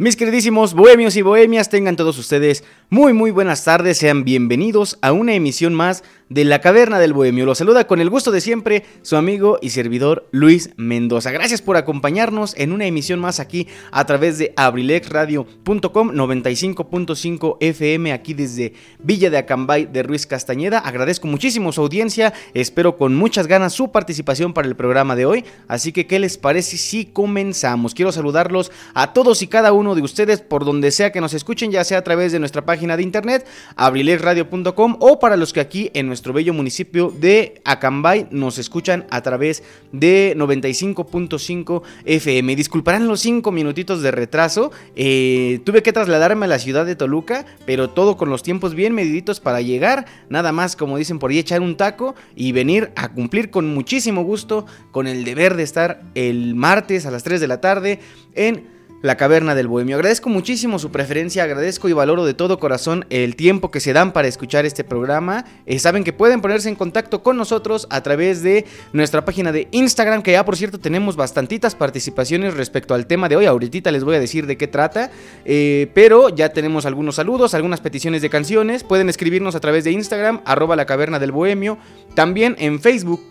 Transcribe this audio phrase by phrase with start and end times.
[0.00, 5.10] Mis queridísimos bohemios y bohemias, tengan todos ustedes muy muy buenas tardes, sean bienvenidos a
[5.10, 7.46] una emisión más de La Caverna del Bohemio.
[7.46, 11.30] Los saluda con el gusto de siempre su amigo y servidor Luis Mendoza.
[11.30, 18.34] Gracias por acompañarnos en una emisión más aquí a través de abrilexradio.com 95.5 FM aquí
[18.34, 20.78] desde Villa de Acambay de Ruiz Castañeda.
[20.78, 25.44] Agradezco muchísimo su audiencia, espero con muchas ganas su participación para el programa de hoy.
[25.66, 27.94] Así que, ¿qué les parece si comenzamos?
[27.94, 31.70] Quiero saludarlos a todos y cada uno de ustedes por donde sea que nos escuchen,
[31.70, 35.90] ya sea a través de nuestra página de internet abrilexradio.com o para los que aquí
[35.94, 38.26] en nuestro bello municipio de Acambay.
[38.32, 42.56] Nos escuchan a través de 95.5 FM.
[42.56, 47.46] Disculparán los 5 minutitos de retraso, eh, tuve que trasladarme a la ciudad de Toluca,
[47.66, 51.38] pero todo con los tiempos bien mediditos para llegar, nada más como dicen por ahí
[51.38, 56.02] echar un taco y venir a cumplir con muchísimo gusto con el deber de estar
[56.16, 58.00] el martes a las 3 de la tarde
[58.34, 59.96] en la Caverna del Bohemio.
[59.96, 64.12] Agradezco muchísimo su preferencia, agradezco y valoro de todo corazón el tiempo que se dan
[64.12, 65.44] para escuchar este programa.
[65.66, 69.68] Eh, saben que pueden ponerse en contacto con nosotros a través de nuestra página de
[69.70, 73.46] Instagram, que ya por cierto tenemos bastantitas participaciones respecto al tema de hoy.
[73.46, 75.10] Ahorita les voy a decir de qué trata,
[75.44, 78.82] eh, pero ya tenemos algunos saludos, algunas peticiones de canciones.
[78.82, 81.78] Pueden escribirnos a través de Instagram, arroba la Caverna del Bohemio.
[82.14, 83.22] También en Facebook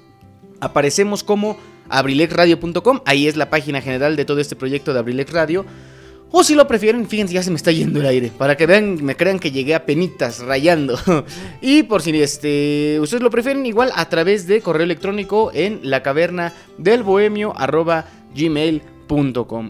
[0.60, 1.58] aparecemos como
[1.90, 3.02] abrilexradio.com.
[3.06, 5.66] Ahí es la página general de todo este proyecto de Abrilex Radio.
[6.30, 8.32] O si lo prefieren, fíjense, ya se me está yendo el aire.
[8.38, 11.00] Para que vean, me crean que llegué a penitas, rayando.
[11.62, 16.04] y por si este, ustedes lo prefieren, igual a través de correo electrónico en la
[16.04, 17.54] caverna del bohemio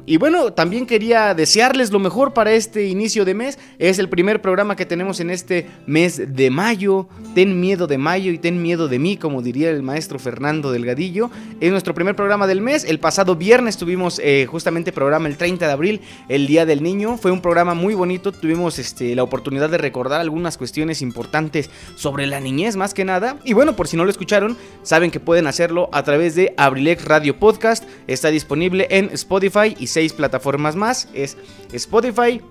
[0.06, 3.60] y bueno, también quería desearles lo mejor para este inicio de mes.
[3.78, 7.08] Es el primer programa que tenemos en este mes de mayo.
[7.36, 11.30] Ten miedo de mayo y ten miedo de mí, como diría el maestro Fernando Delgadillo.
[11.62, 12.84] Es nuestro primer programa del mes.
[12.84, 17.18] El pasado viernes tuvimos eh, justamente programa el 30 de abril, el Día del Niño.
[17.18, 18.32] Fue un programa muy bonito.
[18.32, 23.38] Tuvimos este, la oportunidad de recordar algunas cuestiones importantes sobre la niñez, más que nada.
[23.44, 27.06] Y bueno, por si no lo escucharon, saben que pueden hacerlo a través de Abrilex
[27.06, 27.84] Radio Podcast.
[28.08, 31.10] Está disponible en Spotify Spotify y seis plataformas más.
[31.14, 31.38] Es
[31.74, 32.42] Spotify,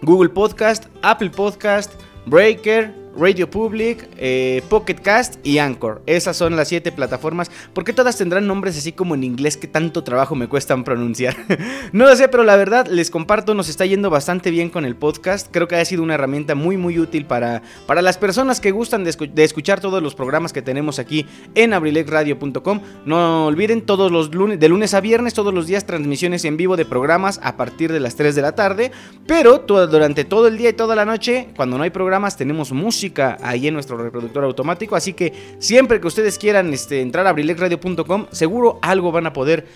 [0.00, 1.92] Google Podcast, Apple Podcast,
[2.24, 6.02] Breaker, Radio Public, eh, Pocket Cast y Anchor.
[6.06, 7.50] Esas son las siete plataformas.
[7.72, 11.36] Porque todas tendrán nombres así como en inglés que tanto trabajo me cuestan pronunciar?
[11.92, 14.96] no lo sé, pero la verdad les comparto, nos está yendo bastante bien con el
[14.96, 15.48] podcast.
[15.50, 19.04] Creo que ha sido una herramienta muy muy útil para, para las personas que gustan
[19.04, 19.10] de,
[19.44, 22.80] escuchar todos los programas que tenemos aquí en abrilexradio.com.
[23.06, 26.76] No olviden todos los lunes, de lunes a viernes, todos los días transmisiones en vivo
[26.76, 28.92] de programas a partir de las 3 de la tarde.
[29.26, 33.03] Pero durante todo el día y toda la noche, cuando no hay programas, tenemos música
[33.42, 34.96] ahí en nuestro reproductor automático.
[34.96, 39.66] Así que siempre que ustedes quieran este, entrar a abrilexradio.com, seguro algo van a poder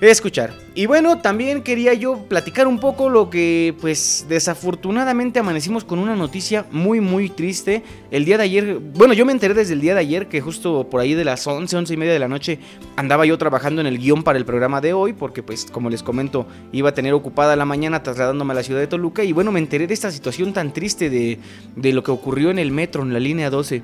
[0.00, 0.52] escuchar.
[0.74, 6.14] Y bueno, también quería yo platicar un poco lo que pues desafortunadamente amanecimos con una
[6.14, 7.82] noticia muy muy triste.
[8.10, 10.88] El día de ayer, bueno yo me enteré desde el día de ayer que justo
[10.90, 12.58] por ahí de las 11, 11 y media de la noche
[12.96, 16.02] andaba yo trabajando en el guion para el programa de hoy porque pues como les
[16.02, 19.50] comento iba a tener ocupada la mañana trasladándome a la ciudad de Toluca y bueno
[19.50, 21.38] me enteré de esta situación tan triste de,
[21.74, 23.82] de lo que ocurrió en el metro, en la línea 12.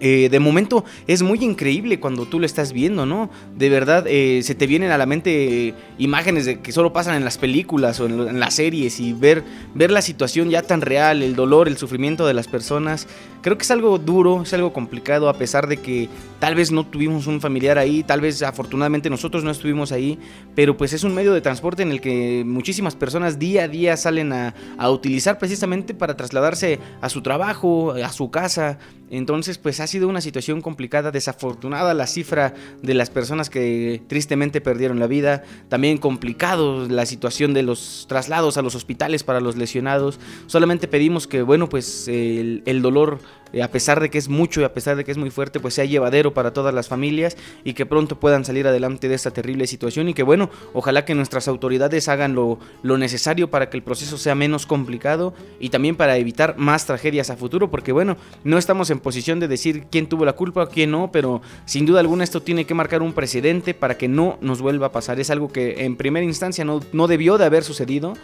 [0.00, 3.30] Eh, de momento es muy increíble cuando tú lo estás viendo, ¿no?
[3.56, 7.24] De verdad, eh, se te vienen a la mente imágenes de que solo pasan en
[7.24, 9.44] las películas o en, las series y ver,
[9.74, 13.06] ver la situación ya tan real, el dolor, el sufrimiento de las personas,
[13.42, 16.86] creo que es algo duro, es algo complicado a pesar de que tal vez no
[16.86, 20.18] tuvimos un familiar ahí, tal vez afortunadamente nosotros no estuvimos ahí,
[20.54, 23.96] pero pues es un medio de transporte en el que muchísimas personas día a día
[23.96, 28.78] salen a, a utilizar precisamente para trasladarse a su trabajo, a su casa,
[29.10, 34.60] entonces pues ha sido una situación complicada, desafortunada la cifra de las personas que tristemente
[34.60, 39.56] perdieron la vida, también complicado la situación de los traslados a los hospitales para los
[39.56, 40.18] lesionados.
[40.46, 43.20] Solamente pedimos que, bueno, pues el, dolor
[43.56, 45.60] eh, a pesar de que es mucho y a pesar de que es muy fuerte,
[45.60, 49.30] pues sea llevadero para todas las familias y que pronto puedan salir adelante de esta
[49.30, 53.78] terrible situación y que bueno, ojalá que nuestras autoridades hagan lo, lo necesario para que
[53.78, 58.18] el proceso sea menos complicado y también para evitar más tragedias a futuro, porque bueno,
[58.44, 62.00] no estamos en posición de decir quién tuvo la culpa quién no, pero sin duda
[62.00, 65.18] alguna esto tiene que marcar un precedente para que no nos vuelva a pasar.
[65.18, 68.14] Es algo que en primera instancia no, no debió de haber sucedido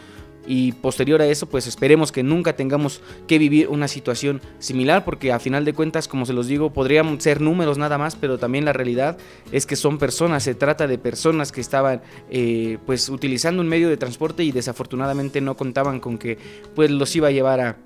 [0.46, 5.32] y posterior a eso pues esperemos que nunca tengamos que vivir una situación similar porque
[5.32, 8.64] a final de cuentas como se los digo podrían ser números nada más pero también
[8.64, 9.18] la realidad
[9.52, 13.88] es que son personas se trata de personas que estaban eh, pues utilizando un medio
[13.88, 16.38] de transporte y desafortunadamente no contaban con que
[16.74, 17.76] pues los iba a llevar a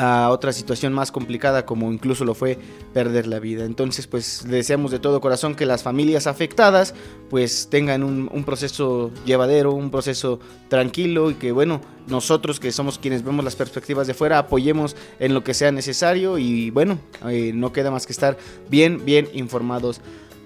[0.00, 2.58] a otra situación más complicada como incluso lo fue
[2.94, 3.66] perder la vida.
[3.66, 6.94] Entonces pues deseamos de todo corazón que las familias afectadas
[7.28, 13.22] pues tengan un, proceso llevadero, un proceso tranquilo y que bueno, nosotros que somos quienes
[13.22, 16.98] vemos las perspectivas de fuera apoyemos en lo que sea necesario y bueno,
[17.28, 18.38] eh, no queda más que estar
[18.70, 20.00] bien, bien informados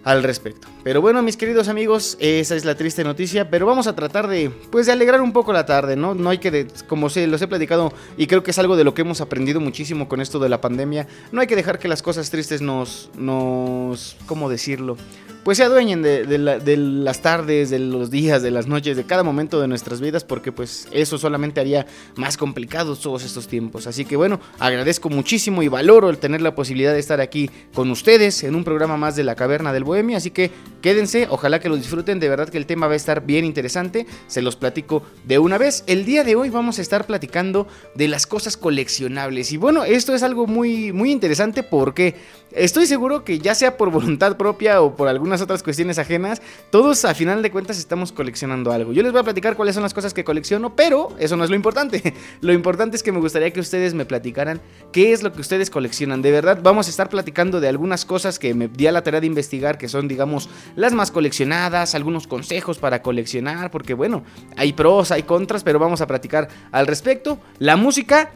[0.05, 0.69] al respecto.
[0.83, 4.51] Pero bueno, mis queridos amigos, esa es la triste noticia, pero vamos a tratar de,
[4.71, 6.15] pues, de alegrar un poco la tarde, ¿no?
[6.15, 8.95] No hay que, como se los he platicado, y creo que es algo de lo
[8.95, 12.03] que hemos aprendido muchísimo con esto de la pandemia, no hay que dejar que las
[12.03, 14.97] cosas tristes nos, nos, ¿cómo decirlo?
[15.45, 19.61] Pues se adueñen de, las tardes, de los días, de las noches, de cada momento
[19.61, 21.87] de nuestras vidas, porque pues eso solamente haría
[22.17, 23.87] más complicados todos estos tiempos.
[23.87, 27.91] Así que bueno, agradezco muchísimo y valoro el tener la posibilidad de estar aquí con
[27.91, 30.51] ustedes en un programa más de la Caverna del Bohemio, así que
[30.81, 34.07] quédense, ojalá que lo disfruten, de verdad que el tema va a estar bien interesante,
[34.27, 35.85] se los platico de una vez.
[35.87, 39.53] El día de hoy vamos a estar platicando de las cosas coleccionables.
[39.53, 41.35] Y bueno, esto es algo muy muy interesante.
[41.63, 42.15] Porque
[42.55, 47.05] estoy seguro que ya sea por voluntad propia o por alguna otras cuestiones ajenas, todos
[47.05, 48.93] a final de cuentas estamos coleccionando algo.
[48.93, 51.51] Yo les voy a platicar cuáles son las cosas que colecciono, pero eso no es
[51.51, 52.15] lo importante.
[52.41, 54.61] Lo importante es que me gustaría que ustedes me platicaran
[54.93, 56.23] qué es lo que ustedes coleccionan.
[56.23, 59.21] De verdad, vamos a estar platicando de algunas cosas que me di a la tarea
[59.21, 64.25] de investigar, que son, digamos, las más coleccionadas, algunos consejos para coleccionar, porque bueno,
[64.57, 67.39] hay pros, hay contras, pero vamos a platicar al respecto.
[67.59, 68.31] La música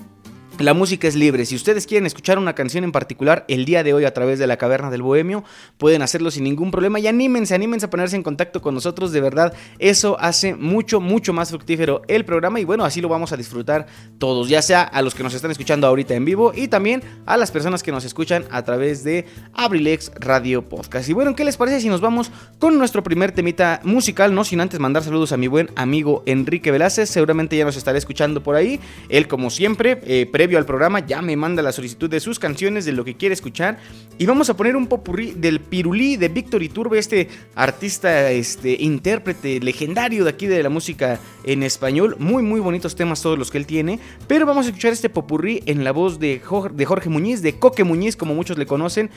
[0.58, 1.46] la música es libre.
[1.46, 4.46] Si ustedes quieren escuchar una canción en particular el día de hoy a través de
[4.46, 5.44] la Caverna del Bohemio,
[5.76, 9.12] pueden hacerlo sin ningún problema y anímense, anímense a ponerse en contacto con nosotros.
[9.12, 13.32] De verdad, eso hace mucho, mucho más fructífero el programa y bueno, así lo vamos
[13.32, 13.86] a disfrutar
[14.18, 17.36] todos, ya sea a los que nos están escuchando ahorita en vivo y también a
[17.36, 21.08] las personas que nos escuchan a través de Abrilex Radio Podcast.
[21.08, 24.34] Y bueno, ¿qué les parece si nos vamos con nuestro primer temita musical?
[24.34, 27.98] No sin antes mandar saludos a mi buen amigo Enrique Velázquez, seguramente ya nos estará
[27.98, 28.80] escuchando por ahí.
[29.08, 32.92] Él, como siempre, eh, al programa ya me manda la solicitud de sus canciones, de
[32.92, 33.78] lo que quiere escuchar.
[34.18, 39.60] Y vamos a poner un popurrí del Pirulí de Víctor Iturbe, este artista, este intérprete
[39.60, 42.16] legendario de aquí de la música en español.
[42.18, 44.00] Muy, muy bonitos temas todos los que él tiene.
[44.26, 48.16] Pero vamos a escuchar este popurrí en la voz de Jorge Muñiz, de Coque Muñiz,
[48.16, 49.10] como muchos le conocen.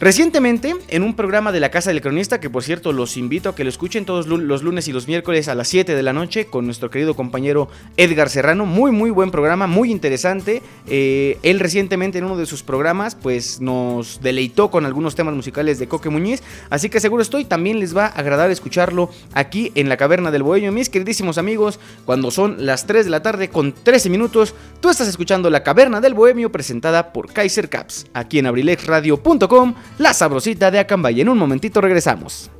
[0.00, 3.54] Recientemente, en un programa de la Casa del Cronista, que por cierto los invito a
[3.54, 6.46] que lo escuchen todos los lunes y los miércoles a las 7 de la noche
[6.46, 10.62] con nuestro querido compañero Edgar Serrano, muy muy buen programa, muy interesante.
[10.88, 15.78] Eh, él recientemente en uno de sus programas pues nos deleitó con algunos temas musicales
[15.78, 19.88] de Coque Muñiz, así que seguro estoy, también les va a agradar escucharlo aquí en
[19.88, 20.72] la Caverna del Bohemio.
[20.72, 25.06] Mis queridísimos amigos, cuando son las 3 de la tarde con 13 minutos, tú estás
[25.06, 30.78] escuchando la Caverna del Bohemio presentada por Kaiser Caps, aquí en abrilexradio.com la sabrosita de
[30.78, 31.20] Acambay.
[31.20, 32.50] En un momentito regresamos.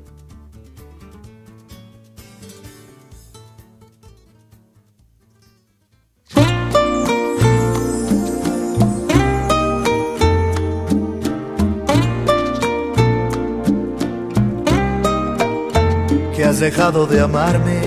[16.34, 17.80] Que has dejado de amarme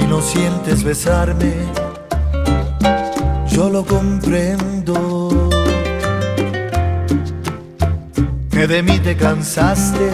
[0.00, 1.52] y no sientes besarme.
[3.48, 5.31] Yo lo comprendo
[8.62, 10.08] que de mí te cansaste,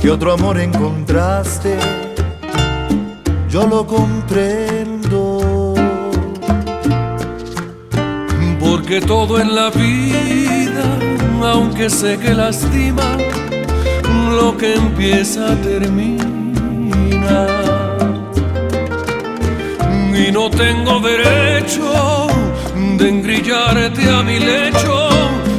[0.00, 1.76] que otro amor encontraste,
[3.50, 5.74] yo lo comprendo.
[8.60, 10.84] Porque todo en la vida,
[11.42, 13.16] aunque sé que lastima,
[14.30, 16.26] lo que empieza termina.
[20.14, 22.28] Y no tengo derecho
[22.98, 25.05] de engrillarte a mi lecho,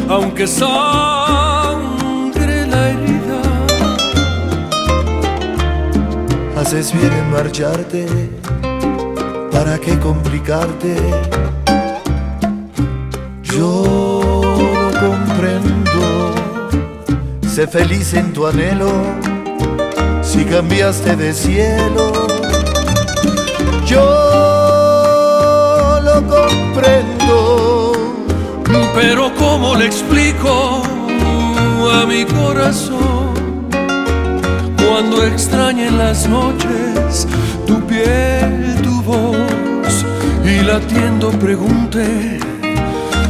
[0.10, 0.88] aunque sabes
[6.68, 8.06] haces bien en marcharte,
[9.54, 10.98] ¿para qué complicarte?
[13.42, 14.42] Yo
[15.00, 16.34] comprendo,
[17.48, 18.92] sé feliz en tu anhelo,
[20.22, 22.12] si cambiaste de cielo.
[23.86, 24.04] Yo
[26.04, 27.17] lo comprendo,
[29.00, 30.82] Pero ¿cómo le explico
[31.94, 33.70] a mi corazón
[34.76, 37.28] cuando extrañe las noches
[37.68, 40.04] tu piel, tu voz
[40.44, 42.40] y latiendo pregunte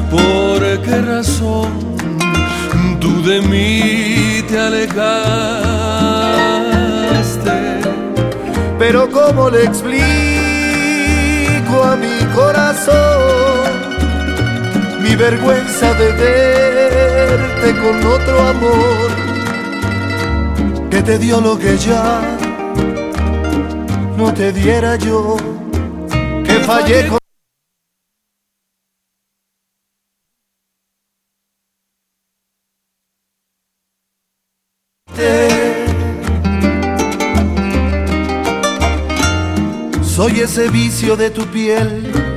[0.09, 1.97] por qué razón
[3.01, 5.01] tú de mí te alejaste?
[8.79, 9.97] Pero ¿cómo le explico
[11.83, 13.36] a mi corazón
[15.07, 19.09] mi vergüenza de verte con otro amor
[20.89, 22.21] que te dio lo que ya
[24.17, 25.37] no te diera yo,
[26.43, 27.07] que fallé.
[27.07, 27.17] con
[40.03, 42.36] Soy ese vicio de tu piel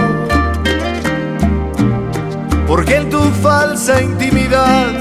[2.71, 4.91] Porque en tu falsa intimidad,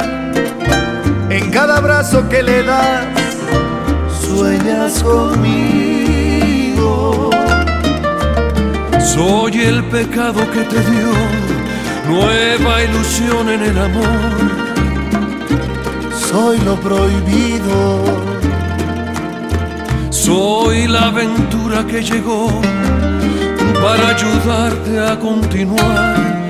[1.30, 3.06] en cada abrazo que le das,
[4.24, 6.10] sueñas conmigo.
[8.98, 11.12] Soy el pecado que te dio
[12.08, 14.36] nueva ilusión en el amor.
[16.28, 18.02] Soy lo prohibido.
[20.10, 22.48] Soy la aventura que llegó
[23.80, 26.49] para ayudarte a continuar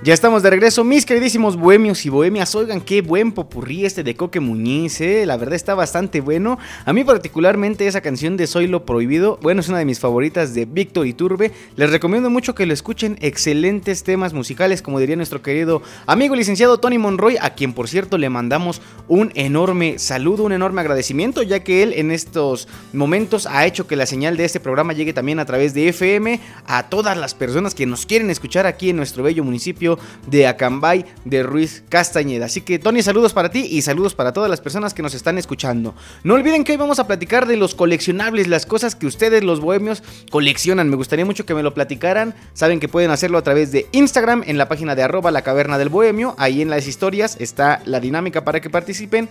[0.00, 2.54] Ya estamos de regreso, mis queridísimos bohemios y bohemias.
[2.54, 5.26] Oigan, qué buen popurrí este de Coque Muñiz, ¿eh?
[5.26, 6.56] La verdad está bastante bueno.
[6.84, 10.54] A mí particularmente esa canción de Soy lo Prohibido, bueno, es una de mis favoritas
[10.54, 11.50] de Víctor Iturbe.
[11.74, 13.18] Les recomiendo mucho que lo escuchen.
[13.20, 18.18] Excelentes temas musicales, como diría nuestro querido amigo licenciado Tony Monroy, a quien por cierto
[18.18, 23.66] le mandamos un enorme saludo, un enorme agradecimiento, ya que él en estos momentos ha
[23.66, 26.38] hecho que la señal de este programa llegue también a través de FM
[26.68, 29.87] a todas las personas que nos quieren escuchar aquí en nuestro bello municipio
[30.26, 32.46] de Acambay de Ruiz Castañeda.
[32.46, 35.38] Así que Tony, saludos para ti y saludos para todas las personas que nos están
[35.38, 35.94] escuchando.
[36.24, 39.60] No olviden que hoy vamos a platicar de los coleccionables, las cosas que ustedes los
[39.60, 40.90] bohemios coleccionan.
[40.90, 42.34] Me gustaría mucho que me lo platicaran.
[42.52, 45.78] Saben que pueden hacerlo a través de Instagram en la página de arroba la caverna
[45.78, 46.34] del bohemio.
[46.38, 49.28] Ahí en las historias está la dinámica para que participen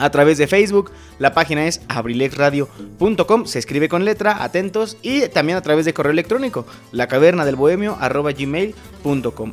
[0.00, 0.90] a través de Facebook.
[1.18, 3.46] La página es abrilexradio.com.
[3.46, 4.96] Se escribe con letra, atentos.
[5.02, 7.96] Y también a través de correo electrónico, la caverna del bohemio.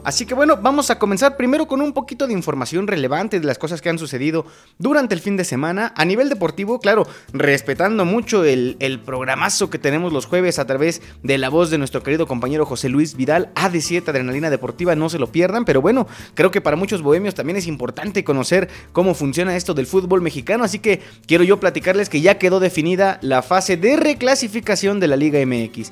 [0.04, 3.58] Así que bueno, vamos a comenzar primero con un poquito de información relevante de las
[3.58, 4.46] cosas que han sucedido
[4.78, 5.94] durante el fin de semana.
[5.96, 11.02] A nivel deportivo, claro, respetando mucho el, el programazo que tenemos los jueves a través
[11.24, 15.20] de la voz de nuestro querido compañero José Luis Vidal, AD7 Adrenalina Deportiva, no se
[15.20, 15.66] lo pierdan.
[15.66, 19.88] Pero bueno, creo que para muchos bohemios también es importante conocer cómo funciona esto del
[19.88, 20.37] fútbol mexicano.
[20.64, 25.16] Así que quiero yo platicarles que ya quedó definida la fase de reclasificación de la
[25.16, 25.92] Liga MX.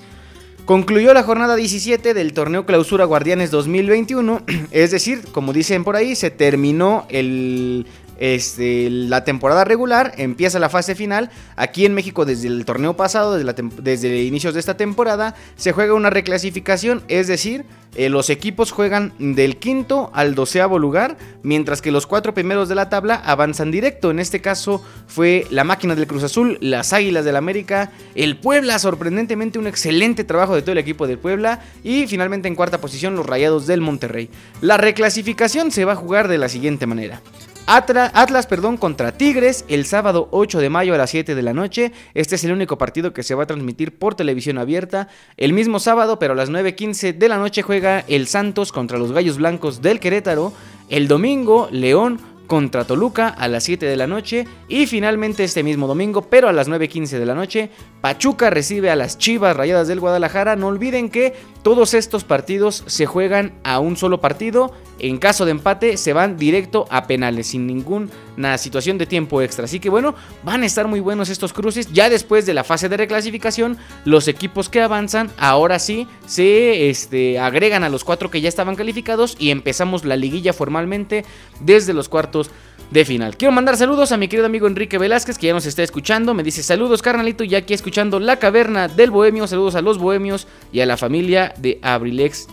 [0.65, 6.15] Concluyó la jornada 17 del torneo Clausura Guardianes 2021, es decir, como dicen por ahí,
[6.15, 7.85] se terminó el,
[8.17, 11.29] este, la temporada regular, empieza la fase final.
[11.55, 15.93] Aquí en México, desde el torneo pasado, desde, la inicios de esta temporada, se juega
[15.93, 21.91] una reclasificación, es decir, eh, los equipos juegan del quinto al doceavo lugar, mientras que
[21.91, 24.11] los cuatro primeros de la tabla avanzan directo.
[24.11, 28.79] En este caso fue la máquina del Cruz Azul, las Águilas del América, el Puebla,
[28.79, 33.15] sorprendentemente un excelente trabajo de todo el equipo del Puebla, y finalmente en cuarta posición
[33.15, 34.29] los Rayados del Monterrey.
[34.61, 37.21] La reclasificación se va a jugar de la siguiente manera.
[37.67, 41.51] Atlas, Atlas, perdón, contra Tigres el sábado 8 de mayo a las 7 de la
[41.51, 41.91] noche.
[42.13, 45.07] Este es el único partido que se va a transmitir por televisión abierta.
[45.35, 49.11] El mismo sábado, pero a las 9.15 de la noche juega el Santos contra los
[49.11, 50.53] Gallos Blancos del Querétaro.
[50.89, 55.87] El domingo, León contra Toluca a las 7 de la noche y finalmente este mismo
[55.87, 59.99] domingo, pero a las 9.15 de la noche, Pachuca recibe a las Chivas Rayadas del
[59.99, 60.55] Guadalajara.
[60.55, 61.33] No olviden que
[61.65, 64.71] todos estos partidos se juegan a un solo partido.
[64.99, 69.65] En caso de empate se van directo a penales sin ninguna situación de tiempo extra.
[69.65, 71.91] Así que bueno, van a estar muy buenos estos cruces.
[71.91, 77.39] Ya después de la fase de reclasificación, los equipos que avanzan ahora sí se este,
[77.39, 81.25] agregan a los cuatro que ya estaban calificados y empezamos la liguilla formalmente
[81.61, 82.51] desde los cuartos
[82.91, 83.35] de final.
[83.37, 86.33] Quiero mandar saludos a mi querido amigo Enrique Velázquez, que ya nos está escuchando.
[86.33, 89.47] Me dice saludos, carnalito, ya aquí escuchando La Caverna del Bohemio.
[89.47, 92.47] Saludos a los bohemios y a la familia de Abrilex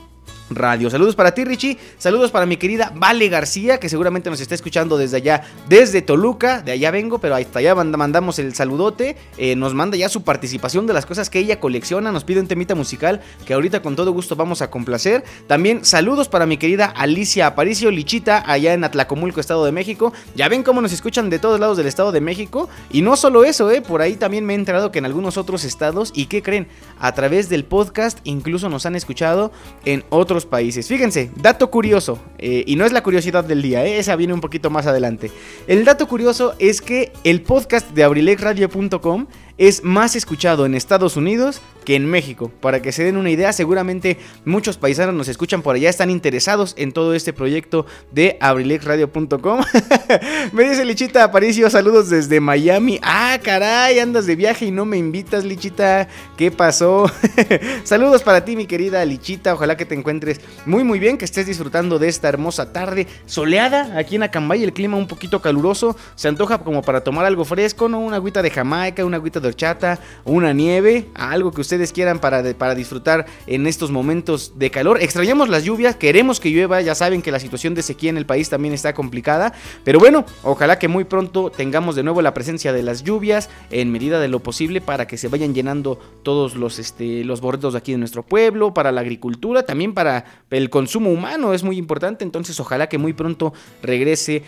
[0.54, 0.90] Radio.
[0.90, 1.78] Saludos para ti, Richie.
[1.98, 6.62] Saludos para mi querida Vale García, que seguramente nos está escuchando desde allá, desde Toluca.
[6.62, 9.16] De allá vengo, pero hasta allá mandamos el saludote.
[9.38, 12.12] Eh, nos manda ya su participación de las cosas que ella colecciona.
[12.12, 15.24] Nos pide un temita musical que ahorita con todo gusto vamos a complacer.
[15.46, 20.12] También saludos para mi querida Alicia Aparicio Lichita, allá en Atlacomulco, Estado de México.
[20.34, 22.68] Ya ven cómo nos escuchan de todos lados del Estado de México.
[22.90, 25.64] Y no solo eso, eh, por ahí también me he enterado que en algunos otros
[25.64, 26.68] estados, ¿y qué creen?
[26.98, 29.52] A través del podcast incluso nos han escuchado
[29.84, 30.88] en otros países.
[30.88, 34.40] Fíjense, dato curioso, eh, y no es la curiosidad del día, eh, esa viene un
[34.40, 35.30] poquito más adelante.
[35.66, 39.26] El dato curioso es que el podcast de abrilexradio.com
[39.58, 42.50] es más escuchado en Estados Unidos que en México.
[42.60, 46.74] Para que se den una idea, seguramente muchos paisanos nos escuchan por allá, están interesados
[46.78, 49.60] en todo este proyecto de abrilexradio.com.
[50.52, 52.98] me dice Lichita Aparicio, saludos desde Miami.
[53.02, 56.08] Ah, caray, andas de viaje y no me invitas, Lichita.
[56.36, 57.10] ¿Qué pasó?
[57.84, 59.54] saludos para ti, mi querida Lichita.
[59.54, 63.98] Ojalá que te encuentres muy, muy bien, que estés disfrutando de esta hermosa tarde soleada
[63.98, 64.62] aquí en Acambay.
[64.62, 65.96] El clima un poquito caluroso.
[66.14, 68.00] Se antoja como para tomar algo fresco, ¿no?
[68.00, 72.42] Una agüita de Jamaica, una agüita de horchata, una nieve, algo que ustedes quieran para,
[72.54, 75.02] para disfrutar en estos momentos de calor.
[75.02, 78.26] Extrañamos las lluvias, queremos que llueva, ya saben que la situación de sequía en el
[78.26, 79.52] país también está complicada,
[79.84, 83.92] pero bueno, ojalá que muy pronto tengamos de nuevo la presencia de las lluvias en
[83.92, 87.92] medida de lo posible para que se vayan llenando todos los, este, los de aquí
[87.92, 92.58] de nuestro pueblo, para la agricultura, también para el consumo humano es muy importante, entonces
[92.60, 93.52] ojalá que muy pronto
[93.82, 94.42] regrese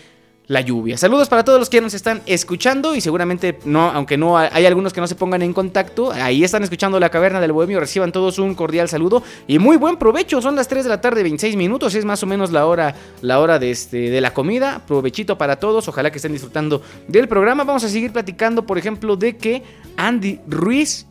[0.47, 0.97] la lluvia.
[0.97, 4.93] Saludos para todos los que nos están escuchando y seguramente no, aunque no hay algunos
[4.93, 8.39] que no se pongan en contacto, ahí están escuchando la caverna del bohemio, reciban todos
[8.39, 10.41] un cordial saludo y muy buen provecho.
[10.41, 13.39] Son las 3 de la tarde, 26 minutos, es más o menos la hora la
[13.39, 14.81] hora de este de la comida.
[14.85, 17.63] Provechito para todos, ojalá que estén disfrutando del programa.
[17.63, 19.63] Vamos a seguir platicando, por ejemplo, de que
[19.97, 21.07] Andy Ruiz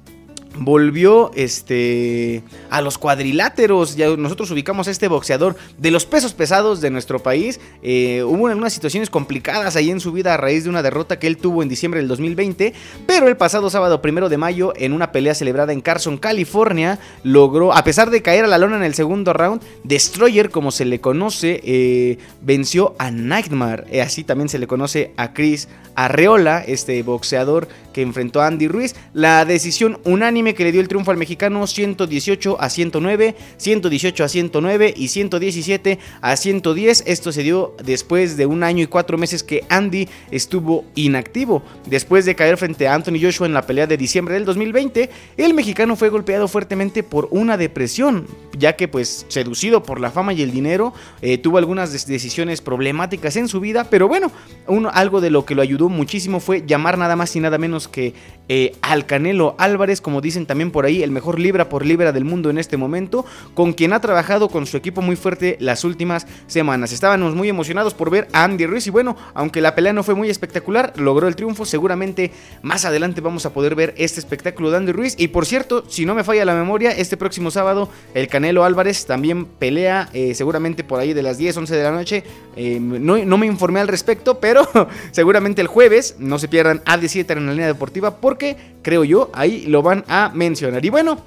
[0.56, 3.96] volvió este a los cuadriláteros.
[3.96, 7.60] Ya nosotros ubicamos a este boxeador de los pesos pesados de nuestro país.
[7.82, 11.26] Eh, hubo unas situaciones complicadas ahí en su vida a raíz de una derrota que
[11.26, 12.74] él tuvo en diciembre del 2020.
[13.06, 17.72] Pero el pasado sábado primero de mayo, en una pelea celebrada en Carson, California, logró,
[17.72, 21.00] a pesar de caer a la lona en el segundo round, Destroyer, como se le
[21.00, 23.84] conoce, eh, venció a Nightmare.
[23.90, 28.68] Eh, así también se le conoce a Chris Arreola, este boxeador que enfrentó a Andy
[28.68, 28.94] Ruiz.
[29.12, 34.28] La decisión unánime que le dio el triunfo al mexicano 118 a 109, 118 a
[34.28, 37.04] 109 y 117 a 110.
[37.06, 41.62] Esto se dio después de un año y cuatro meses que Andy estuvo inactivo.
[41.86, 45.54] Después de caer frente a Anthony Joshua en la pelea de diciembre del 2020, el
[45.54, 48.26] mexicano fue golpeado fuertemente por una depresión,
[48.58, 53.36] ya que pues seducido por la fama y el dinero, eh, tuvo algunas decisiones problemáticas
[53.36, 54.32] en su vida, pero bueno,
[54.66, 57.88] uno, algo de lo que lo ayudó muchísimo fue llamar nada más y nada menos
[57.88, 58.14] que
[58.48, 62.24] eh, al Canelo Álvarez, como dicen también por ahí, el mejor libra por libra del
[62.24, 66.26] mundo en este momento, con quien ha trabajado con su equipo muy fuerte las últimas
[66.48, 66.90] semanas.
[66.90, 70.16] Estábamos muy emocionados por ver a Andy Ruiz y bueno, aunque la pelea no fue
[70.16, 71.64] muy espectacular, logró el triunfo.
[71.64, 75.14] Seguramente más adelante vamos a poder ver este espectáculo de Andy Ruiz.
[75.18, 79.06] Y por cierto, si no me falla la memoria, este próximo sábado el Canelo Álvarez
[79.06, 82.24] también pelea, eh, seguramente por ahí de las 10, 11 de la noche.
[82.56, 84.66] Eh, no, no, me informé al respecto, pero
[85.12, 89.30] seguramente el jueves no se pierdan a 17 en la línea deportiva porque creo yo
[89.32, 90.84] ahí lo van a mencionar.
[90.84, 91.18] Y bueno,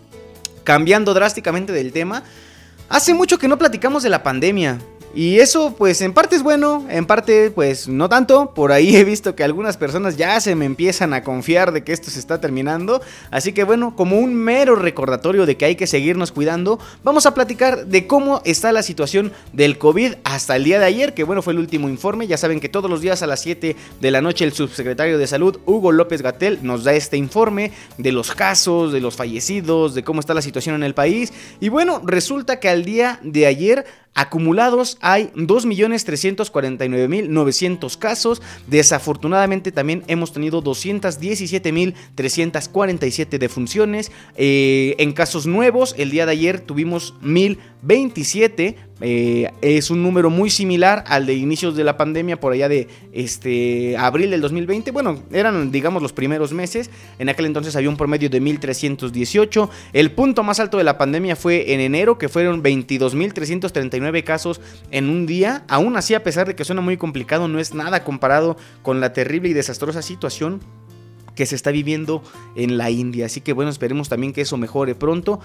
[0.64, 2.24] cambiando drásticamente del tema,
[2.90, 4.80] hace mucho que no platicamos de la pandemia.
[5.18, 8.54] Y eso pues en parte es bueno, en parte pues no tanto.
[8.54, 11.92] Por ahí he visto que algunas personas ya se me empiezan a confiar de que
[11.92, 13.02] esto se está terminando.
[13.32, 17.34] Así que bueno, como un mero recordatorio de que hay que seguirnos cuidando, vamos a
[17.34, 21.42] platicar de cómo está la situación del COVID hasta el día de ayer, que bueno
[21.42, 22.28] fue el último informe.
[22.28, 25.26] Ya saben que todos los días a las 7 de la noche el subsecretario de
[25.26, 30.04] salud, Hugo López Gatel, nos da este informe de los casos, de los fallecidos, de
[30.04, 31.34] cómo está la situación en el país.
[31.60, 38.42] Y bueno, resulta que al día de ayer Acumulados hay 2.349.900 casos.
[38.66, 44.12] Desafortunadamente también hemos tenido 217.347 defunciones.
[44.36, 50.50] Eh, en casos nuevos, el día de ayer tuvimos 1.027 eh, es un número muy
[50.50, 54.92] similar al de inicios de la pandemia, por allá de este, abril del 2020.
[54.92, 56.90] Bueno, eran, digamos, los primeros meses.
[57.20, 59.70] En aquel entonces había un promedio de 1.318.
[59.94, 65.10] El punto más alto de la pandemia fue en enero, que fueron 22.339 casos en
[65.10, 65.64] un día.
[65.68, 69.14] Aún así, a pesar de que suena muy complicado, no es nada comparado con la
[69.14, 70.62] terrible y desastrosa situación
[71.38, 72.22] que se está viviendo
[72.56, 73.28] en la India.
[73.28, 75.40] Así que bueno, esperemos también que eso mejore pronto.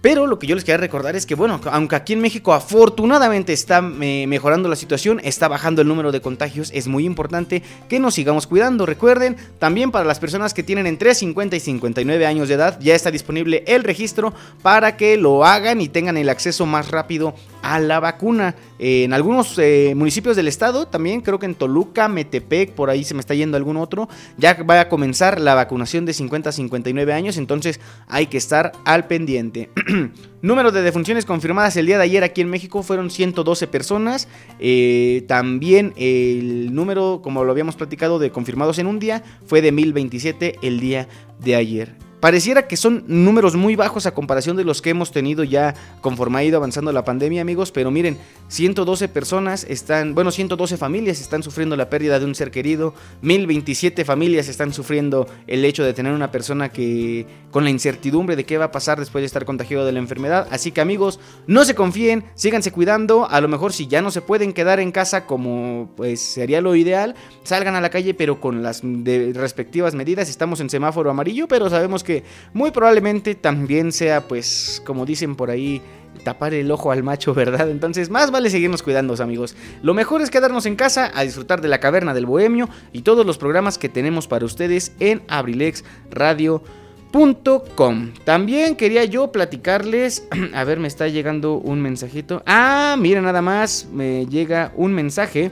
[0.00, 3.52] Pero lo que yo les quería recordar es que, bueno, aunque aquí en México afortunadamente
[3.52, 7.98] está eh, mejorando la situación, está bajando el número de contagios, es muy importante que
[7.98, 8.86] nos sigamos cuidando.
[8.86, 12.94] Recuerden, también para las personas que tienen entre 50 y 59 años de edad, ya
[12.94, 14.32] está disponible el registro
[14.62, 17.34] para que lo hagan y tengan el acceso más rápido
[17.66, 18.54] a la vacuna.
[18.78, 23.14] en algunos eh, municipios del estado, también creo que en Toluca, Metepec, por ahí se
[23.14, 27.12] me está yendo algún otro, ya va a comenzar la vacunación de 50 a 59
[27.12, 29.70] años, entonces hay que estar al pendiente.
[30.42, 34.28] Número de defunciones confirmadas el día de ayer aquí en México fueron 112 personas.
[34.60, 39.72] Eh, también el número, como lo habíamos platicado, de confirmados en un día fue de
[39.72, 41.08] 1027 el día
[41.40, 42.05] de ayer.
[42.20, 46.38] Pareciera que son números muy bajos a comparación de los que hemos tenido ya conforme
[46.38, 48.16] ha ido avanzando la pandemia, amigos, pero miren,
[48.48, 54.04] 112 personas están, bueno, 112 familias están sufriendo la pérdida de un ser querido, 1027
[54.04, 58.56] familias están sufriendo el hecho de tener una persona que con la incertidumbre de qué
[58.56, 61.74] va a pasar después de estar contagiado de la enfermedad, así que amigos, no se
[61.74, 65.90] confíen, síganse cuidando, a lo mejor si ya no se pueden quedar en casa como
[65.96, 70.70] pues sería lo ideal, salgan a la calle pero con las respectivas medidas, estamos en
[70.70, 72.15] semáforo amarillo, pero sabemos que
[72.52, 75.80] muy probablemente también sea, pues, como dicen por ahí,
[76.22, 77.70] tapar el ojo al macho, ¿verdad?
[77.70, 79.56] Entonces, más vale seguirnos cuidando, amigos.
[79.82, 83.24] Lo mejor es quedarnos en casa a disfrutar de la caverna del bohemio y todos
[83.24, 88.12] los programas que tenemos para ustedes en abrilexradio.com.
[88.24, 92.42] También quería yo platicarles, a ver, me está llegando un mensajito.
[92.46, 95.50] Ah, miren nada más, me llega un mensaje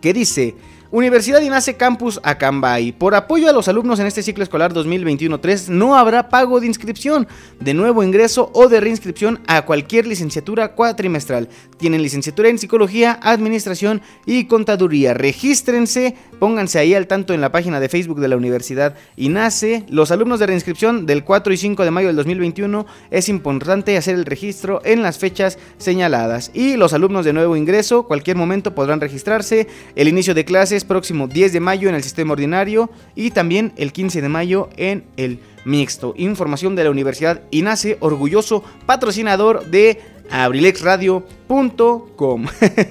[0.00, 0.54] que dice,
[0.92, 2.90] Universidad INACE Campus Acambay.
[2.90, 7.28] Por apoyo a los alumnos en este ciclo escolar 2021-3 no habrá pago de inscripción,
[7.60, 11.48] de nuevo ingreso o de reinscripción a cualquier licenciatura cuatrimestral.
[11.76, 15.14] Tienen licenciatura en psicología, administración y contaduría.
[15.14, 19.84] Regístrense, pónganse ahí al tanto en la página de Facebook de la Universidad INACE.
[19.88, 24.16] Los alumnos de reinscripción del 4 y 5 de mayo del 2021 es importante hacer
[24.16, 26.50] el registro en las fechas señaladas.
[26.52, 29.68] Y los alumnos de nuevo ingreso, cualquier momento podrán registrarse.
[29.94, 33.92] El inicio de clases próximo 10 de mayo en el sistema ordinario y también el
[33.92, 36.14] 15 de mayo en el mixto.
[36.16, 42.46] Información de la Universidad INACE, orgulloso patrocinador de abrilexradio.com.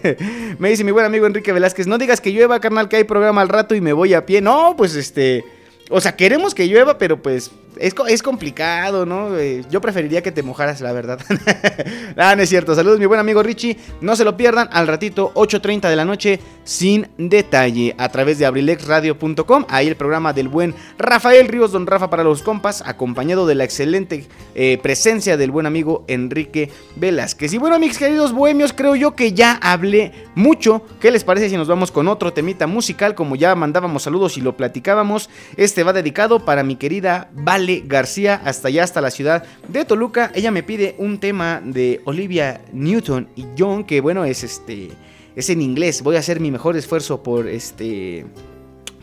[0.59, 3.41] me dice mi buen amigo Enrique Velázquez, no digas que llueva, carnal, que hay programa
[3.41, 4.41] al rato y me voy a pie.
[4.41, 5.43] No, pues este...
[5.91, 9.37] O sea, queremos que llueva, pero pues es, complicado, ¿no?
[9.37, 11.19] Eh, yo preferiría que te mojaras, la verdad.
[12.17, 12.75] ah, no es cierto.
[12.75, 13.77] Saludos, mi buen amigo Richie.
[14.01, 18.45] No se lo pierdan al ratito, 8.30 de la noche, sin detalle, a través de
[18.45, 19.65] abrilexradio.com.
[19.69, 23.63] Ahí el programa del buen Rafael Ríos, don Rafa para los compas, acompañado de la
[23.63, 27.53] excelente eh, presencia del buen amigo Enrique Velázquez.
[27.53, 30.81] Y bueno, mis queridos bohemios, creo yo que ya hablé mucho.
[30.99, 33.15] ¿Qué les parece si nos vamos con otro temita musical?
[33.15, 38.41] Como ya mandábamos saludos y lo platicábamos, este va dedicado para mi querida Vale García
[38.43, 40.31] hasta allá, hasta la ciudad de Toluca.
[40.33, 44.89] Ella me pide un tema de Olivia Newton y John, que bueno, es este.
[45.35, 46.01] Es en inglés.
[46.01, 48.25] Voy a hacer mi mejor esfuerzo por este.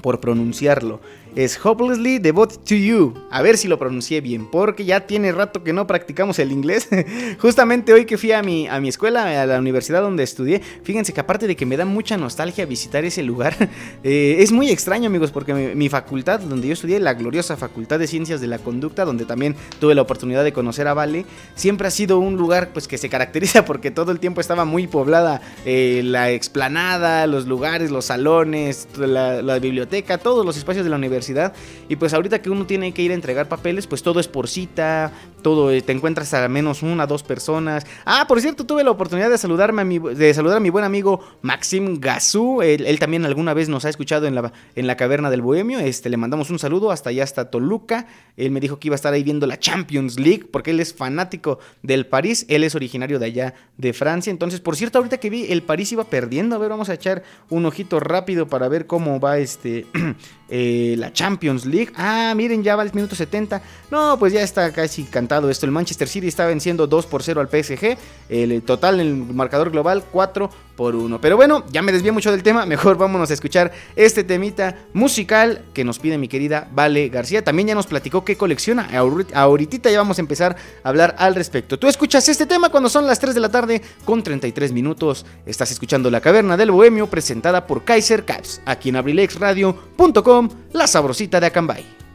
[0.02, 1.00] por pronunciarlo
[1.36, 3.12] es Hopelessly Devoted to You.
[3.30, 6.88] A ver si lo pronuncié bien, porque ya tiene rato que no practicamos el inglés.
[7.38, 11.12] Justamente hoy que fui a mi, a mi escuela, a la universidad donde estudié, fíjense
[11.12, 13.54] que aparte de que me da mucha nostalgia visitar ese lugar,
[14.02, 18.06] eh, es muy extraño amigos, porque mi, facultad donde yo estudié, la gloriosa Facultad de
[18.06, 21.90] Ciencias de la Conducta, donde también tuve la oportunidad de conocer a Vale, siempre ha
[21.90, 26.00] sido un lugar pues que se caracteriza porque todo el tiempo estaba muy poblada eh,
[26.02, 31.25] la explanada, los lugares, los salones, la biblioteca, todos los espacios de la universidad
[31.88, 34.48] y pues ahorita que uno tiene que ir a entregar papeles, pues todo es por
[34.48, 35.12] cita,
[35.42, 37.86] todo eh, te encuentras a menos una, dos personas.
[38.04, 42.00] Ah, por cierto, tuve la oportunidad de saludarme de saludar a mi buen amigo Maxim
[42.00, 42.62] Gazú.
[42.62, 45.78] Él, también alguna vez nos ha escuchado en la, en la caverna del Bohemio.
[45.78, 48.06] Este, le mandamos un saludo hasta allá, hasta Toluca.
[48.36, 50.94] Él me dijo que iba a estar ahí viendo la Champions League porque él es
[50.94, 52.46] fanático del París.
[52.48, 54.30] Él es originario de allá de Francia.
[54.30, 56.56] Entonces, por cierto, ahorita que vi, el París iba perdiendo.
[56.56, 59.86] A ver, vamos a echar un ojito rápido para ver cómo va este
[60.48, 61.92] eh, la Champions League.
[61.96, 63.60] Ah, miren, ya va el minuto 70.
[63.90, 65.66] No, pues ya está casi cantado esto.
[65.66, 67.96] El Manchester City está venciendo 2 por 0 al PSG.
[68.28, 71.20] El total en el marcador global 4 por 1.
[71.20, 72.66] Pero bueno, ya me desvié mucho del tema.
[72.76, 77.42] Mejor vámonos a escuchar este temita musical que nos pide mi querida Vale García.
[77.42, 78.88] También ya nos platicó qué colecciona.
[79.34, 81.78] Ahorita ya vamos a empezar a hablar al respecto.
[81.78, 85.26] Tú escuchas este tema cuando son las 3 de la tarde con 33 minutos.
[85.46, 88.60] Estás escuchando La Caverna del Bohemio presentada por Kaiser Caps.
[88.66, 92.05] Aquí en abrilexradio.com la sabrosita de Acambay.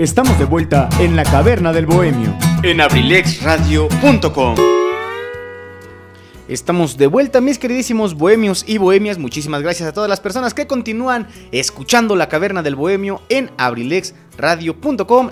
[0.00, 2.34] Estamos de vuelta en la caverna del bohemio.
[2.62, 4.54] En abrilexradio.com.
[6.48, 9.18] Estamos de vuelta, mis queridísimos bohemios y bohemias.
[9.18, 14.29] Muchísimas gracias a todas las personas que continúan escuchando La Caverna del Bohemio en abrilexradio.com,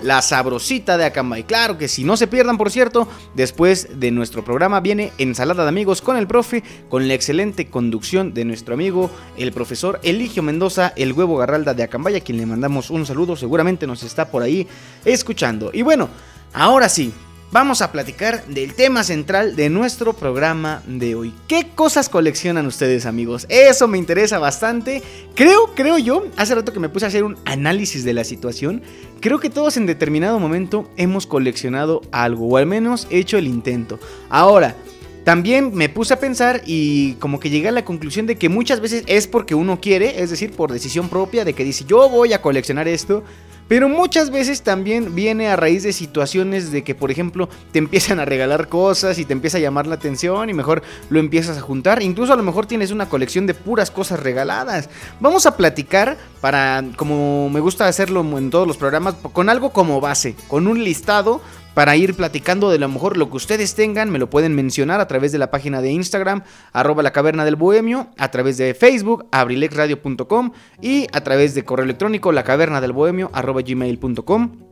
[0.01, 1.43] la sabrosita de Acambay.
[1.43, 5.69] Claro que si no se pierdan, por cierto, después de nuestro programa viene Ensalada de
[5.69, 10.93] Amigos con el profe, con la excelente conducción de nuestro amigo, el profesor Eligio Mendoza,
[10.95, 13.35] el huevo garralda de Acambay, a quien le mandamos un saludo.
[13.35, 14.67] Seguramente nos está por ahí
[15.05, 15.71] escuchando.
[15.73, 16.09] Y bueno,
[16.53, 17.13] ahora sí,
[17.51, 21.33] vamos a platicar del tema central de nuestro programa de hoy.
[21.47, 23.45] ¿Qué cosas coleccionan ustedes, amigos?
[23.49, 25.01] Eso me interesa bastante.
[25.35, 28.81] Creo, creo yo, hace rato que me puse a hacer un análisis de la situación,
[29.19, 33.99] creo que todos en determinado momento hemos coleccionado algo, o al menos hecho el intento.
[34.29, 34.75] Ahora,
[35.23, 38.79] también me puse a pensar y como que llegué a la conclusión de que muchas
[38.79, 42.33] veces es porque uno quiere, es decir, por decisión propia, de que dice yo voy
[42.33, 43.23] a coleccionar esto.
[43.69, 48.19] Pero muchas veces también viene a raíz de situaciones de que, por ejemplo, te empiezan
[48.19, 51.61] a regalar cosas y te empieza a llamar la atención y mejor lo empiezas a
[51.61, 52.01] juntar.
[52.01, 54.89] Incluso a lo mejor tienes una colección de puras cosas regaladas.
[55.19, 60.01] Vamos a platicar para, como me gusta hacerlo en todos los programas, con algo como
[60.01, 61.39] base, con un listado
[61.73, 65.07] para ir platicando de lo mejor lo que ustedes tengan, me lo pueden mencionar a
[65.07, 69.25] través de la página de Instagram, arroba la caverna del bohemio, a través de Facebook,
[69.31, 70.51] abrilexradio.com
[70.81, 74.68] y a través de correo electrónico, la caverna del bohemio, arroba gmail.com.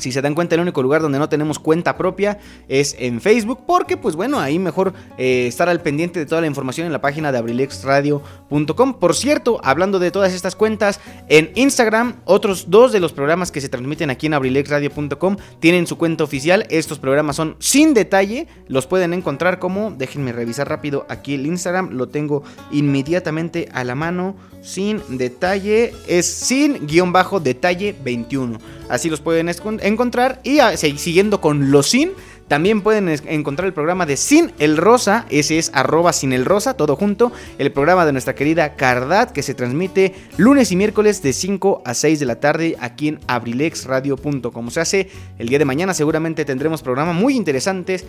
[0.00, 3.60] Si se dan cuenta, el único lugar donde no tenemos cuenta propia es en Facebook,
[3.66, 7.00] porque pues bueno, ahí mejor eh, estar al pendiente de toda la información en la
[7.00, 8.94] página de abrilexradio.com.
[8.94, 13.60] Por cierto, hablando de todas estas cuentas, en Instagram, otros dos de los programas que
[13.60, 16.66] se transmiten aquí en abrilexradio.com tienen su cuenta oficial.
[16.70, 21.90] Estos programas son sin detalle, los pueden encontrar como, déjenme revisar rápido aquí el Instagram,
[21.90, 28.79] lo tengo inmediatamente a la mano, sin detalle, es sin guion bajo detalle 21.
[28.90, 32.12] Así los pueden encontrar y ah, siguiendo con los sin.
[32.48, 36.74] También pueden encontrar el programa de Sin el Rosa, ese es arroba sin el rosa,
[36.74, 37.30] todo junto.
[37.58, 41.94] El programa de nuestra querida Cardat que se transmite lunes y miércoles de 5 a
[41.94, 44.70] 6 de la tarde aquí en abrilexradio.com.
[44.70, 48.04] Se hace el día de mañana, seguramente tendremos programas muy interesantes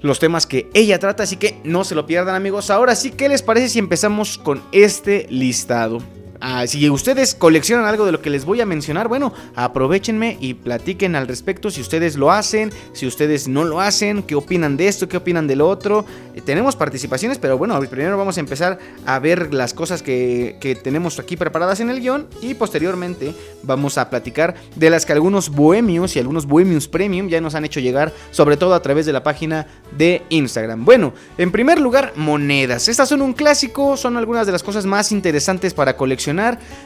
[0.00, 2.70] los temas que ella trata, así que no se lo pierdan amigos.
[2.70, 6.00] Ahora sí, ¿qué les parece si empezamos con este listado?
[6.48, 10.54] Ah, si ustedes coleccionan algo de lo que les voy a mencionar, bueno, aprovechenme y
[10.54, 14.86] platiquen al respecto si ustedes lo hacen, si ustedes no lo hacen, qué opinan de
[14.86, 16.04] esto, qué opinan del otro.
[16.36, 20.76] Eh, tenemos participaciones, pero bueno, primero vamos a empezar a ver las cosas que, que
[20.76, 25.50] tenemos aquí preparadas en el guion y posteriormente vamos a platicar de las que algunos
[25.50, 29.12] bohemios y algunos bohemios premium ya nos han hecho llegar, sobre todo a través de
[29.12, 29.66] la página
[29.98, 30.84] de Instagram.
[30.84, 32.86] Bueno, en primer lugar, monedas.
[32.86, 36.35] Estas son un clásico, son algunas de las cosas más interesantes para coleccionar,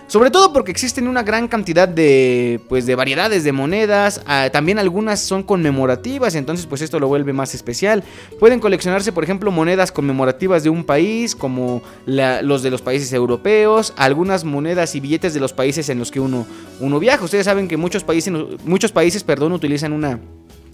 [0.07, 4.79] sobre todo porque existen una gran cantidad de, pues, de variedades de monedas, ah, también
[4.79, 8.03] algunas son conmemorativas, entonces pues esto lo vuelve más especial.
[8.39, 13.93] Pueden coleccionarse, por ejemplo, monedas conmemorativas de un país, como los de los países europeos,
[13.97, 16.47] algunas monedas y billetes de los países en los que uno,
[16.81, 17.25] uno viaja.
[17.25, 18.33] Ustedes saben que muchos países,
[18.65, 20.19] muchos países perdón, utilizan una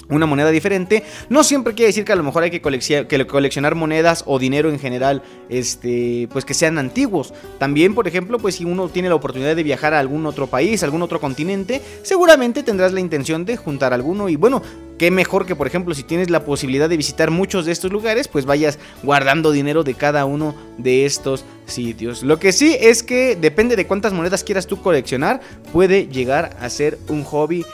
[0.09, 1.03] una moneda diferente.
[1.29, 4.79] No siempre quiere decir que a lo mejor hay que, coleccionar monedas o dinero en
[4.79, 7.35] general, este, pues que sean antiguos.
[7.59, 10.83] También, por ejemplo, pues si uno tiene la oportunidad de viajar a algún otro país,
[10.83, 14.63] algún otro continente, seguramente tendrás la intención de juntar alguno y bueno,
[14.99, 18.29] qué mejor que por ejemplo si tienes la posibilidad de visitar muchos de estos lugares,
[18.29, 22.23] pues vayas guardando dinero de cada uno de estos sitios.
[22.23, 25.41] Lo que sí es que depende de cuántas monedas quieras tú coleccionar,
[25.73, 27.65] puede llegar a ser un hobby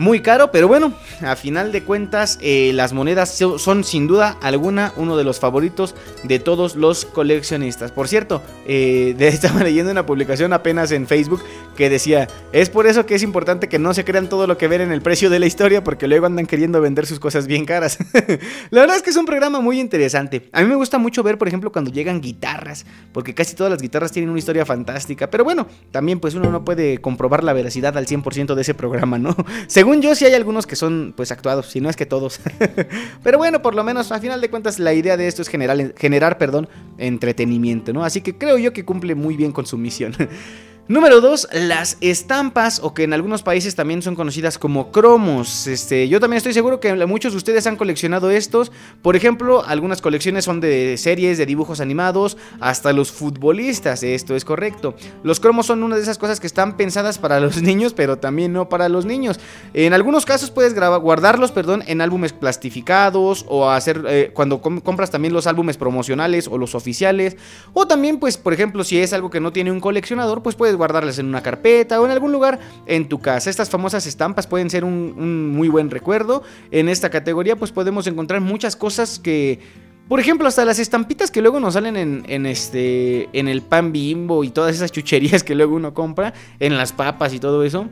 [0.00, 4.94] muy caro, pero bueno, a final de cuentas eh, las monedas son sin duda alguna
[4.96, 5.94] uno de los favoritos
[6.24, 7.92] de todos los coleccionistas.
[7.92, 11.42] Por cierto, eh, estaba leyendo una publicación apenas en Facebook
[11.76, 14.68] que decía, es por eso que es importante que no se crean todo lo que
[14.68, 17.66] ven en el precio de la historia porque luego andan queriendo vender sus cosas bien
[17.66, 17.98] caras.
[18.70, 20.48] la verdad es que es un programa muy interesante.
[20.52, 23.82] A mí me gusta mucho ver, por ejemplo, cuando llegan guitarras, porque casi todas las
[23.82, 27.98] guitarras tienen una historia fantástica, pero bueno, también pues uno no puede comprobar la veracidad
[27.98, 29.36] al 100% de ese programa, ¿no?
[29.66, 32.38] Según según yo, sí hay algunos que son pues actuados, si no es que todos.
[33.24, 35.94] Pero bueno, por lo menos a final de cuentas la idea de esto es generar,
[35.96, 38.04] generar perdón, entretenimiento, ¿no?
[38.04, 40.14] Así que creo yo que cumple muy bien con su misión.
[40.90, 45.68] Número 2, las estampas, o que en algunos países también son conocidas como cromos.
[45.68, 48.72] Este, yo también estoy seguro que muchos de ustedes han coleccionado estos.
[49.00, 54.44] Por ejemplo, algunas colecciones son de series, de dibujos animados, hasta los futbolistas, esto es
[54.44, 54.96] correcto.
[55.22, 58.52] Los cromos son una de esas cosas que están pensadas para los niños, pero también
[58.52, 59.38] no para los niños.
[59.74, 65.34] En algunos casos puedes guardarlos, perdón, en álbumes plastificados o hacer eh, cuando compras también
[65.34, 67.36] los álbumes promocionales o los oficiales.
[67.74, 70.79] O también, pues, por ejemplo, si es algo que no tiene un coleccionador, pues puedes
[70.80, 73.50] guardarlas en una carpeta o en algún lugar en tu casa.
[73.50, 76.42] Estas famosas estampas pueden ser un, muy buen recuerdo.
[76.70, 79.60] En esta categoría pues podemos encontrar muchas cosas que...
[80.08, 83.92] Por ejemplo, hasta las estampitas que luego nos salen en, en, este, en el pan
[83.92, 87.86] bimbo y todas esas chucherías que luego uno compra, en las papas y todo eso.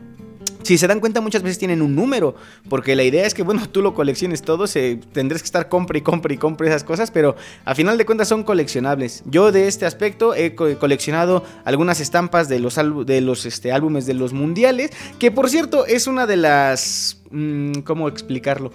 [0.68, 2.34] Si se dan cuenta, muchas veces tienen un número,
[2.68, 6.00] porque la idea es que, bueno, tú lo colecciones todo, se, tendrás que estar compre
[6.00, 9.22] y compre y compre esas cosas, pero a final de cuentas son coleccionables.
[9.24, 14.12] Yo de este aspecto he coleccionado algunas estampas de los, de los este, álbumes de
[14.12, 17.16] los mundiales, que por cierto es una de las...
[17.30, 18.70] Mm, ¿Cómo explicarlo?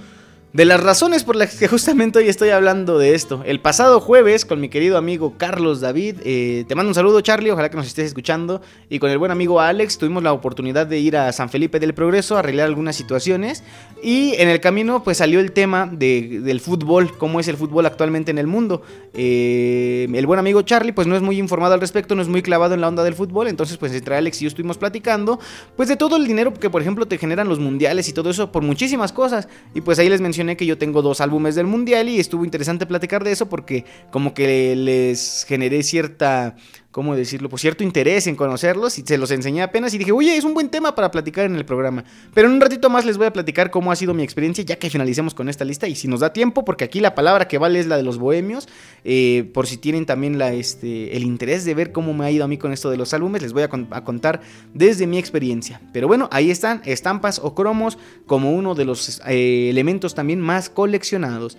[0.54, 3.41] De las razones por las que justamente hoy estoy hablando de esto.
[3.43, 7.49] El pasado jueves, con mi querido amigo Carlos David, eh, te mando un saludo Charlie,
[7.49, 10.99] ojalá que nos estés escuchando, y con el buen amigo Alex tuvimos la oportunidad de
[10.99, 13.64] ir a San Felipe del Progreso a arreglar algunas situaciones,
[14.04, 18.30] y en el camino pues salió el tema del fútbol, cómo es el fútbol actualmente
[18.30, 18.84] en el mundo.
[19.16, 22.43] Eh, el buen amigo Charlie pues no es muy informado al respecto, no es muy
[22.43, 25.39] clavado en la onda del fútbol, entonces pues entre Alex y yo estuvimos platicando,
[25.76, 28.51] pues de todo el dinero que por ejemplo te generan los mundiales y todo eso
[28.51, 32.09] por muchísimas cosas, y pues ahí les mencioné que yo tengo dos álbumes del mundial
[32.09, 36.55] y estuvo interesante platicar de eso porque como que les generé cierta
[36.93, 37.49] ¿cómo decirlo?
[37.49, 40.53] Pues cierto interés en conocerlos y se los enseñé apenas y dije, oye, es un
[40.53, 42.05] buen tema para platicar en el programa.
[42.35, 44.77] Pero en un ratito más les voy a platicar cómo ha sido mi experiencia ya
[44.77, 47.57] que finalicemos con esta lista y si nos da tiempo, porque aquí la palabra que
[47.57, 48.69] vale es la de los bohemios,
[49.03, 52.47] eh, por si tienen también este, el interés de ver cómo me ha ido a
[52.47, 54.41] mí con esto de los álbumes, les voy a, contar
[54.75, 55.81] desde mi experiencia.
[55.93, 60.69] Pero bueno, ahí están estampas o cromos como uno de los eh, elementos también más
[60.69, 61.57] coleccionados.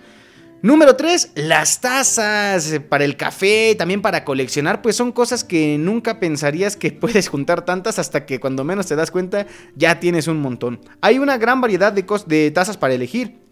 [0.61, 6.19] Número 3, las tazas para el café, también para coleccionar, pues son cosas que nunca
[6.19, 9.45] pensarías que puedes juntar tantas hasta que cuando menos te das cuenta
[9.75, 10.79] ya tienes un montón.
[11.01, 13.44] Hay una gran variedad de, de tazas para elegir.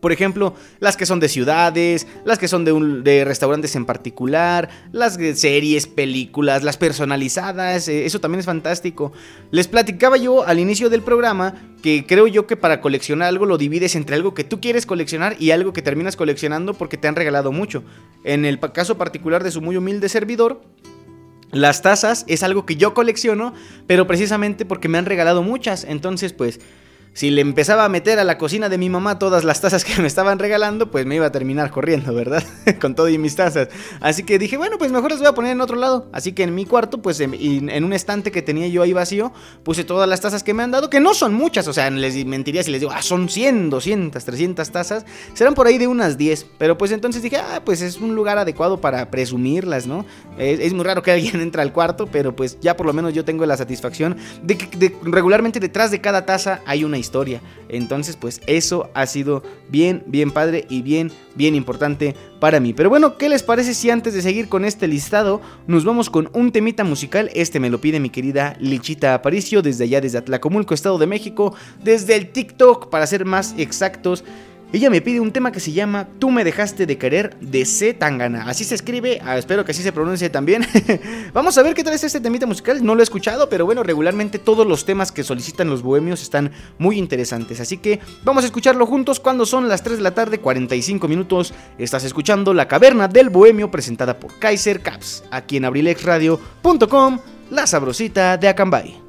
[0.00, 5.18] Por ejemplo, las que son de ciudades, las que son de, restaurantes en particular, las
[5.18, 9.12] de series, películas, las personalizadas, eh, eso también es fantástico.
[9.50, 13.58] Les platicaba yo al inicio del programa que creo yo que para coleccionar algo lo
[13.58, 17.16] divides entre algo que tú quieres coleccionar y algo que terminas coleccionando porque te han
[17.16, 17.82] regalado mucho.
[18.22, 20.62] En el caso particular de su muy humilde servidor,
[21.50, 23.54] las tazas es algo que yo colecciono,
[23.86, 25.84] pero precisamente porque me han regalado muchas.
[25.84, 26.60] Entonces, pues
[27.12, 30.00] si le empezaba a meter a la cocina de mi mamá todas las tazas que
[30.00, 32.42] me estaban regalando, pues me iba a terminar corriendo, ¿verdad?
[32.80, 33.68] Con todo y mis tazas.
[34.00, 36.08] Así que dije, bueno, pues mejor las voy a poner en otro lado.
[36.12, 39.32] Así que en mi cuarto, pues en, en un estante que tenía yo ahí vacío,
[39.62, 42.24] puse todas las tazas que me han dado, que no son muchas, o sea, les
[42.24, 45.04] mentiría si les digo, ah, son 100, 200, 300 tazas.
[45.34, 46.46] Serán por ahí de unas 10.
[46.58, 50.04] Pero pues entonces dije, ah, pues es un lugar adecuado para presumirlas, ¿no?
[50.38, 53.24] Es, muy raro que alguien entre al cuarto, pero pues ya por lo menos yo
[53.24, 57.40] tengo la satisfacción de que regularmente detrás de cada taza hay una historia.
[57.68, 62.72] Entonces, pues eso ha sido bien, bien padre y bien, bien importante para mí.
[62.72, 66.30] Pero bueno, ¿qué les parece si antes de seguir con este listado nos vamos con
[66.34, 67.30] un temita musical?
[67.34, 71.54] Este me lo pide mi querida Lichita Aparicio desde allá, desde Atlacomulco, Estado de México,
[71.82, 74.24] desde el TikTok, para ser más exactos.
[74.70, 77.94] Ella me pide un tema que se llama Tú me dejaste de querer de C.
[77.94, 78.44] Tangana.
[78.46, 80.62] Así se escribe, ah, espero que así se pronuncie también.
[81.32, 82.84] Vamos a ver qué tal es este temita musical.
[82.84, 86.52] No lo he escuchado, pero bueno, regularmente todos los temas que solicitan los bohemios están
[86.76, 87.60] muy interesantes.
[87.60, 91.54] Así que vamos a escucharlo juntos cuando son las 3 de la tarde, 45 minutos.
[91.78, 98.36] Estás escuchando La Caverna del Bohemio presentada por Kaiser Caps, aquí en abrilexradio.com, la sabrosita
[98.36, 99.07] de Acambay.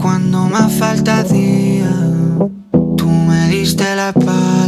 [0.00, 1.88] Cuando más falta hacía.
[2.96, 4.67] Tú me diste la espalda.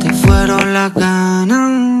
[0.31, 2.00] fueron las ganas.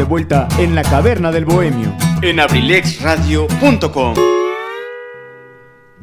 [0.00, 1.94] De vuelta en la caverna del bohemio.
[2.22, 4.14] En abrilexradio.com.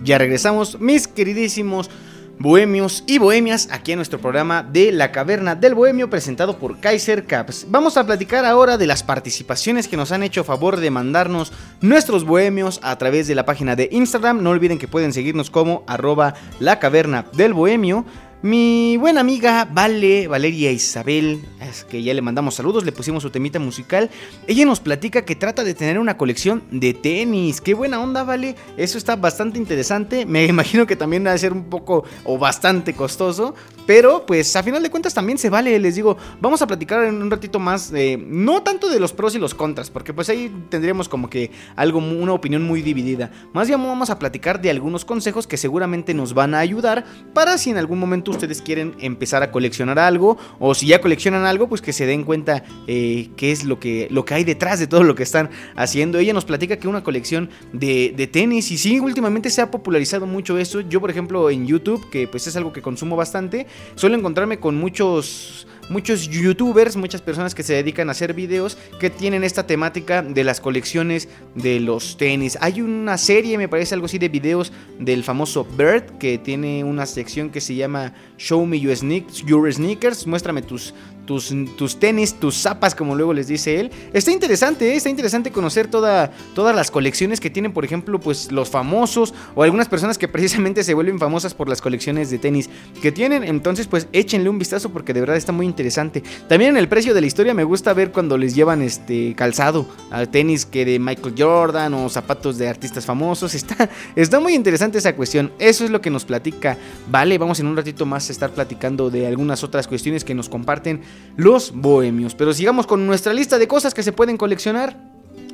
[0.04, 1.90] Ya regresamos, mis queridísimos
[2.38, 7.26] bohemios y bohemias, aquí en nuestro programa de La Caverna del Bohemio presentado por Kaiser
[7.26, 7.66] Caps.
[7.70, 12.24] Vamos a platicar ahora de las participaciones que nos han hecho favor de mandarnos nuestros
[12.24, 14.44] bohemios a través de la página de Instagram.
[14.44, 18.06] No olviden que pueden seguirnos como arroba La Caverna del Bohemio.
[18.44, 23.32] Mi buena amiga Vale, Valeria Isabel, es que ya le mandamos saludos, le pusimos su
[23.32, 24.12] temita musical.
[24.46, 27.62] Ella nos platica que trata de tener una colección de tenis.
[27.62, 28.56] Qué buena onda, Vale.
[28.78, 30.28] Eso está bastante interesante.
[30.28, 33.56] Me imagino que también va a ser un poco o bastante costoso.
[33.88, 35.80] Pero pues a final de cuentas también se vale.
[35.80, 37.92] Les digo, vamos a platicar en un ratito más.
[38.20, 41.98] No tanto de los pros y los contras, porque pues ahí tendríamos como que algo,
[41.98, 43.32] una opinión muy dividida.
[43.54, 47.58] Más bien vamos a platicar de algunos consejos que seguramente nos van a ayudar para
[47.58, 51.68] si en algún momento ustedes quieren empezar a coleccionar algo o si ya coleccionan algo,
[51.68, 54.88] pues que se den cuenta eh, qué es lo que, lo que hay detrás de
[54.88, 56.20] todo lo que están haciendo.
[56.20, 60.26] Ella nos platica que una colección de, de tenis y sí, últimamente se ha popularizado
[60.26, 60.82] mucho eso.
[60.82, 64.78] Yo, por ejemplo, en YouTube, que pues es algo que consumo bastante, suelo encontrarme con
[64.78, 70.22] muchos muchos youtubers, muchas personas que se dedican a hacer videos que tienen esta temática
[70.22, 72.58] de las colecciones de los tenis.
[72.62, 77.06] Hay una serie, me parece algo así, de videos del famoso Bird que tiene una
[77.06, 80.94] sección que se llama Show Me Your, Sneakers, muéstrame tus,
[81.28, 83.92] tus, tus, tenis, tus zapas, como luego les dice él.
[84.14, 84.96] Está interesante, ¿eh?
[84.96, 89.62] está interesante conocer toda, todas las colecciones que tienen, por ejemplo, pues los famosos o
[89.62, 92.70] algunas personas que precisamente se vuelven famosas por las colecciones de tenis
[93.02, 93.44] que tienen.
[93.44, 96.24] Entonces, pues échenle un vistazo porque de verdad está muy interesante.
[96.48, 99.86] También en el precio de la historia me gusta ver cuando les llevan este calzado
[100.10, 103.54] a tenis que de Michael Jordan o zapatos de artistas famosos.
[103.54, 105.52] Está, está muy interesante esa cuestión.
[105.60, 106.78] Eso es lo que nos platica.
[107.12, 110.48] Vale, vamos en un ratito más a estar platicando de algunas otras cuestiones que nos
[110.48, 111.02] comparten
[111.36, 112.36] los bohemios.
[112.36, 114.98] Pero sigamos con nuestra lista de cosas que se pueden coleccionar.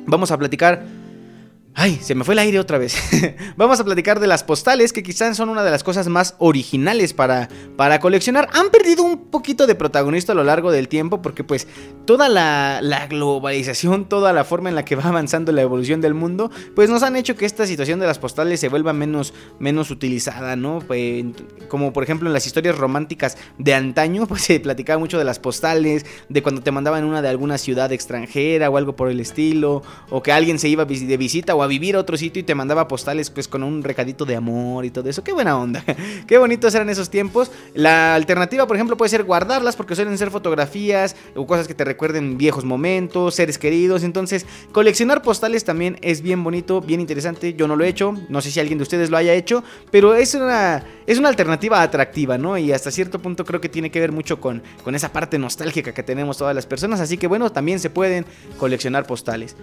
[0.06, 0.84] Vamos a platicar
[1.76, 2.96] Ay, se me fue el aire otra vez.
[3.56, 7.12] Vamos a platicar de las postales, que quizás son una de las cosas más originales
[7.12, 8.48] para, para coleccionar.
[8.52, 11.66] Han perdido un poquito de protagonista a lo largo del tiempo, porque pues
[12.04, 16.48] toda la, globalización, toda la forma en la que va avanzando la evolución del mundo,
[16.76, 20.54] pues nos han hecho que esta situación de las postales se vuelva menos, menos utilizada,
[20.54, 20.78] ¿no?
[20.78, 21.24] Pues,
[21.66, 25.40] como por ejemplo en las historias románticas de antaño, pues se platicaba mucho de las
[25.40, 29.82] postales, de cuando te mandaban una de alguna ciudad extranjera o algo por el estilo,
[30.08, 32.54] o que alguien se iba de visita o a vivir a otro sitio y te
[32.54, 35.24] mandaba postales pues con un recadito de amor y todo eso.
[35.24, 35.84] Qué buena onda.
[36.26, 37.50] Qué bonitos eran esos tiempos.
[37.74, 41.84] La alternativa, por ejemplo, puede ser guardarlas porque suelen ser fotografías o cosas que te
[41.84, 44.02] recuerden viejos momentos, seres queridos.
[44.02, 47.54] Entonces, coleccionar postales también es bien bonito, bien interesante.
[47.54, 50.14] Yo no lo he hecho, no sé si alguien de ustedes lo haya hecho, pero
[50.14, 52.56] es una, es una alternativa atractiva, ¿no?
[52.58, 55.92] Y hasta cierto punto creo que tiene que ver mucho con, con esa parte nostálgica
[55.92, 57.00] que tenemos todas las personas.
[57.00, 58.24] Así que bueno, también se pueden
[58.58, 59.56] coleccionar postales.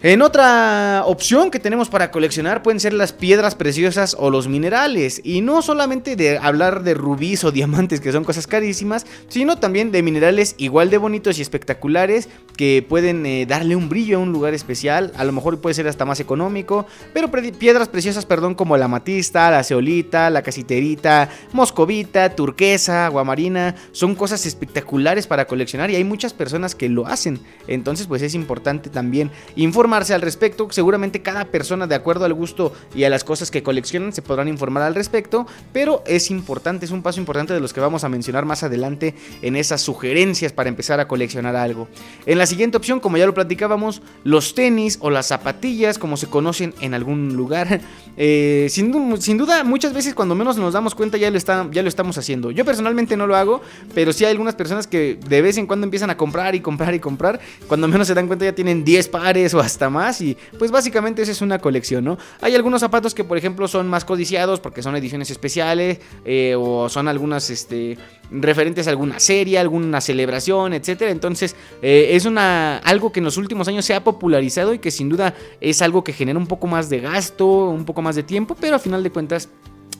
[0.00, 5.20] En otra opción que tenemos para coleccionar pueden ser las piedras preciosas o los minerales.
[5.24, 9.90] Y no solamente de hablar de rubíes o diamantes, que son cosas carísimas, sino también
[9.90, 14.30] de minerales igual de bonitos y espectaculares que pueden eh, darle un brillo a un
[14.30, 15.12] lugar especial.
[15.16, 19.50] A lo mejor puede ser hasta más económico, pero piedras preciosas, perdón, como la amatista,
[19.50, 26.34] la ceolita, la casiterita, moscovita, turquesa, aguamarina, son cosas espectaculares para coleccionar y hay muchas
[26.34, 27.40] personas que lo hacen.
[27.66, 30.68] Entonces, pues es importante también informar al respecto.
[30.70, 34.48] Seguramente cada persona, de acuerdo al gusto y a las cosas que coleccionan, se podrán
[34.48, 35.46] informar al respecto.
[35.72, 39.14] Pero es importante, es un paso importante de los que vamos a mencionar más adelante
[39.42, 41.88] en esas sugerencias para empezar a coleccionar algo.
[42.26, 46.26] En la siguiente opción, como ya lo platicábamos, los tenis o las zapatillas, como se
[46.26, 47.80] conocen en algún lugar.
[48.20, 51.38] Eh, sin, duda, muchas veces cuando menos nos damos cuenta ya lo,
[51.70, 52.50] ya lo estamos haciendo.
[52.50, 53.62] Yo personalmente no lo hago,
[53.94, 56.92] pero sí hay algunas personas que de vez en cuando empiezan a comprar y comprar
[56.94, 57.38] y comprar.
[57.68, 61.22] Cuando menos se dan cuenta ya tienen 10 pares o hasta más y pues básicamente
[61.22, 62.18] esa es una colección, ¿no?
[62.40, 66.88] Hay algunos zapatos que por ejemplo son más codiciados porque son ediciones especiales eh, o
[66.88, 67.96] son algunas este,
[68.30, 71.10] referentes a alguna serie, alguna celebración, etcétera.
[71.10, 74.90] Entonces eh, es una, algo que en los últimos años se ha popularizado y que
[74.90, 78.24] sin duda es algo que genera un poco más de gasto, un poco más de
[78.24, 79.48] tiempo, pero a final de cuentas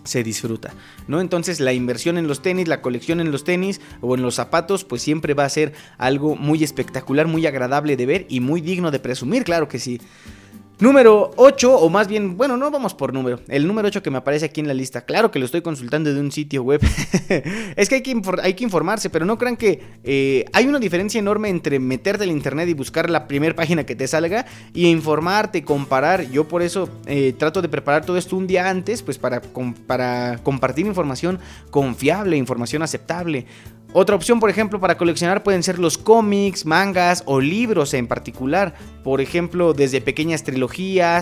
[0.09, 0.73] se disfruta,
[1.07, 1.21] ¿no?
[1.21, 4.85] Entonces la inversión en los tenis, la colección en los tenis o en los zapatos,
[4.85, 8.91] pues siempre va a ser algo muy espectacular, muy agradable de ver y muy digno
[8.91, 10.01] de presumir, claro que sí.
[10.81, 13.41] Número 8, o más bien, bueno, no vamos por número.
[13.49, 15.01] El número 8 que me aparece aquí en la lista.
[15.01, 16.81] Claro que lo estoy consultando de un sitio web.
[17.77, 21.19] es que hay que, hay que, informarse, pero no crean que eh, hay una diferencia
[21.19, 25.65] enorme entre meterte al internet y buscar la primera página que te salga y informarte,
[25.65, 26.31] comparar.
[26.31, 29.43] Yo por eso eh, trato de preparar todo esto un día antes, pues para,
[29.89, 33.47] para compartir información confiable, información aceptable.
[33.95, 38.75] Otra opción, por ejemplo, para coleccionar pueden ser los cómics, mangas o libros en particular.
[39.03, 40.68] Por ejemplo, desde pequeñas trilogías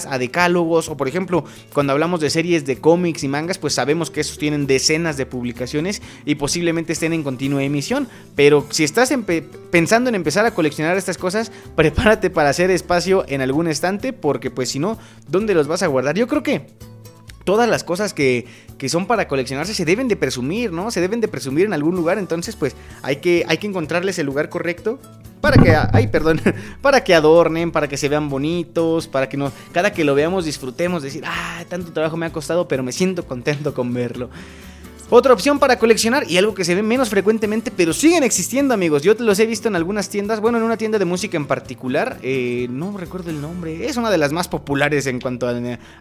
[0.09, 4.11] a decálogos o por ejemplo, cuando hablamos de series de cómics y mangas, pues sabemos
[4.11, 8.09] que esos tienen decenas de publicaciones y posiblemente estén en continua emisión.
[8.35, 9.13] Pero si estás
[9.71, 14.51] pensando en empezar a coleccionar estas cosas, prepárate para hacer espacio en algún estante porque
[14.51, 16.17] pues si no, ¿dónde los vas a guardar?
[16.17, 16.67] Yo creo que
[17.45, 20.91] todas las cosas que, que, son para coleccionarse se deben de presumir, ¿no?
[20.91, 24.27] Se deben de presumir en algún lugar, entonces pues hay que, hay que encontrarles el
[24.27, 24.99] lugar correcto
[25.41, 26.41] para que, ay, perdón,
[26.83, 30.45] para que adornen, para que se vean bonitos, para que no, cada que lo veamos
[30.45, 34.31] disfrutemos, decir, ah, tanto trabajo me ha costado, pero me siento contento con verlo.
[35.09, 39.03] Otra opción para coleccionar y algo que se ve menos frecuentemente, pero siguen existiendo, amigos.
[39.03, 42.19] Yo los he visto en algunas tiendas, bueno, en una tienda de música en particular,
[42.23, 45.53] eh, no recuerdo el nombre, es una de las más populares en cuanto a,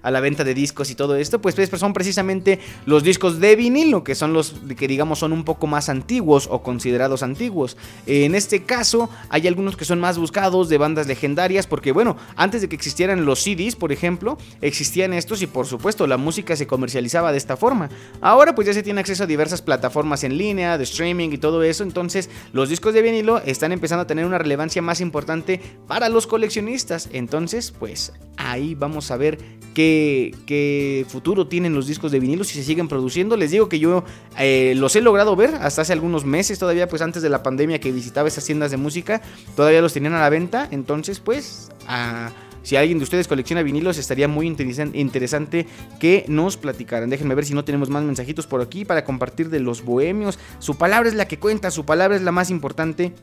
[0.09, 4.03] la venta de discos y todo esto, pues, pues son precisamente los discos de vinilo,
[4.03, 7.77] que son los que digamos son un poco más antiguos o considerados antiguos.
[8.07, 12.61] en este caso, hay algunos que son más buscados de bandas legendarias, porque bueno, antes
[12.61, 16.65] de que existieran los CDs, por ejemplo, existían estos y por supuesto la música se
[16.65, 17.91] comercializaba de esta forma.
[18.19, 21.63] Ahora pues ya se tiene acceso a diversas plataformas en línea, de streaming y todo
[21.63, 26.09] eso, entonces los discos de vinilo están empezando a tener una relevancia más importante para
[26.09, 27.09] los coleccionistas.
[27.13, 29.37] Entonces, pues ahí vamos a ver
[29.73, 33.37] qué, futuro tienen los discos de vinilo si se siguen produciendo.
[33.37, 34.03] Les digo que yo
[34.37, 37.79] eh, los he logrado ver hasta hace algunos meses todavía, pues antes de la pandemia
[37.79, 39.21] que visitaba esas tiendas de música,
[39.55, 40.67] todavía los tenían a la venta.
[40.71, 41.71] Entonces, pues...
[41.87, 42.31] a
[42.65, 45.67] si alguien de ustedes colecciona vinilos, estaría muy interesante
[45.99, 47.11] que nos platicaran.
[47.11, 50.39] Déjenme ver si no tenemos más mensajitos por aquí para compartir de los bohemios.
[50.57, 53.13] Su palabra es la que cuenta, su palabra es la más importante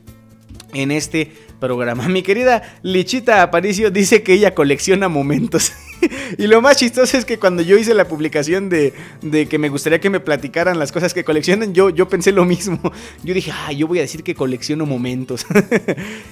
[0.73, 2.07] en este programa.
[2.09, 5.71] Mi querida Lichita Aparicio dice que ella colecciona momentos.
[6.37, 8.93] y lo más chistoso es que cuando yo hice la publicación de,
[9.49, 12.79] que me gustaría que me platicaran las cosas que coleccionan, yo, yo pensé lo mismo.
[13.23, 15.45] Yo dije, ah, yo voy a decir que colecciono momentos.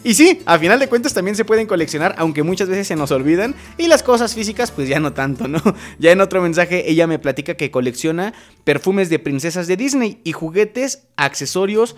[0.03, 3.11] y sí, a final de cuentas también se pueden coleccionar, aunque muchas veces se nos
[3.11, 3.55] olvidan.
[3.77, 5.61] Y las cosas físicas, pues ya no tanto, ¿no?
[5.99, 8.33] Ya en otro mensaje ella me platica que colecciona
[8.65, 11.95] perfumes de princesas de Disney y juguetes, accesorios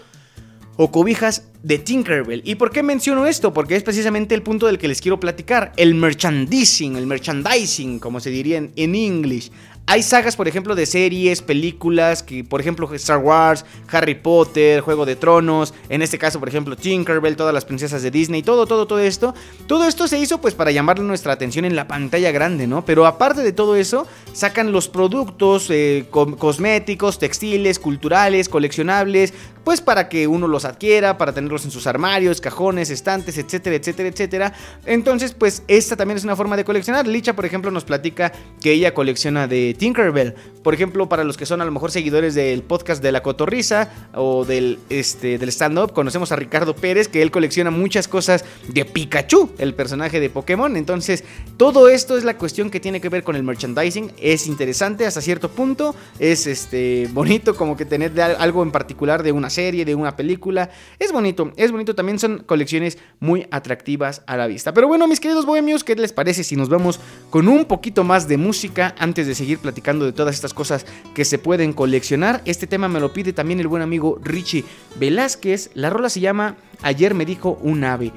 [0.75, 2.41] o cobijas de Tinkerbell.
[2.45, 3.53] ¿Y por qué menciono esto?
[3.53, 5.71] Porque es precisamente el punto del que les quiero platicar.
[5.77, 9.51] El merchandising, el merchandising, como se diría en, en English.
[9.85, 15.05] Hay sagas, por ejemplo, de series, películas, que por ejemplo Star Wars, Harry Potter, Juego
[15.05, 18.87] de Tronos, en este caso, por ejemplo, Tinkerbell, todas las princesas de Disney, todo, todo,
[18.87, 19.35] todo esto.
[19.67, 22.85] Todo esto se hizo pues para llamarle nuestra atención en la pantalla grande, ¿no?
[22.85, 29.33] Pero aparte de todo eso, sacan los productos eh, cosméticos, textiles, culturales, coleccionables,
[29.63, 34.09] pues para que uno los adquiera, para tenerlos en sus armarios, cajones, estantes, etcétera, etcétera,
[34.09, 34.53] etcétera.
[34.85, 37.07] Entonces, pues esta también es una forma de coleccionar.
[37.07, 40.35] Licha, por ejemplo, nos platica que ella colecciona de Tinkerbell.
[40.63, 43.91] Por ejemplo, para los que son a lo mejor seguidores del podcast de La Cotorrisa
[44.13, 48.85] o del, este, del stand-up, conocemos a Ricardo Pérez, que él colecciona muchas cosas de
[48.85, 50.75] Pikachu, el personaje de Pokémon.
[50.77, 51.23] Entonces,
[51.57, 54.13] todo esto es la cuestión que tiene que ver con el merchandising.
[54.17, 55.95] Es interesante hasta cierto punto.
[56.19, 60.69] Es este, bonito como que tener algo en particular de una serie, de una película.
[60.99, 61.95] Es bonito, es bonito.
[61.95, 64.73] También son colecciones muy atractivas a la vista.
[64.73, 66.99] Pero bueno, mis queridos bohemios, ¿qué les parece si nos vamos
[67.29, 71.25] con un poquito más de música antes de seguir platicando de todas estas cosas que
[71.25, 72.41] se pueden coleccionar.
[72.45, 75.71] Este tema me lo pide también el buen amigo Richie Velázquez.
[75.73, 78.11] La rola se llama Ayer me dijo un ave.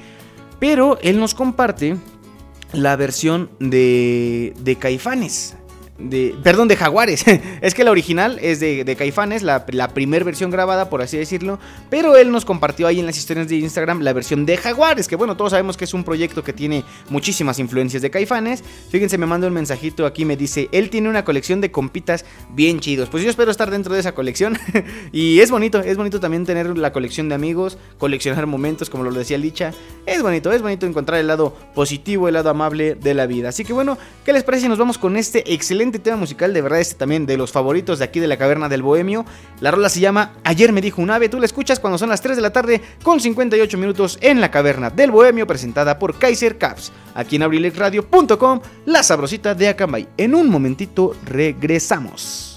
[0.59, 1.97] Pero él nos comparte
[2.73, 5.57] la versión de, de Caifanes
[6.43, 7.25] perdón, de Jaguares.
[7.61, 11.59] es que la original es de, Caifanes, la, primera versión grabada, por así decirlo.
[11.91, 15.17] Pero él nos compartió ahí en las historias de Instagram la versión de Jaguares, que
[15.17, 18.63] bueno, todos sabemos que es un proyecto que tiene muchísimas influencias de Caifanes.
[18.91, 22.81] Fíjense, me manda un mensajito aquí, me dice, él tiene una colección de compitas bien
[22.81, 23.09] chidos.
[23.09, 24.59] Pues yo espero estar dentro de esa colección.
[25.13, 29.13] y es bonito, es bonito también tener la colección de amigos, coleccionar momentos, como lo
[29.13, 29.73] decía Licha.
[30.05, 33.49] Es bonito, es bonito encontrar el lado positivo, el lado amable de la vida.
[33.49, 36.53] Así que bueno, ¿qué les parece si nos vamos con este excelente excelente tema musical,
[36.53, 39.25] de verdad, este también de los favoritos de aquí de la Caverna del Bohemio.
[39.61, 42.21] La rola se llama Ayer me dijo un ave, tú la escuchas cuando son las
[42.21, 46.59] 3 de la tarde con 58 minutos en la Caverna del Bohemio, presentada por Kaiser
[46.59, 50.09] Caps, aquí en abrilexradio.com, la sabrosita de Acambay.
[50.17, 52.57] En un momentito regresamos.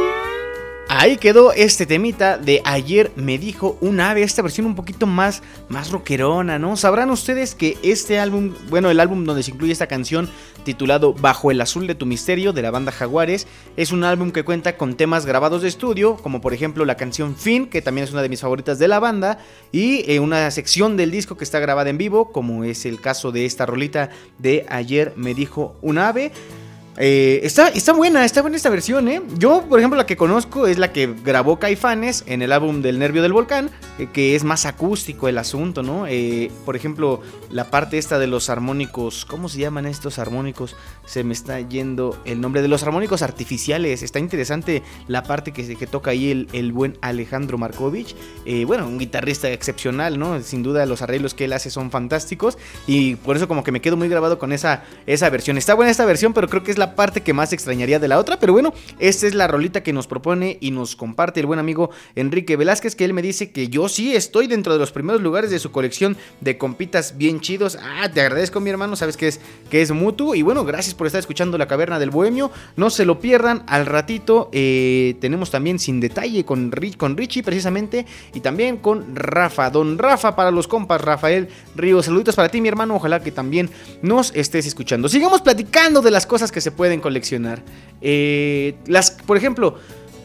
[0.93, 5.41] Ahí quedó este temita de ayer me dijo un ave, esta versión un poquito más,
[5.69, 6.75] más rockerona, ¿no?
[6.75, 10.29] Sabrán ustedes que este álbum, bueno, el álbum donde se incluye esta canción
[10.65, 14.43] titulado Bajo el azul de tu misterio de la banda Jaguares, es un álbum que
[14.43, 18.11] cuenta con temas grabados de estudio, como por ejemplo la canción Fin, que también es
[18.11, 19.39] una de mis favoritas de la banda,
[19.71, 23.31] y eh, una sección del disco que está grabada en vivo, como es el caso
[23.31, 26.33] de esta rolita de ayer me dijo un ave.
[27.03, 29.23] Eh, está, está buena, está buena esta versión, ¿eh?
[29.35, 32.99] Yo, por ejemplo, la que conozco es la que grabó Caifanes en el álbum del
[32.99, 36.05] Nervio del Volcán, eh, que es más acústico el asunto, ¿no?
[36.05, 37.21] Eh, por ejemplo,
[37.51, 40.75] la parte esta de los armónicos, ¿cómo se llaman estos armónicos?
[41.05, 44.03] Se me está yendo el nombre de los armónicos artificiales.
[44.03, 48.15] Está interesante la parte que, que toca ahí el, el buen Alejandro Markovich.
[48.45, 50.41] Eh, bueno, un guitarrista excepcional, ¿no?
[50.41, 53.81] Sin duda los arreglos que él hace son fantásticos y por eso como que me
[53.81, 55.57] quedo muy grabado con esa, esa versión.
[55.57, 58.17] Está buena esta versión, pero creo que es la parte que más extrañaría de la
[58.17, 61.59] otra, pero bueno, esta es la rolita que nos propone y nos comparte el buen
[61.59, 65.21] amigo Enrique Velázquez, que él me dice que yo sí estoy dentro de los primeros
[65.21, 67.77] lugares de su colección de compitas bien chidos.
[67.81, 69.39] Ah, te agradezco mi hermano, sabes que es,
[69.69, 70.35] que es mutuo.
[70.35, 72.51] Y bueno, gracias por estar escuchando La Caverna del Bohemio.
[72.75, 78.05] No se lo pierdan, al ratito eh, tenemos también Sin Detalle con, con Richie precisamente
[78.33, 79.69] y también con Rafa.
[79.69, 82.05] Don Rafa para los compas, Rafael Ríos.
[82.05, 83.69] Saluditos para ti mi hermano, ojalá que también
[84.01, 85.09] nos estés escuchando.
[85.09, 87.61] Sigamos platicando de las cosas que se pueden coleccionar.
[88.01, 89.77] Eh, las, por ejemplo,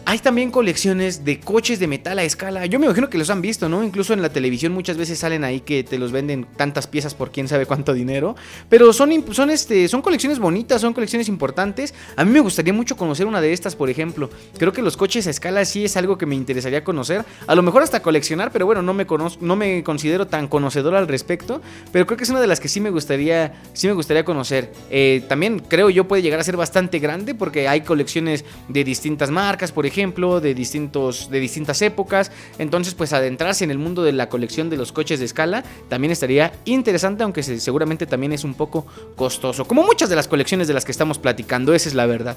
[0.09, 2.65] hay también colecciones de coches de metal a escala.
[2.67, 3.83] Yo me imagino que los han visto, ¿no?
[3.83, 7.33] Incluso en la televisión muchas veces salen ahí que te los venden tantas piezas por
[7.33, 8.37] quién sabe cuánto dinero.
[8.69, 11.93] Pero son, son, este, son colecciones bonitas, son colecciones importantes.
[12.15, 14.31] A mí me gustaría mucho conocer una de estas, por ejemplo.
[14.57, 17.25] Creo que los coches a escala sí es algo que me interesaría conocer.
[17.49, 20.95] A lo mejor hasta coleccionar, pero bueno, no me, conozco, no me considero tan conocedor
[20.95, 21.61] al respecto.
[21.91, 24.73] Pero creo que es una de las que sí me gustaría, sí me gustaría conocer.
[24.89, 29.33] Eh, también creo yo puede llegar a ser bastante grande porque hay colecciones de distintas
[29.33, 32.31] marcas, por ejemplo de, distintos, de distintas épocas.
[32.59, 36.13] Entonces, pues adentrarse en el mundo de la colección de los coches de escala también
[36.13, 38.87] estaría interesante, aunque seguramente también es un poco
[39.17, 39.65] costoso.
[39.65, 42.37] Como muchas de las colecciones de las que estamos platicando, esa es la verdad.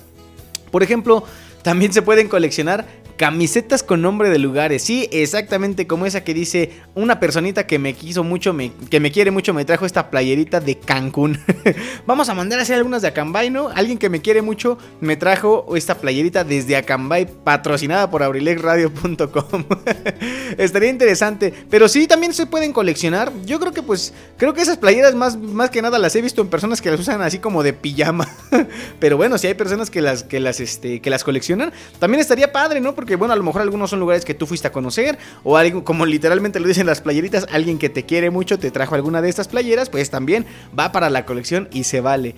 [0.71, 1.23] Por ejemplo,
[1.61, 2.85] también se pueden coleccionar
[3.19, 4.81] camisetas con nombre de lugares.
[4.81, 8.55] Sí, exactamente como esa que dice una personita que me quiso mucho,
[8.89, 11.37] que me quiere mucho, me trajo esta playerita de Cancún.
[12.05, 13.67] Vamos a mandar a hacer algunas de Acambay, ¿no?
[13.75, 19.65] Alguien que me quiere mucho me trajo esta playerita desde Acambay, patrocinada por abrilexradio.com.
[20.57, 21.53] Estaría interesante.
[21.69, 23.33] Pero sí, también se pueden coleccionar.
[23.43, 26.41] Yo creo que pues, creo que esas playeras más, más que nada las he visto
[26.41, 28.29] en personas que las usan así como de pijama.
[28.99, 32.53] Pero bueno, si hay personas que las, que las, este, que las coleccionan, también estaría
[32.53, 32.95] padre, ¿no?
[32.95, 35.57] Porque que bueno, a lo mejor algunos son lugares que tú fuiste a conocer, o
[35.57, 39.21] algo como literalmente lo dicen las playeritas, alguien que te quiere mucho te trajo alguna
[39.21, 40.45] de estas playeras, pues también
[40.77, 42.35] va para la colección y se vale.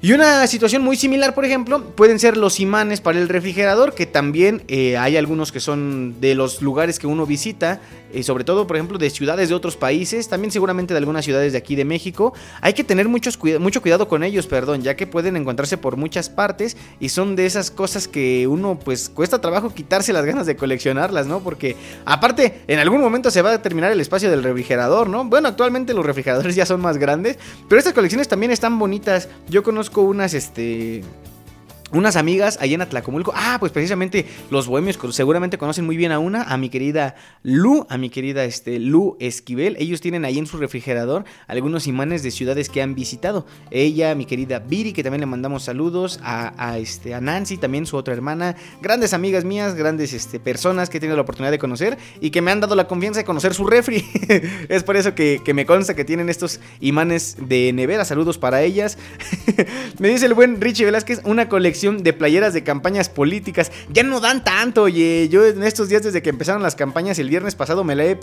[0.00, 4.06] Y una situación muy similar, por ejemplo, pueden ser los imanes para el refrigerador, que
[4.06, 7.80] también eh, hay algunos que son de los lugares que uno visita,
[8.12, 11.50] eh, sobre todo, por ejemplo, de ciudades de otros países, también seguramente de algunas ciudades
[11.50, 12.32] de aquí de México.
[12.60, 13.32] Hay que tener mucho
[13.82, 17.72] cuidado con ellos, perdón, ya que pueden encontrarse por muchas partes y son de esas
[17.72, 21.40] cosas que uno, pues, cuesta trabajo quitarse las ganas de coleccionarlas, ¿no?
[21.40, 21.74] Porque,
[22.04, 25.24] aparte, en algún momento se va a terminar el espacio del refrigerador, ¿no?
[25.24, 27.36] Bueno, actualmente los refrigeradores ya son más grandes,
[27.68, 29.28] pero estas colecciones también están bonitas.
[29.48, 31.02] Yo conozco unas, este,
[31.92, 33.32] unas amigas allá en Atlacomulco.
[33.34, 37.86] Ah, pues precisamente los bohemios seguramente conocen muy bien a una, a mi querida Lu,
[37.88, 39.76] a mi querida este, Lu Esquivel.
[39.78, 43.46] Ellos tienen ahí en su refrigerador algunos imanes de ciudades que han visitado.
[43.70, 47.96] Ella, mi querida Viri, que también le mandamos saludos, a, este, a Nancy, también su
[47.96, 48.56] otra hermana.
[48.82, 52.42] Grandes amigas mías, grandes este, personas que he tenido la oportunidad de conocer y que
[52.42, 54.04] me han dado la confianza de conocer su refri.
[54.68, 58.04] es por eso que, que me consta que tienen estos imanes de nevera.
[58.04, 58.98] Saludos para ellas.
[59.98, 63.70] me dice el buen Richie Velázquez, una colección de playeras de campañas políticas.
[63.90, 65.28] Ya no dan tanto, oye.
[65.30, 68.18] Yo en estos días, desde que empezaron las campañas, el viernes pasado me la he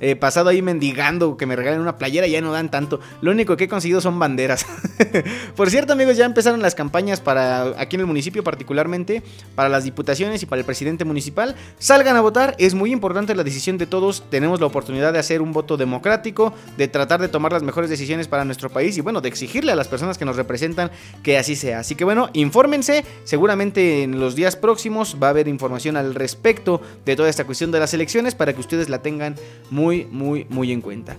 [0.00, 2.26] eh, pasado ahí mendigando que me regalen una playera.
[2.26, 3.00] Ya no dan tanto.
[3.20, 4.64] Lo único que he conseguido son banderas.
[5.56, 9.22] Por cierto, amigos, ya empezaron las campañas para aquí en el municipio, particularmente
[9.54, 11.56] para las diputaciones y para el presidente municipal.
[11.78, 12.54] Salgan a votar.
[12.58, 14.24] Es muy importante la decisión de todos.
[14.30, 18.28] Tenemos la oportunidad de hacer un voto democrático, de tratar de tomar las mejores decisiones
[18.28, 20.90] para nuestro país y, bueno, de exigirle a las personas que nos representan
[21.22, 21.80] que así sea.
[21.80, 26.80] Así que, bueno, infórmense Seguramente en los días próximos va a haber información al respecto
[27.04, 29.36] de toda esta cuestión de las elecciones para que ustedes la tengan
[29.70, 31.16] muy, muy, muy en cuenta.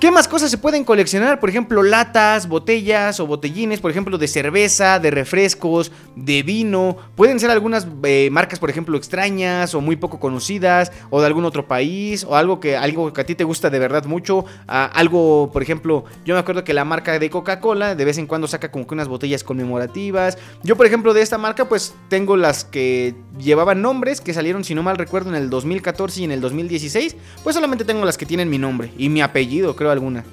[0.00, 1.40] ¿Qué más cosas se pueden coleccionar?
[1.40, 6.96] Por ejemplo, latas, botellas o botellines, por ejemplo, de cerveza, de refrescos, de vino.
[7.16, 11.44] Pueden ser algunas eh, marcas, por ejemplo, extrañas o muy poco conocidas, o de algún
[11.44, 14.46] otro país, o algo que, algo que a ti te gusta de verdad mucho.
[14.66, 18.48] algo, por ejemplo, yo me acuerdo que la marca de Coca-Cola de vez en cuando
[18.48, 20.38] saca como que unas botellas conmemorativas.
[20.62, 24.74] Yo, por ejemplo, de esta marca, pues tengo las que llevaban nombres, que salieron, si
[24.74, 27.16] no mal recuerdo, en el 2014 y en el 2016.
[27.44, 30.24] Pues solamente tengo las que tienen mi nombre y mi apellido, creo alguna.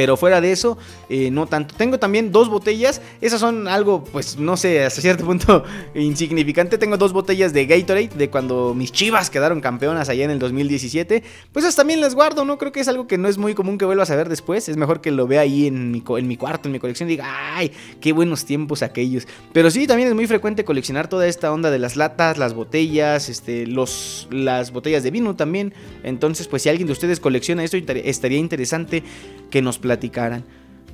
[0.00, 0.78] Pero fuera de eso,
[1.10, 1.74] eh, no tanto.
[1.74, 3.02] Tengo también dos botellas.
[3.20, 5.62] Esas son algo, pues no sé, hasta cierto punto
[5.94, 6.78] insignificante.
[6.78, 11.22] Tengo dos botellas de Gatorade de cuando mis chivas quedaron campeonas allá en el 2017.
[11.52, 12.56] Pues esas también las guardo, ¿no?
[12.56, 14.70] Creo que es algo que no es muy común que vuelvas a ver después.
[14.70, 17.06] Es mejor que lo vea ahí en mi, en mi cuarto, en mi colección.
[17.10, 17.70] Y diga, ¡ay!
[18.00, 19.28] ¡Qué buenos tiempos aquellos!
[19.52, 23.28] Pero sí, también es muy frecuente coleccionar toda esta onda de las latas, las botellas,
[23.28, 25.74] este, los, las botellas de vino también.
[26.04, 29.02] Entonces, pues si alguien de ustedes colecciona esto, estaría interesante
[29.50, 29.78] que nos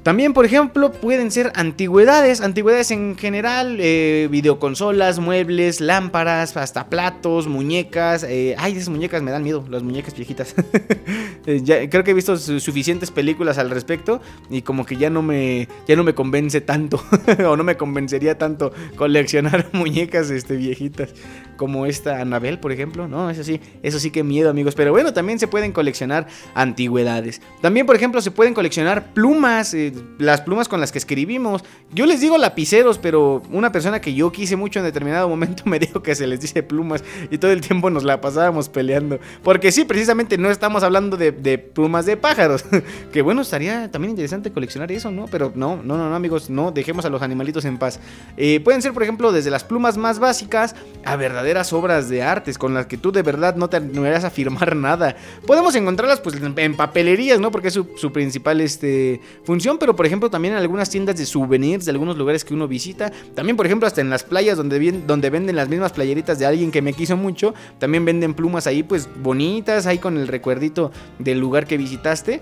[0.06, 7.48] También, por ejemplo, pueden ser antigüedades, antigüedades en general, eh, videoconsolas, muebles, lámparas, hasta platos,
[7.48, 8.22] muñecas.
[8.22, 10.54] Eh, ay, esas muñecas me dan miedo, las muñecas viejitas.
[11.46, 14.20] Eh, creo que he visto su- suficientes películas al respecto
[14.50, 17.00] y como que ya no me, ya no me convence tanto
[17.46, 21.14] o no me convencería tanto coleccionar muñecas este, viejitas
[21.56, 23.08] como esta Anabel, por ejemplo.
[23.08, 24.74] No, eso sí, eso sí que miedo, amigos.
[24.74, 27.40] Pero bueno, también se pueden coleccionar antigüedades.
[27.62, 31.64] También, por ejemplo, se pueden coleccionar plumas, eh, las plumas con las que escribimos.
[31.94, 35.78] Yo les digo lapiceros, pero una persona que yo quise mucho en determinado momento me
[35.78, 39.18] dijo que se les dice plumas y todo el tiempo nos la pasábamos peleando.
[39.42, 42.64] Porque sí, precisamente no estamos hablando de, de plumas de pájaros.
[43.12, 45.26] que bueno, estaría también interesante coleccionar eso, ¿no?
[45.26, 48.00] Pero no, no, no, no, amigos, no, dejemos a los animalitos en paz.
[48.36, 50.74] Eh, pueden ser, por ejemplo, desde las plumas más básicas
[51.04, 54.30] a verdaderas obras de artes con las que tú de verdad no te animarías a
[54.30, 55.16] firmar nada.
[55.46, 57.50] Podemos encontrarlas pues en, papelerías, ¿no?
[57.50, 61.26] Porque es su, su principal este, función, pero por ejemplo también en algunas tiendas de
[61.26, 63.12] souvenirs de algunos lugares que uno visita.
[63.34, 66.46] También, por ejemplo, hasta en las playas donde, vien- donde venden las mismas playeritas de
[66.46, 70.90] alguien que me quiso mucho, también venden plumas ahí pues bonitas, ahí con el recuerdito
[71.26, 72.40] del lugar que visitaste.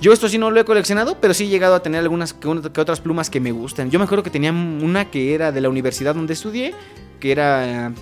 [0.00, 2.46] Yo esto sí no lo he coleccionado, pero sí he llegado a tener algunas que,
[2.48, 3.90] otras plumas que me gustan.
[3.90, 6.72] Yo me acuerdo que tenía una que era de la universidad donde estudié,
[7.18, 7.92] que era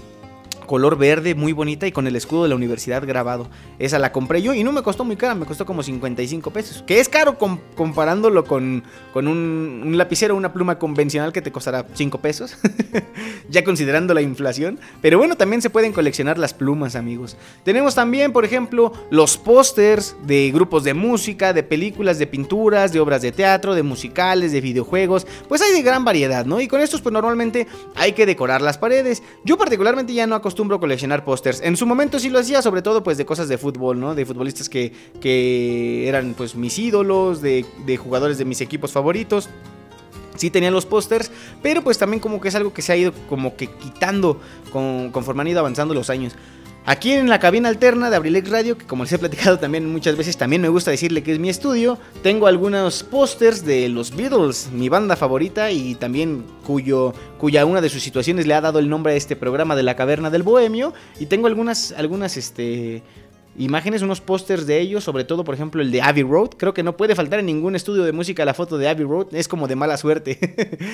[0.67, 3.49] color verde, muy bonita y con el escudo de la universidad grabado.
[3.79, 6.83] Esa la compré yo y no me costó muy cara, me costó como 55 pesos.
[6.87, 11.53] Que es caro com- comparándolo con, con un, un lapicero, una pluma convencional que te
[11.53, 12.57] costará 5 pesos.
[13.49, 14.79] ya considerando la inflación.
[15.01, 17.37] Pero bueno, también se pueden coleccionar las plumas, amigos.
[17.65, 23.01] Tenemos también, por ejemplo, los pósters de grupos de música, de películas, de pinturas, de
[23.01, 25.27] obras de teatro, de musicales, de videojuegos.
[25.49, 26.61] Pues hay de gran variedad, ¿no?
[26.61, 29.23] Y con estos, pues normalmente hay que decorar las paredes.
[29.45, 31.61] Yo particularmente ya no acostumbro coleccionar pósters.
[31.63, 34.15] En su momento sí lo hacía, sobre todo pues de cosas de fútbol, ¿no?
[34.15, 39.49] De futbolistas que, que eran pues mis ídolos, de, de jugadores de mis equipos favoritos.
[40.37, 41.31] Sí tenían los pósters,
[41.63, 44.39] pero pues también como que es algo que se ha ido como que quitando
[44.71, 46.35] con- conforme han ido avanzando los años.
[46.89, 50.17] Aquí en la cabina alterna de Abrilex Radio, que como les he platicado también muchas
[50.17, 54.71] veces, también me gusta decirle que es mi estudio, tengo algunos pósters de los Beatles,
[54.73, 58.89] mi banda favorita y también cuyo, cuya una de sus situaciones le ha dado el
[58.89, 60.95] nombre a este programa de la caverna del bohemio.
[61.19, 63.03] Y tengo algunas, algunas, este
[63.59, 66.51] imágenes, unos pósters de ellos, sobre todo por ejemplo el de Abbey Road.
[66.57, 69.35] Creo que no puede faltar en ningún estudio de música la foto de Abbey Road,
[69.35, 70.39] es como de mala suerte.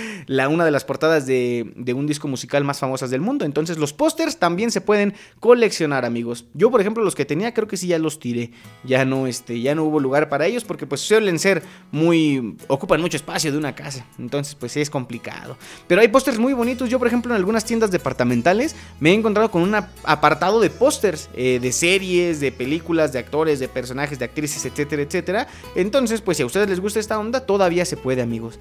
[0.26, 3.44] la una de las portadas de, de un disco musical más famosas del mundo.
[3.44, 6.46] Entonces los pósters también se pueden coleccionar, amigos.
[6.54, 8.50] Yo, por ejemplo, los que tenía creo que sí ya los tiré.
[8.84, 13.00] Ya no este, ya no hubo lugar para ellos porque pues suelen ser muy ocupan
[13.00, 14.06] mucho espacio de una casa.
[14.18, 15.56] Entonces, pues es complicado.
[15.86, 16.88] Pero hay pósters muy bonitos.
[16.88, 21.28] Yo, por ejemplo, en algunas tiendas departamentales me he encontrado con un apartado de pósters
[21.34, 25.48] eh, de series, de películas, de actores, de personajes, de actrices, etcétera, etcétera.
[25.74, 28.58] Entonces, pues si a ustedes les gusta esta onda, todavía se puede, amigos.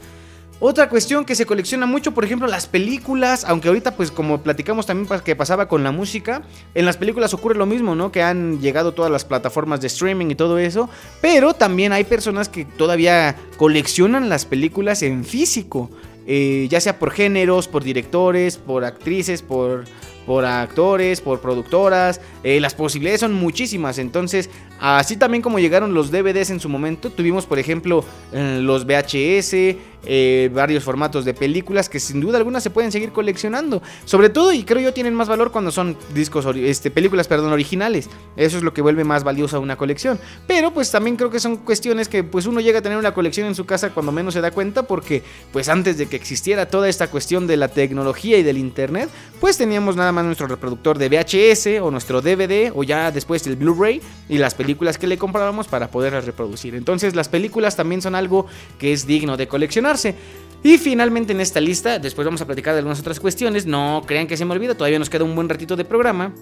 [0.64, 4.86] Otra cuestión que se colecciona mucho, por ejemplo, las películas, aunque ahorita pues como platicamos
[4.86, 6.44] también que pasaba con la música,
[6.76, 8.12] en las películas ocurre lo mismo, ¿no?
[8.12, 10.88] Que han llegado todas las plataformas de streaming y todo eso,
[11.20, 15.90] pero también hay personas que todavía coleccionan las películas en físico,
[16.28, 19.86] eh, ya sea por géneros, por directores, por actrices, por
[20.26, 24.50] por actores, por productoras, eh, las posibilidades son muchísimas, entonces
[24.82, 28.04] así también como llegaron los DVDs en su momento, tuvimos por ejemplo
[28.34, 33.12] eh, los VHS, eh, varios formatos de películas que sin duda alguna se pueden seguir
[33.12, 37.54] coleccionando, sobre todo y creo yo tienen más valor cuando son discos, este, películas, perdón,
[37.54, 41.40] originales, eso es lo que vuelve más valiosa una colección, pero pues también creo que
[41.40, 44.34] son cuestiones que pues uno llega a tener una colección en su casa cuando menos
[44.34, 45.22] se da cuenta porque
[45.54, 49.10] pues antes de que existiera toda esta cuestión de la tecnología y del internet,
[49.40, 53.56] pues teníamos nada más nuestro reproductor de VHS o nuestro DVD o ya después el
[53.56, 56.76] Blu-ray y las películas que le comprábamos para poderlas reproducir.
[56.76, 58.48] Entonces las películas también son algo
[58.80, 60.16] que es digno de coleccionarse.
[60.64, 64.28] Y finalmente en esta lista, después vamos a platicar de algunas otras cuestiones, no crean
[64.28, 66.34] que se me olvida, todavía nos queda un buen ratito de programa.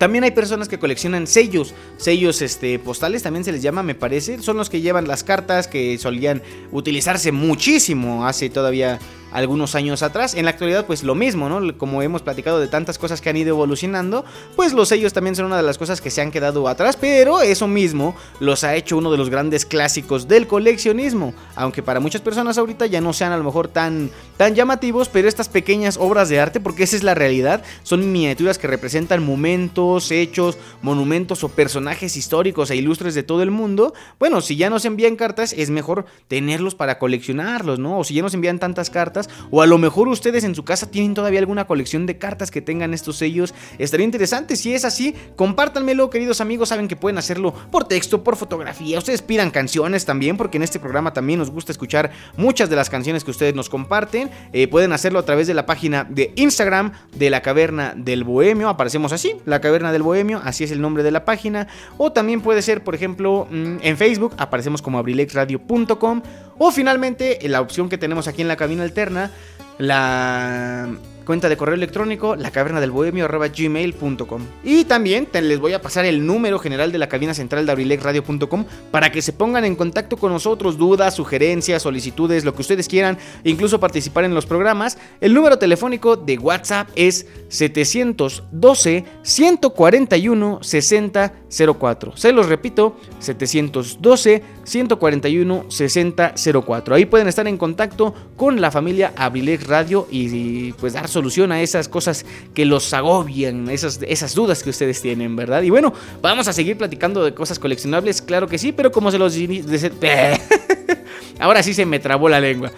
[0.00, 4.40] También hay personas que coleccionan sellos, sellos este, postales también se les llama, me parece.
[4.40, 6.42] Son los que llevan las cartas que solían
[6.72, 8.98] utilizarse muchísimo hace todavía
[9.32, 10.34] algunos años atrás.
[10.34, 11.76] En la actualidad, pues lo mismo, ¿no?
[11.76, 14.24] Como hemos platicado de tantas cosas que han ido evolucionando,
[14.56, 17.42] pues los sellos también son una de las cosas que se han quedado atrás, pero
[17.42, 21.34] eso mismo los ha hecho uno de los grandes clásicos del coleccionismo.
[21.54, 25.28] Aunque para muchas personas ahorita ya no sean a lo mejor tan, tan llamativos, pero
[25.28, 29.89] estas pequeñas obras de arte, porque esa es la realidad, son miniaturas que representan momentos,
[30.10, 33.92] hechos, monumentos o personajes históricos e ilustres de todo el mundo.
[34.18, 37.98] Bueno, si ya nos envían cartas, es mejor tenerlos para coleccionarlos, ¿no?
[37.98, 40.90] O si ya nos envían tantas cartas, o a lo mejor ustedes en su casa
[40.90, 44.56] tienen todavía alguna colección de cartas que tengan estos sellos, estaría interesante.
[44.56, 46.68] Si es así, compártanmelo, queridos amigos.
[46.68, 48.98] Saben que pueden hacerlo por texto, por fotografía.
[48.98, 52.90] Ustedes pidan canciones también, porque en este programa también nos gusta escuchar muchas de las
[52.90, 54.30] canciones que ustedes nos comparten.
[54.52, 58.68] Eh, pueden hacerlo a través de la página de Instagram de la Caverna del Bohemio.
[58.68, 61.66] Aparecemos así, la Caverna Caverna del Bohemio, así es el nombre de la página.
[61.96, 66.22] O también puede ser, por ejemplo, mm, en Facebook, aparecemos como abrilexradio.com.
[66.58, 69.30] O finalmente, la opción que tenemos aquí en la cabina alterna,
[69.78, 70.86] la
[71.24, 76.04] cuenta de correo electrónico la caverna del bohemio gmail.com y también les voy a pasar
[76.04, 80.16] el número general de la cabina central de abrilexradio.com para que se pongan en contacto
[80.16, 84.98] con nosotros dudas sugerencias solicitudes lo que ustedes quieran incluso participar en los programas.
[85.20, 96.94] El número telefónico de WhatsApp es 712 141 6004 se los repito 712 141 6004
[96.94, 101.60] ahí pueden estar en contacto con la familia Abrilex Radio y, pues dar solución a
[101.60, 102.24] esas cosas
[102.54, 105.62] que los agobian, esas, esas dudas que ustedes tienen, ¿verdad?
[105.62, 105.92] Y bueno,
[106.22, 109.36] vamos a seguir platicando de cosas coleccionables, claro que sí, pero como se los...
[111.38, 112.72] Ahora sí se me trabó la lengua.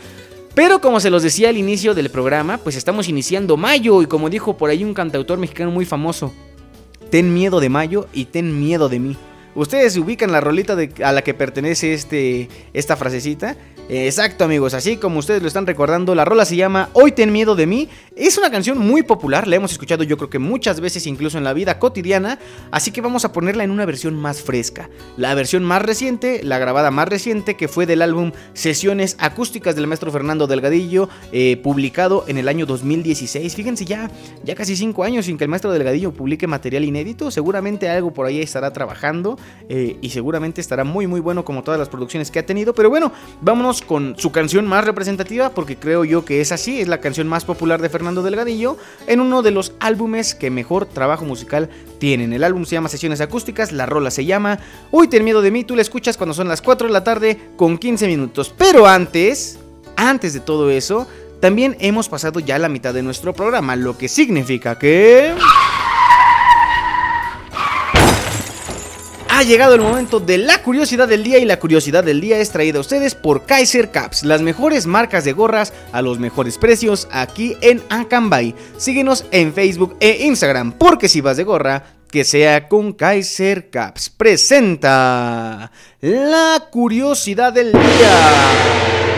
[0.55, 4.29] Pero como se los decía al inicio del programa, pues estamos iniciando mayo y como
[4.29, 6.35] dijo por ahí un cantautor mexicano muy famoso,
[7.11, 9.17] ten miedo de mayo y ten miedo de mí.
[9.55, 13.57] Ustedes ubican la rolita de, a la que pertenece este, esta frasecita.
[13.89, 17.55] Exacto amigos, así como ustedes lo están recordando, la rola se llama Hoy ten miedo
[17.55, 17.89] de mí.
[18.15, 21.45] Es una canción muy popular, la hemos escuchado yo creo que muchas veces incluso en
[21.45, 22.39] la vida cotidiana,
[22.71, 24.89] así que vamos a ponerla en una versión más fresca.
[25.17, 29.87] La versión más reciente, la grabada más reciente, que fue del álbum Sesiones Acústicas del
[29.87, 33.55] maestro Fernando Delgadillo, eh, publicado en el año 2016.
[33.55, 34.11] Fíjense ya,
[34.45, 38.27] ya casi 5 años sin que el maestro Delgadillo publique material inédito, seguramente algo por
[38.27, 39.39] ahí estará trabajando
[39.69, 42.91] eh, y seguramente estará muy muy bueno como todas las producciones que ha tenido, pero
[42.91, 47.01] bueno, vámonos con su canción más representativa, porque creo yo que es así, es la
[47.01, 48.77] canción más popular de Fernando Delgadillo,
[49.07, 52.35] en uno de los álbumes que mejor trabajo musical tienen.
[52.35, 54.59] El álbum se llama Sesiones Acústicas, la rola se llama
[54.91, 57.39] Uy, ten miedo de mí, tú la escuchas cuando son las 4 de la tarde
[57.57, 58.53] con 15 minutos.
[58.59, 59.59] Pero antes,
[59.97, 61.07] antes de todo eso,
[61.41, 65.33] también hemos pasado ya la mitad de nuestro programa, lo que significa que...
[69.43, 72.53] Ha llegado el momento de la curiosidad del día y la curiosidad del día es
[72.53, 77.09] traída a ustedes por Kaiser Caps, las mejores marcas de gorras a los mejores precios
[77.11, 78.55] aquí en Acambay.
[78.77, 84.11] Síguenos en Facebook e Instagram, porque si vas de gorra, que sea con Kaiser Caps.
[84.11, 89.12] Presenta la curiosidad del día.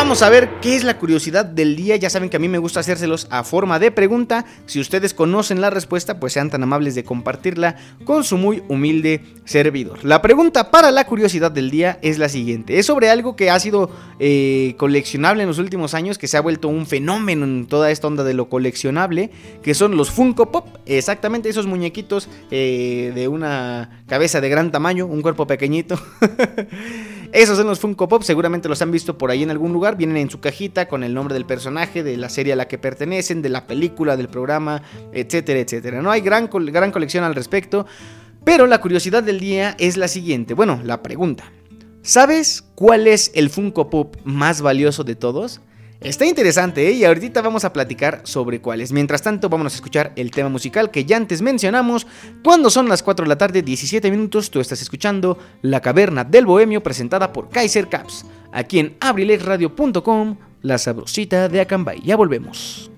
[0.00, 1.96] Vamos a ver qué es la curiosidad del día.
[1.96, 4.44] Ya saben que a mí me gusta hacérselos a forma de pregunta.
[4.64, 9.24] Si ustedes conocen la respuesta, pues sean tan amables de compartirla con su muy humilde
[9.44, 10.04] servidor.
[10.04, 12.78] La pregunta para la curiosidad del día es la siguiente.
[12.78, 16.42] Es sobre algo que ha sido eh, coleccionable en los últimos años, que se ha
[16.42, 19.32] vuelto un fenómeno en toda esta onda de lo coleccionable,
[19.64, 20.68] que son los Funko Pop.
[20.86, 26.00] Exactamente esos muñequitos eh, de una cabeza de gran tamaño, un cuerpo pequeñito.
[27.32, 30.16] Esos son los Funko Pop, seguramente los han visto por ahí en algún lugar, vienen
[30.16, 33.42] en su cajita con el nombre del personaje, de la serie a la que pertenecen,
[33.42, 34.82] de la película, del programa,
[35.12, 36.00] etcétera, etcétera.
[36.00, 37.86] No hay gran, gran colección al respecto,
[38.44, 41.52] pero la curiosidad del día es la siguiente, bueno, la pregunta.
[42.02, 45.60] ¿Sabes cuál es el Funko Pop más valioso de todos?
[46.00, 46.92] Está interesante, ¿eh?
[46.92, 48.92] Y ahorita vamos a platicar sobre cuáles.
[48.92, 52.06] Mientras tanto, vamos a escuchar el tema musical que ya antes mencionamos.
[52.44, 56.46] Cuando son las 4 de la tarde, 17 minutos, tú estás escuchando La Caverna del
[56.46, 58.24] Bohemio presentada por Kaiser Caps.
[58.52, 62.00] Aquí en abrilexradio.com, la sabrosita de Acambay.
[62.02, 62.92] Ya volvemos.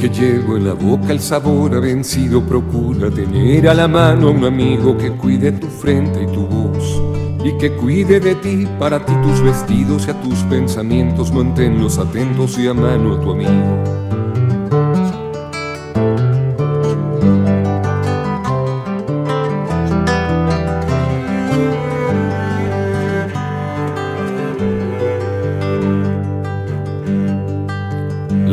[0.00, 4.30] Que llevo en la boca el sabor a vencido, procura tener a la mano a
[4.30, 7.02] un amigo que cuide tu frente y tu voz.
[7.44, 12.58] Y que cuide de ti, para ti tus vestidos y a tus pensamientos, manténlos atentos
[12.58, 14.09] y a mano a tu amigo.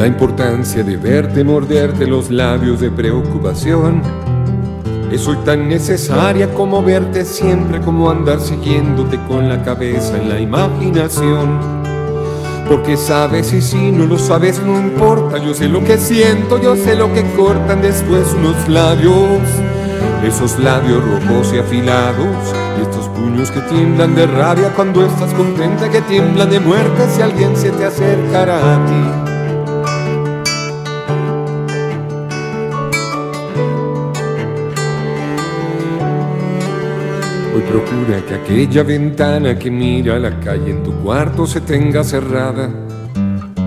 [0.07, 4.01] La importancia de verte morderte los labios de preocupación
[5.09, 10.39] que soy tan necesaria como verte siempre, como andar siguiéndote con la cabeza en la
[10.39, 11.59] imaginación.
[12.69, 16.77] Porque sabes y si no lo sabes no importa, yo sé lo que siento, yo
[16.77, 19.41] sé lo que cortan después unos labios,
[20.25, 25.89] esos labios rojos y afilados, y estos puños que tiemblan de rabia cuando estás contenta,
[25.89, 29.26] que tiemblan de muerte si alguien se te acercará a ti.
[37.77, 42.69] Procura que aquella ventana que mira a la calle en tu cuarto se tenga cerrada.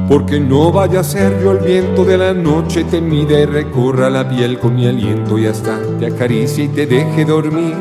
[0.09, 4.11] Porque no vaya a ser yo el viento de la noche te mire y recorra
[4.11, 7.77] la piel con mi aliento y hasta te acaricie y te deje dormir.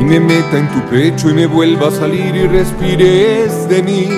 [0.00, 4.08] Y me meta en tu pecho y me vuelva a salir y respires de mí.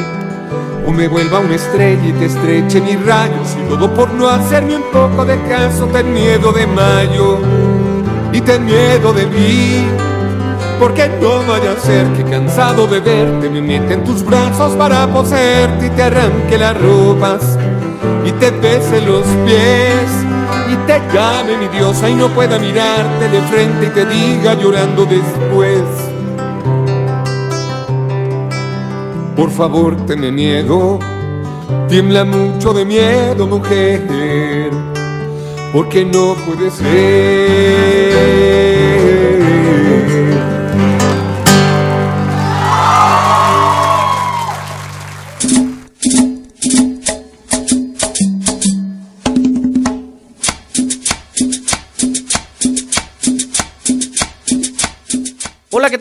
[0.87, 4.77] O me vuelva una estrella y te estreche mis rayos y todo por no hacerme
[4.77, 5.87] un poco de caso.
[5.87, 7.39] Ten miedo de mayo
[8.33, 10.09] y ten miedo de mí.
[10.79, 15.07] Porque no vaya a ser que cansado de verte me meta en tus brazos para
[15.09, 17.59] poseerte y te arranque las ropas
[18.25, 20.09] y te bese los pies
[20.71, 25.05] y te llame mi diosa y no pueda mirarte de frente y te diga llorando
[25.05, 25.83] después.
[29.35, 30.99] Por favor, tenme miedo,
[31.89, 34.71] tiembla mucho de miedo, mujer,
[35.73, 38.68] porque no puede ser.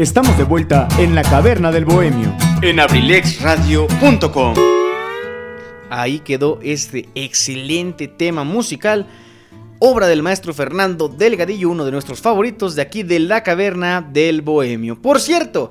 [0.00, 2.34] Estamos de vuelta en la caverna del bohemio.
[2.62, 4.54] En abrilexradio.com.
[5.90, 9.06] Ahí quedó este excelente tema musical,
[9.78, 14.40] obra del maestro Fernando Delgadillo, uno de nuestros favoritos de aquí de la caverna del
[14.40, 15.02] bohemio.
[15.02, 15.70] Por cierto,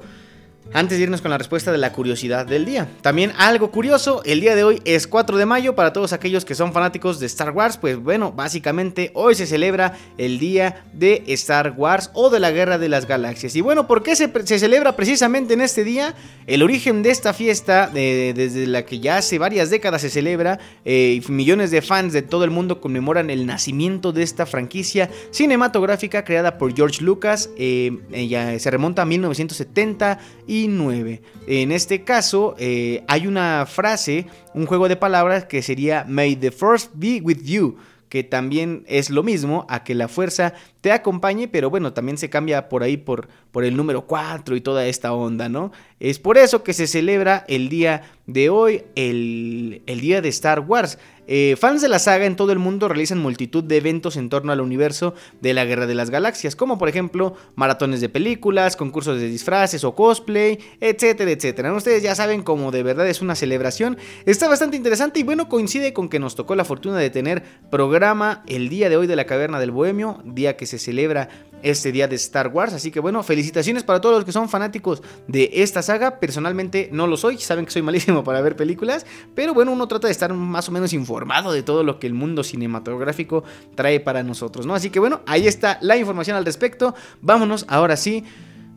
[0.74, 2.88] antes de irnos con la respuesta de la curiosidad del día.
[3.02, 6.56] También algo curioso, el día de hoy es 4 de mayo para todos aquellos que
[6.56, 11.74] son fanáticos de Star Wars, pues bueno, básicamente hoy se celebra el día de Star
[11.76, 13.56] Wars o de la Guerra de las Galaxias.
[13.56, 14.30] Y bueno, ¿por qué se,
[14.60, 16.16] celebra precisamente en este día?
[16.48, 21.22] El origen de esta fiesta, desde la que ya hace varias décadas se celebra, eh,
[21.28, 26.58] millones de fans de todo el mundo conmemoran el nacimiento de esta franquicia cinematográfica creada
[26.58, 31.22] por George Lucas, eh, ella se remonta a 1970 y 9.
[31.48, 36.52] En este caso, eh, hay una frase, un juego de palabras que sería May the
[36.52, 37.78] Force be with you
[38.10, 42.30] que también es lo mismo a que la fuerza te acompañe, pero bueno, también se
[42.30, 45.72] cambia por ahí por, por el número 4 y toda esta onda, ¿no?
[46.00, 50.62] Es por eso que se celebra el día de hoy, el, el día de Star
[50.62, 50.98] Wars.
[51.32, 54.52] Eh, fans de la saga en todo el mundo realizan multitud de eventos en torno
[54.52, 59.20] al universo de la Guerra de las Galaxias, como por ejemplo maratones de películas, concursos
[59.20, 61.72] de disfraces o cosplay, etcétera, etcétera.
[61.72, 64.00] Ustedes ya saben cómo de verdad es una celebración.
[64.26, 68.42] Está bastante interesante y bueno, coincide con que nos tocó la fortuna de tener programa
[68.48, 71.30] el día de hoy de la Caverna del Bohemio, día que se celebra
[71.64, 72.74] este día de Star Wars.
[72.74, 76.20] Así que bueno, felicitaciones para todos los que son fanáticos de esta saga.
[76.20, 79.06] Personalmente no lo soy, saben que soy malísimo para ver películas,
[79.36, 82.14] pero bueno, uno trata de estar más o menos informado de todo lo que el
[82.14, 83.44] mundo cinematográfico
[83.76, 84.76] trae para nosotros, ¿no?
[84.76, 86.96] Así que bueno, ahí está la información al respecto.
[87.22, 88.24] Vámonos ahora sí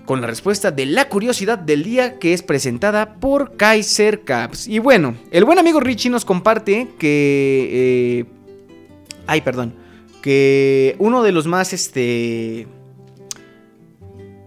[0.04, 4.66] con la respuesta de la curiosidad del día que es presentada por Kaiser Caps.
[4.66, 7.68] Y bueno, el buen amigo Richie nos comparte que...
[7.70, 8.24] Eh,
[9.26, 9.81] ay, perdón
[10.22, 12.66] que uno de los más, este...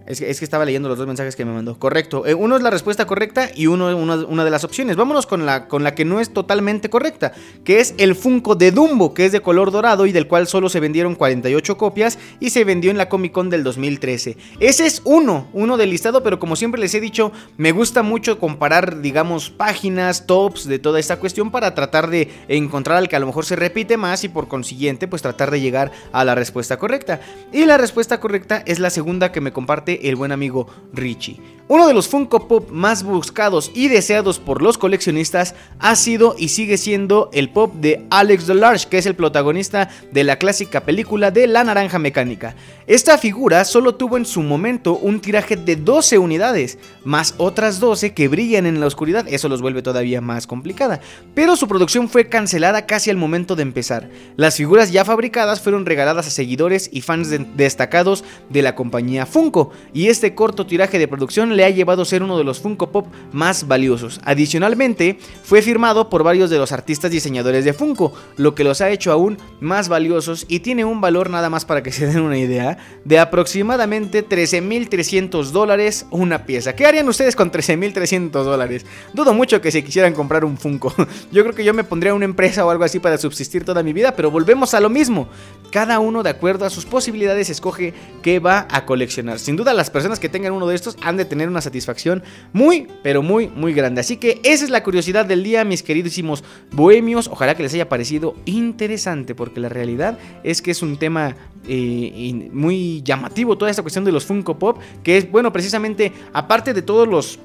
[0.06, 1.78] Es que, es que, estaba leyendo los dos mensajes que me mandó.
[1.78, 2.26] Correcto.
[2.26, 4.96] Eh, uno es la respuesta correcta y uno una, una, de las opciones.
[4.96, 7.32] Vámonos con la, con la que no es totalmente correcta.
[7.64, 10.68] Que es el Funko de Dumbo, que es de color dorado y del cual solo
[10.68, 14.36] se vendieron 48 copias y se vendió en la Comic Con del 2013.
[14.60, 18.38] Ese es uno, uno del listado, pero como siempre les he dicho, me gusta mucho
[18.38, 23.20] comparar, digamos, páginas, tops de toda esta cuestión para tratar de encontrar al que a
[23.20, 26.78] lo mejor se repite más y por consiguiente, pues tratar de llegar a la respuesta
[26.78, 27.20] correcta.
[27.52, 31.55] Y la respuesta correcta es la segunda que me comparte el buen amigo Richie.
[31.68, 36.50] Uno de los Funko Pop más buscados y deseados por los coleccionistas ha sido y
[36.50, 41.32] sigue siendo el pop de Alex DeLarge, que es el protagonista de la clásica película
[41.32, 42.54] de La Naranja Mecánica.
[42.86, 48.14] Esta figura solo tuvo en su momento un tiraje de 12 unidades, más otras 12
[48.14, 51.00] que brillan en la oscuridad, eso los vuelve todavía más complicada,
[51.34, 54.08] pero su producción fue cancelada casi al momento de empezar.
[54.36, 59.26] Las figuras ya fabricadas fueron regaladas a seguidores y fans de- destacados de la compañía
[59.26, 62.60] Funko, y este corto tiraje de producción le ha llevado a ser uno de los
[62.60, 64.20] Funko Pop más valiosos.
[64.24, 68.90] Adicionalmente, fue firmado por varios de los artistas diseñadores de Funko, lo que los ha
[68.90, 72.38] hecho aún más valiosos y tiene un valor nada más para que se den una
[72.38, 76.74] idea de aproximadamente 13.300 dólares una pieza.
[76.74, 78.84] ¿Qué harían ustedes con 13.300 dólares?
[79.12, 80.94] Dudo mucho que se quisieran comprar un Funko.
[81.32, 83.92] Yo creo que yo me pondría una empresa o algo así para subsistir toda mi
[83.92, 85.28] vida, pero volvemos a lo mismo.
[85.70, 89.38] Cada uno de acuerdo a sus posibilidades escoge qué va a coleccionar.
[89.38, 92.88] Sin duda las personas que tengan uno de estos han de tener una satisfacción muy,
[93.02, 94.00] pero muy, muy grande.
[94.00, 97.28] Así que esa es la curiosidad del día, mis queridísimos bohemios.
[97.28, 101.36] Ojalá que les haya parecido interesante, porque la realidad es que es un tema
[101.68, 106.74] eh, muy llamativo toda esta cuestión de los Funko Pop, que es, bueno, precisamente, aparte
[106.74, 107.38] de todos los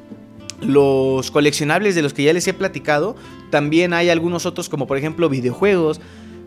[0.61, 3.15] los coleccionables de los que ya les he platicado,
[3.49, 5.99] también hay algunos otros como por ejemplo videojuegos,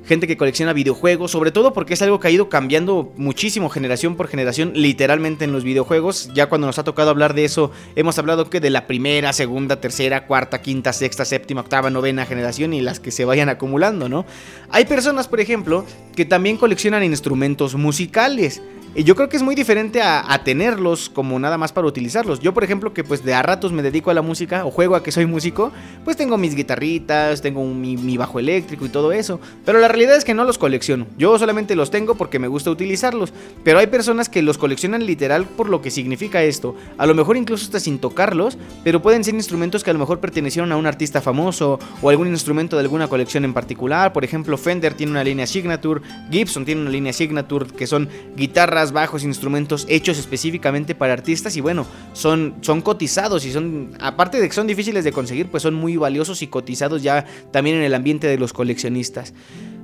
[0.07, 4.17] gente que colecciona videojuegos, sobre todo porque es algo que ha ido cambiando muchísimo generación
[4.17, 6.31] por generación, literalmente en los videojuegos.
[6.35, 9.81] Ya cuando nos ha tocado hablar de eso, hemos hablado que de la primera, segunda,
[9.81, 14.27] tercera, cuarta, quinta, sexta, séptima, octava, novena generación y las que se vayan acumulando, ¿no?
[14.71, 18.63] Hay personas, por ejemplo, que también coleccionan instrumentos musicales.
[18.97, 22.39] Y yo creo que es muy diferente a, tenerlos como nada más para utilizarlos.
[22.39, 24.95] Yo, por ejemplo, que pues de a ratos me dedico a la música o juego
[24.95, 25.73] a que soy músico,
[26.05, 29.41] pues tengo mis guitarritas, tengo mi, mi bajo eléctrico y todo eso.
[29.65, 31.07] Pero la realidad es que no los colecciono.
[31.19, 33.33] Yo solamente los tengo porque me gusta utilizarlos.
[33.65, 36.77] Pero hay personas que los coleccionan literal por lo que significa esto.
[36.97, 40.21] A lo mejor incluso hasta sin tocarlos, pero pueden ser instrumentos que a lo mejor
[40.21, 44.13] pertenecieron a un artista famoso o algún instrumento de alguna colección en particular.
[44.13, 46.01] Por ejemplo, Fender tiene una línea Signature,
[46.31, 51.61] Gibson tiene una línea Signature que son guitarras, bajos, instrumentos hechos específicamente para artistas y
[51.61, 55.75] bueno, son, son cotizados y son, aparte de que son difíciles de conseguir, pues son
[55.75, 59.35] muy valiosos y cotizados ya también en el ambiente de los coleccionistas.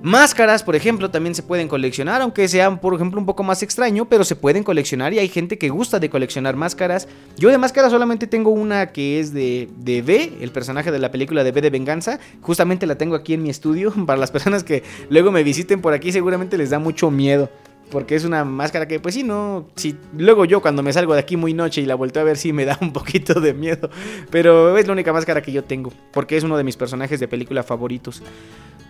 [0.03, 4.07] Máscaras, por ejemplo, también se pueden coleccionar, aunque sean, por ejemplo, un poco más extraño,
[4.07, 7.07] pero se pueden coleccionar y hay gente que gusta de coleccionar máscaras.
[7.37, 11.11] Yo de máscaras solamente tengo una que es de, de V, el personaje de la
[11.11, 12.19] película de V de Venganza.
[12.41, 13.93] Justamente la tengo aquí en mi estudio.
[14.07, 17.51] Para las personas que luego me visiten por aquí, seguramente les da mucho miedo.
[17.91, 19.67] Porque es una máscara que, pues sí, no.
[19.77, 22.37] Si luego yo cuando me salgo de aquí muy noche y la volteo a ver,
[22.37, 23.91] sí me da un poquito de miedo.
[24.31, 25.93] Pero es la única máscara que yo tengo.
[26.12, 28.23] Porque es uno de mis personajes de película favoritos.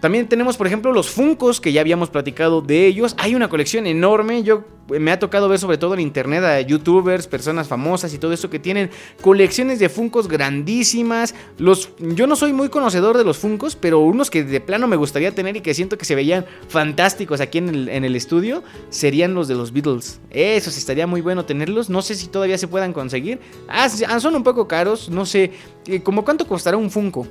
[0.00, 3.14] También tenemos, por ejemplo, los Funcos, que ya habíamos platicado de ellos.
[3.18, 4.42] Hay una colección enorme.
[4.42, 8.18] Yo eh, me ha tocado ver sobre todo en internet a youtubers, personas famosas y
[8.18, 8.90] todo eso que tienen
[9.20, 11.34] colecciones de Funcos grandísimas.
[11.58, 14.96] Los, yo no soy muy conocedor de los Funcos, pero unos que de plano me
[14.96, 19.48] gustaría tener y que siento que se veían fantásticos aquí en el estudio serían los
[19.48, 20.20] de los Beatles.
[20.30, 21.88] Esos estaría muy bueno tenerlos.
[21.88, 23.40] No sé si todavía se puedan conseguir.
[23.68, 25.08] Ah, sí, ah, son un poco caros.
[25.08, 25.52] No sé.
[25.86, 27.26] eh, ¿Cómo cuánto costará un Funko?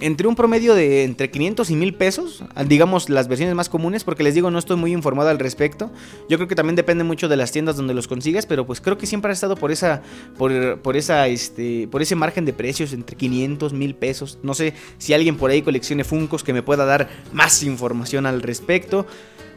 [0.00, 4.22] entre un promedio de entre 500 y 1000 pesos, digamos las versiones más comunes, porque
[4.22, 5.90] les digo no estoy muy informado al respecto.
[6.28, 8.98] Yo creo que también depende mucho de las tiendas donde los consigas, pero pues creo
[8.98, 10.02] que siempre ha estado por esa
[10.36, 14.38] por, por esa este por ese margen de precios entre 500 1000 pesos.
[14.42, 18.42] No sé si alguien por ahí coleccione Funcos que me pueda dar más información al
[18.42, 19.06] respecto.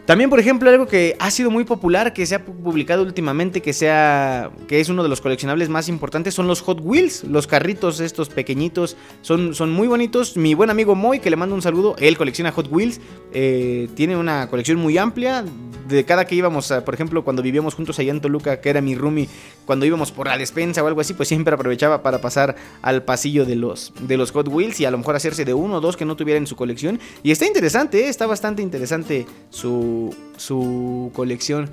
[0.09, 3.61] También, por ejemplo, algo que ha sido muy popular, que se ha pu- publicado últimamente,
[3.61, 7.45] que sea, que es uno de los coleccionables más importantes, son los Hot Wheels, los
[7.45, 10.35] carritos estos pequeñitos, son, son muy bonitos.
[10.35, 12.99] Mi buen amigo Moy, que le mando un saludo, él colecciona Hot Wheels,
[13.33, 15.45] eh, tiene una colección muy amplia.
[15.89, 18.79] De cada que íbamos, a, por ejemplo, cuando vivíamos juntos allá en Toluca, que era
[18.79, 19.27] mi roomie,
[19.65, 23.45] cuando íbamos por la despensa o algo así, pues siempre aprovechaba para pasar al pasillo
[23.45, 25.97] de los, de los Hot Wheels y a lo mejor hacerse de uno o dos
[25.97, 26.99] que no tuviera en su colección.
[27.23, 28.09] Y está interesante, ¿eh?
[28.09, 31.71] está bastante interesante su, su colección.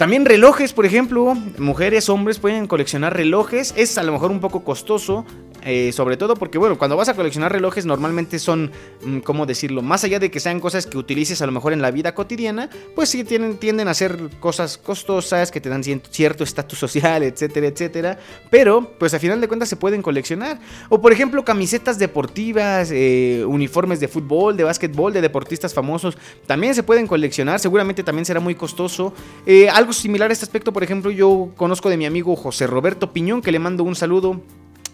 [0.00, 3.74] También relojes, por ejemplo, mujeres, hombres pueden coleccionar relojes.
[3.76, 5.26] Es a lo mejor un poco costoso,
[5.62, 8.72] eh, sobre todo porque, bueno, cuando vas a coleccionar relojes normalmente son,
[9.04, 9.82] mm, ¿cómo decirlo?
[9.82, 12.70] Más allá de que sean cosas que utilices a lo mejor en la vida cotidiana,
[12.94, 18.18] pues sí tienden a ser cosas costosas que te dan cierto estatus social, etcétera, etcétera.
[18.48, 20.60] Pero, pues a final de cuentas se pueden coleccionar.
[20.88, 26.16] O por ejemplo, camisetas deportivas, eh, uniformes de fútbol, de básquetbol, de deportistas famosos,
[26.46, 27.60] también se pueden coleccionar.
[27.60, 29.12] Seguramente también será muy costoso.
[29.44, 33.12] Eh, algo similar a este aspecto, por ejemplo, yo conozco de mi amigo José Roberto
[33.12, 34.40] Piñón, que le mando un saludo.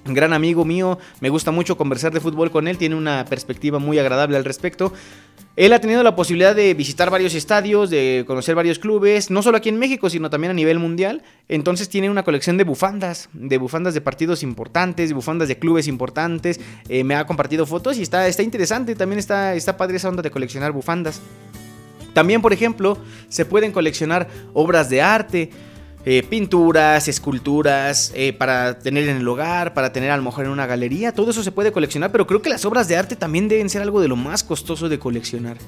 [0.04, 3.98] gran amigo mío, me gusta mucho conversar de fútbol con él, tiene una perspectiva muy
[3.98, 4.92] agradable al respecto.
[5.56, 9.56] Él ha tenido la posibilidad de visitar varios estadios, de conocer varios clubes, no solo
[9.56, 11.22] aquí en México, sino también a nivel mundial.
[11.48, 15.88] Entonces tiene una colección de bufandas, de bufandas de partidos importantes, de bufandas de clubes
[15.88, 16.60] importantes.
[16.90, 20.22] Eh, me ha compartido fotos y está, está interesante, también está, está padre esa onda
[20.22, 21.22] de coleccionar bufandas.
[22.16, 22.96] También, por ejemplo,
[23.28, 25.50] se pueden coleccionar obras de arte.
[26.06, 30.52] Eh, pinturas, esculturas, eh, para tener en el hogar, para tener a lo mejor en
[30.52, 33.48] una galería, todo eso se puede coleccionar, pero creo que las obras de arte también
[33.48, 35.58] deben ser algo de lo más costoso de coleccionar.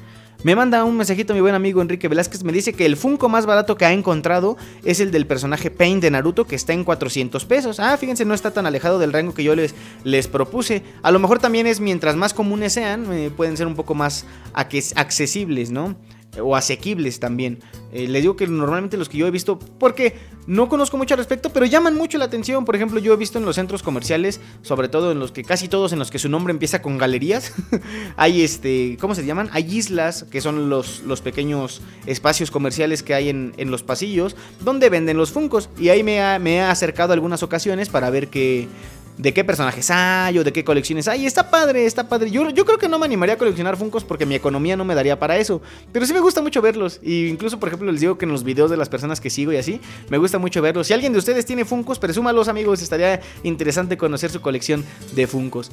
[0.45, 3.45] Me manda un mensajito mi buen amigo Enrique Velázquez, me dice que el Funko más
[3.45, 7.45] barato que ha encontrado es el del personaje Pain de Naruto, que está en 400
[7.45, 7.81] pesos.
[7.81, 10.85] Ah, fíjense, no está tan alejado del rango que yo les, propuse.
[11.03, 14.25] A lo mejor también es mientras más comunes sean, eh, pueden ser un poco más
[14.55, 15.97] accesibles, ¿no?
[16.41, 17.61] O asequibles también.
[17.93, 20.15] Eh, les digo que normalmente los que yo he visto, porque
[20.47, 22.65] no conozco mucho al respecto, pero llaman mucho la atención.
[22.65, 25.69] Por ejemplo, yo he visto en los centros comerciales, sobre todo en los que casi
[25.69, 27.53] todos en los que su nombre empieza con galerías,
[28.17, 29.49] hay este, ¿cómo se llaman?
[29.53, 34.37] Hay islas, que son los, los pequeños espacios comerciales que hay en, en los pasillos,
[34.61, 35.71] donde venden los funcos.
[35.79, 38.69] Y ahí me, me he acercado algunas ocasiones para ver qué
[39.19, 41.27] de qué personajes hay o de qué colecciones hay.
[41.27, 42.31] Está padre, está padre.
[42.31, 44.95] Yo, yo creo que no me animaría a coleccionar Funkos porque mi economía no me
[44.95, 45.61] daría para eso.
[45.93, 47.01] Pero sí me gusta mucho verlos.
[47.03, 49.53] Y incluso, por ejemplo, les digo que en los videos de las personas que sigo
[49.53, 50.87] y así, me gusta mucho verlos.
[50.87, 52.81] Si alguien de ustedes tiene Funkos, presúmalos amigos.
[52.81, 54.85] Estaría interesante conocer su colección
[55.15, 55.71] de Funkos.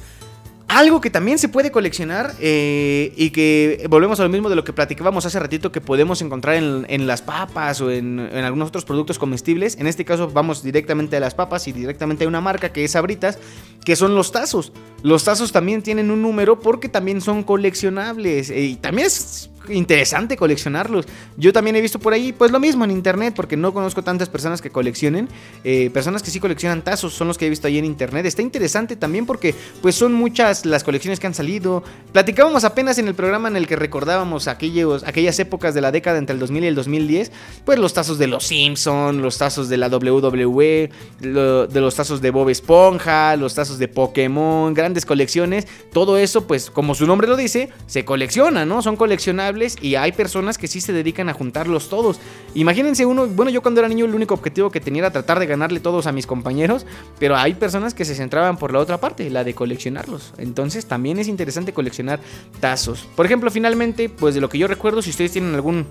[0.68, 4.64] Algo que también se puede coleccionar eh, y que volvemos a lo mismo de lo
[4.64, 8.84] que platicábamos hace ratito que podemos encontrar en, las papas o en, en, algunos otros
[8.84, 9.76] productos comestibles.
[9.78, 12.90] En este caso vamos directamente a las papas y directamente a una marca que es
[12.90, 13.38] Sabritas,
[13.84, 14.72] que son los tazos.
[15.02, 20.36] Los tazos también tienen un número porque también son coleccionables eh, y también es interesante
[20.36, 21.06] coleccionarlos.
[21.36, 24.28] Yo también he visto por ahí, pues lo mismo en internet, porque no conozco tantas
[24.28, 25.28] personas que coleccionen.
[25.64, 28.26] Eh, personas que sí coleccionan tazos son los que he visto ahí en internet.
[28.26, 31.82] Está interesante también porque, pues son muchas las colecciones que han salido.
[32.12, 36.18] Platicábamos apenas en el programa en el que recordábamos aquellos, aquellas épocas de la década
[36.18, 37.32] entre el 2000 y el 2010,
[37.64, 40.90] pues los tazos de los Simpson, los tazos de la WWE,
[41.20, 45.66] de los tazos de Bob Esponja, los tazos de Pokémon, grandes colecciones.
[45.92, 48.82] Todo eso, pues como su nombre lo dice, se colecciona, ¿no?
[48.82, 52.20] Son coleccionables y hay personas que sí se dedican a juntarlos todos.
[52.54, 55.46] Imagínense uno, bueno, yo cuando era niño el único objetivo que tenía era tratar de
[55.46, 56.86] ganarle todos a mis compañeros,
[57.18, 60.32] pero hay personas que se centraban por la otra parte, la de coleccionarlos.
[60.38, 62.20] Entonces también es interesante coleccionar
[62.60, 63.08] tazos.
[63.16, 65.86] Por ejemplo, finalmente, pues de lo que yo recuerdo, si ustedes tienen algún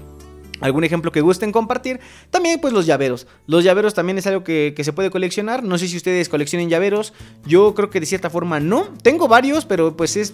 [0.61, 1.99] algún ejemplo que gusten compartir.
[2.29, 3.27] También pues los llaveros.
[3.47, 5.63] Los llaveros también es algo que, se puede coleccionar.
[5.63, 7.13] No sé si ustedes coleccionen llaveros.
[7.45, 8.89] Yo creo que de cierta forma no.
[9.01, 10.33] Tengo varios, pero pues es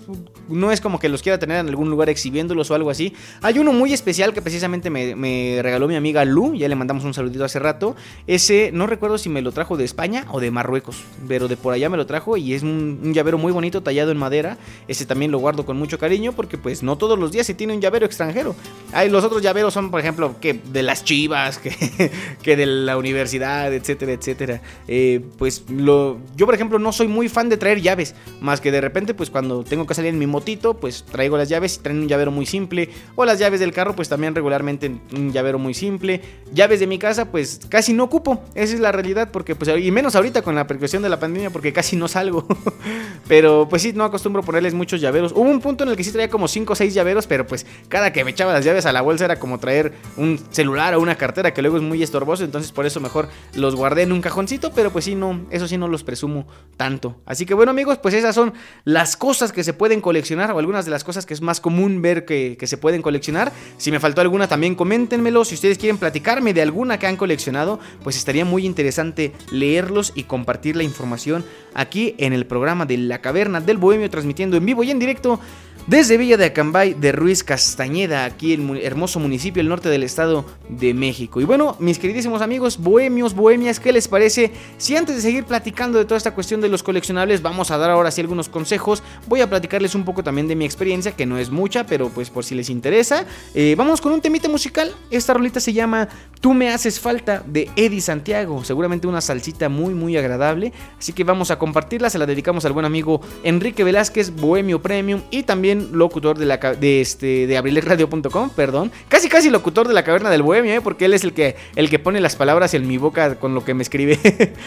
[0.50, 3.14] no es como que los quiera tener en algún lugar exhibiéndolos o algo así.
[3.42, 6.54] Hay uno muy especial que precisamente me, regaló mi amiga Lu.
[6.56, 7.96] Ya le mandamos un saludito hace rato.
[8.28, 11.04] Ese no recuerdo si me lo trajo de España o de Marruecos.
[11.28, 14.18] Pero de por allá me lo trajo y es un, llavero muy bonito tallado en
[14.18, 14.58] madera.
[14.88, 17.74] Ese también lo guardo con mucho cariño porque pues no todos los días se tiene
[17.74, 18.56] un llavero extranjero.
[18.94, 22.12] Hay, los otros llaveros son por ejemplo que de las chivas, que,
[22.42, 24.62] que de la universidad, etcétera, etcétera.
[24.88, 28.72] Eh, pues lo, yo, por ejemplo, no soy muy fan de traer llaves, más que
[28.72, 31.84] de repente, pues cuando tengo que salir en mi motito, pues traigo las llaves y
[31.84, 32.90] traen un llavero muy simple.
[33.16, 36.22] O las llaves del carro, pues también regularmente un llavero muy simple.
[36.54, 38.44] Llaves de mi casa, pues casi no ocupo.
[38.56, 41.50] Esa es la realidad, porque pues, y menos ahorita con la precaución de la pandemia,
[41.50, 42.48] porque casi no salgo.
[43.28, 45.32] pero pues sí, no acostumbro ponerles muchos llaveros.
[45.32, 47.66] Hubo un punto en el que sí traía como 5 o 6 llaveros, pero pues
[47.88, 51.02] cada que me echaba las llaves a la bolsa era como traer un celular o
[51.02, 54.22] una cartera que luego es muy estorboso, entonces por eso mejor los guardé en un
[54.22, 56.48] cajoncito, pero pues sí, no, eso sí no los presumo
[56.78, 57.16] tanto.
[57.26, 58.54] Así que bueno amigos, pues esas son
[58.84, 62.02] las cosas que se pueden coleccionar o algunas de las cosas que es más común
[62.02, 63.52] ver que, que se pueden coleccionar.
[63.78, 67.80] Si me faltó alguna también coméntenmelo, si ustedes quieren platicarme de alguna que han coleccionado,
[68.04, 73.22] pues estaría muy interesante leerlos y compartir la información aquí en el programa de La
[73.22, 75.40] Caverna del Bohemio transmitiendo en vivo y en directo
[75.88, 80.46] desde Villa de Acambay de Ruiz Castañeda, aquí el hermoso municipio del norte del estado
[80.70, 81.42] de México.
[81.42, 84.52] Y bueno, mis queridísimos amigos, bohemios, bohemias, ¿qué les parece?
[84.78, 87.90] Si antes de seguir platicando de toda esta cuestión de los coleccionables, vamos a dar
[87.90, 89.04] ahora sí algunos consejos.
[89.28, 92.30] Voy a platicarles un poco también de mi experiencia, que no es mucha, pero pues
[92.30, 93.26] por si les interesa.
[93.54, 94.94] Eh, vamos con un temita musical.
[95.10, 96.08] Esta rolita se llama
[96.40, 98.64] Tú me haces falta de Eddie Santiago.
[98.64, 100.74] Seguramente una salsita muy, muy agradable.
[100.98, 102.10] Así que vamos a compartirla.
[102.10, 105.44] Se la dedicamos al buen amigo Enrique Velázquez, Bohemio Premium y
[105.76, 108.92] locutor de, la, de, este, de abrilesradio.com, perdón.
[109.08, 110.82] Casi, casi locutor de la caverna del bohemio, ¿eh?
[110.82, 113.64] porque él es el que, el que pone las palabras en mi boca con lo
[113.64, 114.20] que me escribe.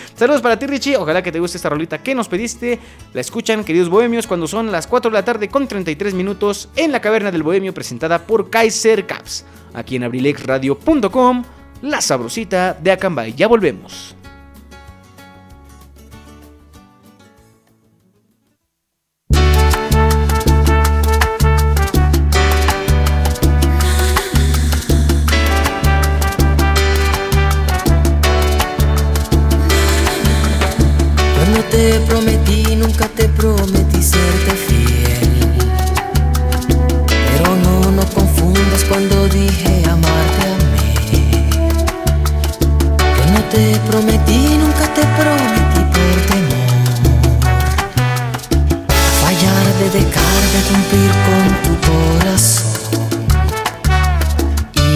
[0.14, 0.96] Saludos para ti, Richie.
[0.96, 2.78] Ojalá que te guste esta rolita que nos pediste.
[3.12, 6.92] La escuchan, queridos bohemios, cuando son las 4 de la tarde con 33 minutos en
[6.92, 9.44] la caverna del bohemio, presentada por Kaiser Caps.
[9.74, 11.44] Aquí en abrilexradio.com,
[11.82, 13.34] la sabrosita de Acambay.
[13.34, 14.16] Ya volvemos.
[33.16, 35.30] te prometí serte fiel.
[37.06, 40.94] Pero no, no confundas cuando dije amarte a mí.
[43.18, 46.68] Yo no te prometí, nunca te prometí por temor.
[49.22, 52.74] Fallar de dejar de cumplir con tu corazón.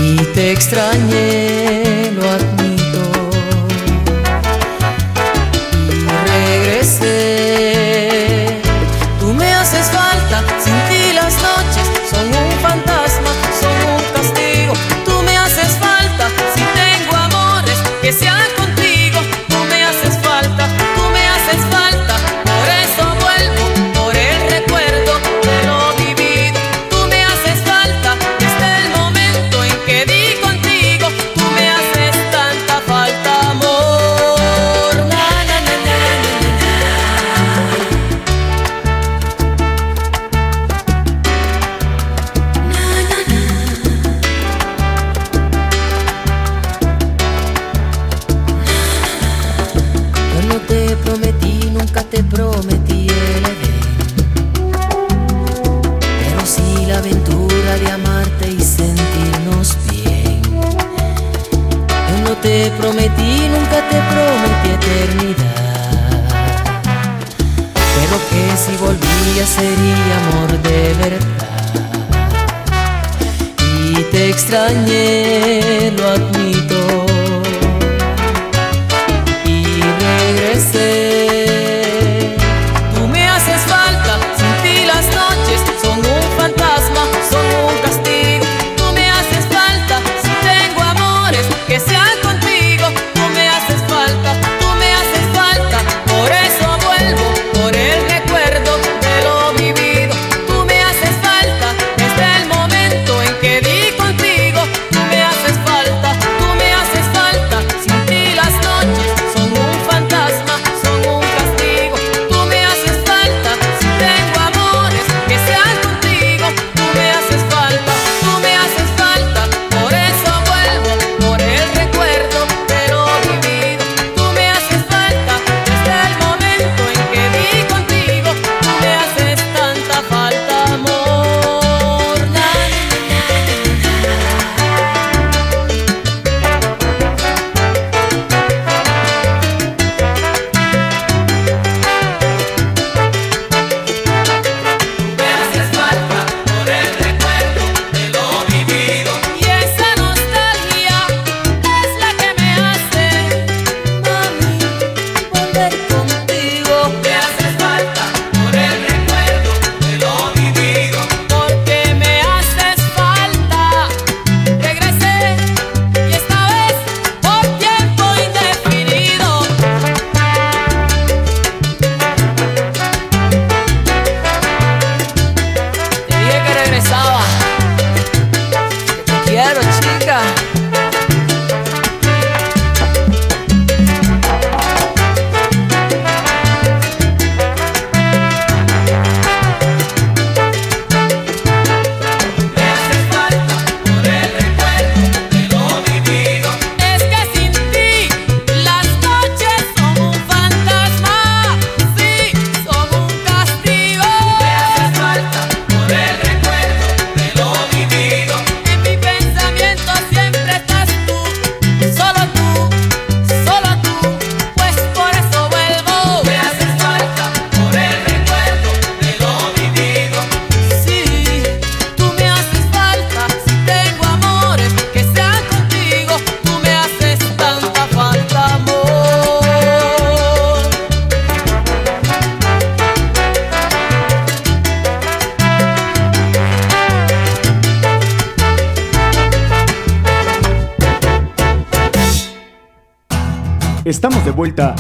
[0.03, 1.38] Y te extrañé.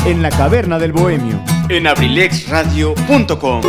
[0.08, 3.60] en la Caverna del Bohemio en abrilexradio.com.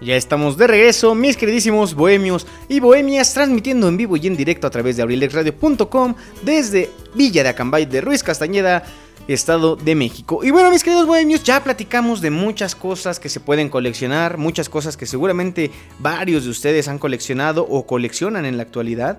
[0.00, 4.68] Ya estamos de regreso, mis queridísimos bohemios y bohemias, transmitiendo en vivo y en directo
[4.68, 8.84] a través de abrilexradio.com desde Villa de Acambay de Ruiz Castañeda,
[9.26, 10.44] Estado de México.
[10.44, 14.68] Y bueno, mis queridos bohemios, ya platicamos de muchas cosas que se pueden coleccionar, muchas
[14.68, 19.18] cosas que seguramente varios de ustedes han coleccionado o coleccionan en la actualidad.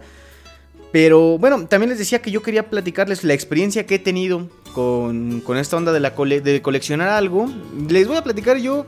[0.91, 5.41] Pero bueno, también les decía que yo quería platicarles la experiencia que he tenido con,
[5.41, 7.49] con esta onda de, la de coleccionar algo.
[7.89, 8.85] Les voy a platicar yo,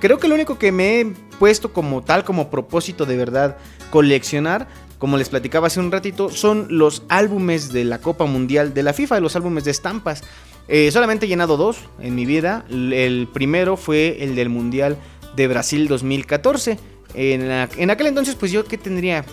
[0.00, 1.06] creo que lo único que me he
[1.38, 3.56] puesto como tal, como propósito de verdad,
[3.90, 8.84] coleccionar, como les platicaba hace un ratito, son los álbumes de la Copa Mundial de
[8.84, 10.22] la FIFA, los álbumes de estampas.
[10.68, 12.64] Eh, solamente he llenado dos en mi vida.
[12.70, 14.96] El primero fue el del Mundial
[15.34, 16.78] de Brasil 2014.
[17.14, 19.24] En, en aquel entonces, pues yo, ¿qué tendría?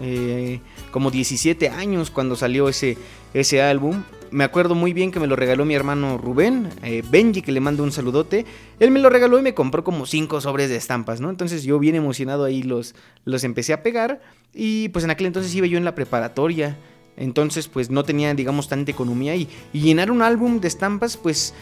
[0.00, 0.60] Eh,
[0.96, 2.96] como 17 años cuando salió ese,
[3.34, 4.02] ese álbum.
[4.30, 7.60] Me acuerdo muy bien que me lo regaló mi hermano Rubén, eh, Benji, que le
[7.60, 8.46] mando un saludote.
[8.80, 11.28] Él me lo regaló y me compró como 5 sobres de estampas, ¿no?
[11.28, 12.94] Entonces yo bien emocionado ahí los,
[13.26, 14.22] los empecé a pegar.
[14.54, 16.78] Y pues en aquel entonces iba yo en la preparatoria.
[17.18, 19.36] Entonces pues no tenía, digamos, tanta economía.
[19.36, 21.52] Y, y llenar un álbum de estampas, pues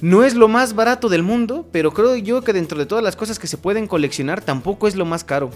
[0.00, 1.64] no es lo más barato del mundo.
[1.70, 4.96] Pero creo yo que dentro de todas las cosas que se pueden coleccionar, tampoco es
[4.96, 5.52] lo más caro.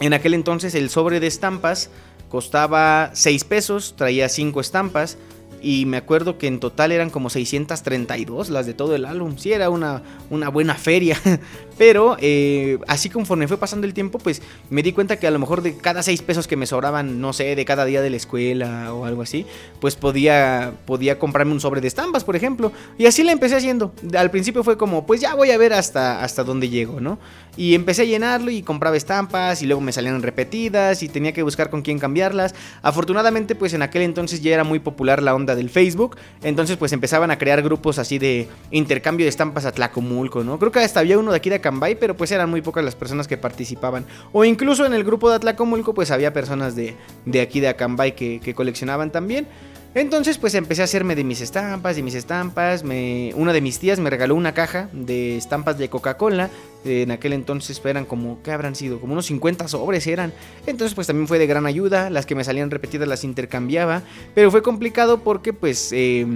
[0.00, 1.90] En aquel entonces el sobre de estampas
[2.28, 5.18] costaba 6 pesos, traía 5 estampas.
[5.60, 9.36] Y me acuerdo que en total eran como 632 las de todo el álbum.
[9.38, 11.18] Sí, era una, una buena feria.
[11.78, 15.38] Pero eh, así conforme fue pasando el tiempo, pues me di cuenta que a lo
[15.38, 18.16] mejor de cada 6 pesos que me sobraban, no sé, de cada día de la
[18.16, 19.46] escuela o algo así,
[19.80, 22.72] pues podía, podía comprarme un sobre de estampas, por ejemplo.
[22.98, 23.92] Y así la empecé haciendo.
[24.16, 27.18] Al principio fue como, pues ya voy a ver hasta, hasta dónde llego, ¿no?
[27.56, 31.42] Y empecé a llenarlo y compraba estampas y luego me salían repetidas y tenía que
[31.42, 32.54] buscar con quién cambiarlas.
[32.82, 36.16] Afortunadamente, pues en aquel entonces ya era muy popular la onda del Facebook.
[36.42, 40.58] Entonces, pues empezaban a crear grupos así de intercambio de estampas a Tlacomulco, ¿no?
[40.58, 41.60] Creo que hasta había uno de aquí de
[41.98, 44.04] Pero pues eran muy pocas las personas que participaban.
[44.32, 48.14] O incluso en el grupo de Atlacomulco, pues había personas de, de aquí de Acambay
[48.14, 49.46] que, que coleccionaban también.
[49.94, 52.84] Entonces pues empecé a hacerme de mis estampas, de mis estampas.
[52.84, 56.50] Me, una de mis tías me regaló una caja de estampas de Coca-Cola.
[56.84, 59.00] En aquel entonces eran como, ¿qué habrán sido?
[59.00, 60.32] Como unos 50 sobres eran.
[60.66, 62.08] Entonces pues también fue de gran ayuda.
[62.08, 64.02] Las que me salían repetidas las intercambiaba.
[64.34, 66.26] Pero fue complicado porque pues eh,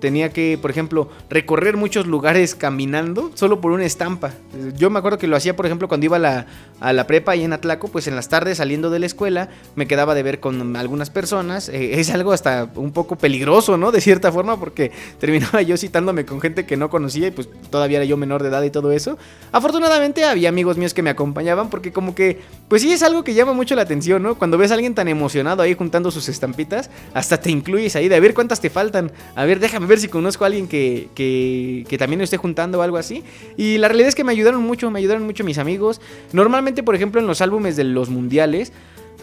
[0.00, 4.32] tenía que, por ejemplo, recorrer muchos lugares caminando solo por una estampa.
[4.76, 6.46] Yo me acuerdo que lo hacía, por ejemplo, cuando iba a la,
[6.80, 9.86] a la prepa y en Atlaco, pues en las tardes saliendo de la escuela me
[9.86, 11.68] quedaba de ver con algunas personas.
[11.68, 13.92] Eh, es algo hasta un poco peligroso, ¿no?
[13.92, 17.98] De cierta forma, porque terminaba yo citándome con gente que no conocía y pues todavía
[17.98, 19.18] era yo menor de edad y todo eso.
[19.52, 22.38] Afortunadamente había amigos míos que me acompañaban porque como que,
[22.68, 24.34] pues sí es algo que llama mucho la atención, ¿no?
[24.36, 28.16] Cuando ves a alguien tan emocionado ahí juntando sus estampitas, hasta te incluyes ahí de
[28.16, 29.12] a ver cuántas te faltan.
[29.34, 32.96] A ver, déjame ver si conozco a alguien que, que, también esté juntando o algo
[32.96, 33.24] así.
[33.56, 36.00] Y la realidad es que me ayudaron mucho, me ayudaron mucho mis amigos.
[36.32, 38.72] Normalmente, por ejemplo, en los álbumes de los mundiales,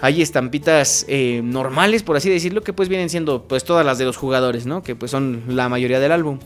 [0.02, 4.06] hay estampitas eh, normales, por así decirlo, que pues vienen siendo pues todas las de
[4.06, 4.84] los jugadores, ¿no?
[4.84, 6.40] Que pues son la mayoría del álbum.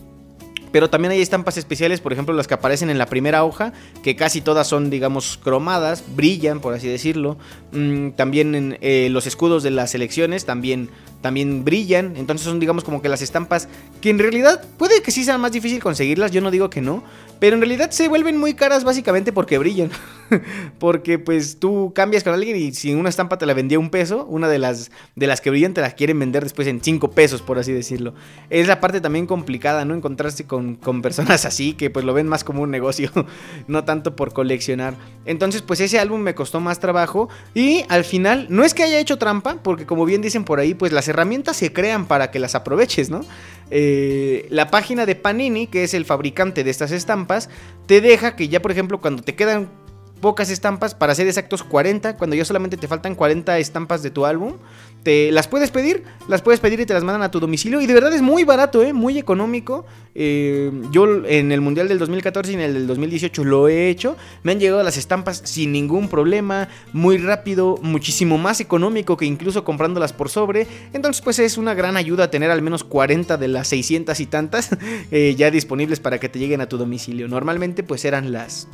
[0.72, 3.72] Pero también hay estampas especiales, por ejemplo, las que aparecen en la primera hoja,
[4.02, 7.36] que casi todas son, digamos, cromadas, brillan, por así decirlo.
[7.72, 10.88] Mm, también en, eh, los escudos de las selecciones también,
[11.20, 12.16] también brillan.
[12.16, 13.68] Entonces son, digamos, como que las estampas
[14.00, 17.04] que en realidad puede que sí sea más difícil conseguirlas, yo no digo que no.
[17.42, 19.90] Pero en realidad se vuelven muy caras básicamente porque brillan.
[20.78, 24.24] porque pues tú cambias con alguien y si una estampa te la vendía un peso,
[24.26, 27.42] una de las, de las que brillan te las quieren vender después en cinco pesos,
[27.42, 28.14] por así decirlo.
[28.48, 29.94] Es la parte también complicada, ¿no?
[29.94, 33.10] Encontrarse con, con personas así que pues lo ven más como un negocio,
[33.66, 34.94] no tanto por coleccionar.
[35.24, 39.00] Entonces pues ese álbum me costó más trabajo y al final no es que haya
[39.00, 42.38] hecho trampa, porque como bien dicen por ahí, pues las herramientas se crean para que
[42.38, 43.22] las aproveches, ¿no?
[43.74, 47.48] Eh, la página de Panini, que es el fabricante de estas estampas,
[47.86, 49.70] te deja que ya por ejemplo cuando te quedan
[50.22, 54.24] pocas estampas, para ser exactos 40, cuando ya solamente te faltan 40 estampas de tu
[54.24, 54.54] álbum,
[55.02, 57.86] te las puedes pedir, las puedes pedir y te las mandan a tu domicilio y
[57.86, 58.92] de verdad es muy barato, ¿eh?
[58.92, 59.84] muy económico.
[60.14, 64.16] Eh, yo en el Mundial del 2014 y en el del 2018 lo he hecho,
[64.44, 69.64] me han llegado las estampas sin ningún problema, muy rápido, muchísimo más económico que incluso
[69.64, 73.68] comprándolas por sobre, entonces pues es una gran ayuda tener al menos 40 de las
[73.68, 74.70] 600 y tantas
[75.10, 77.26] eh, ya disponibles para que te lleguen a tu domicilio.
[77.26, 78.68] Normalmente pues eran las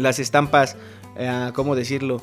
[0.00, 0.76] las estampas,
[1.16, 2.20] eh, ¿cómo decirlo?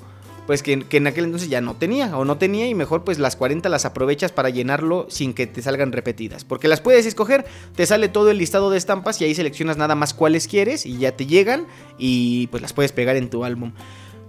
[0.47, 3.35] Pues que, en aquel entonces ya no tenía o no tenía y mejor pues las
[3.35, 6.45] 40 las aprovechas para llenarlo sin que te salgan repetidas.
[6.45, 7.45] Porque las puedes escoger,
[7.75, 10.97] te sale todo el listado de estampas y ahí seleccionas nada más cuáles quieres y
[10.97, 11.67] ya te llegan
[11.97, 13.73] y pues las puedes pegar en tu álbum.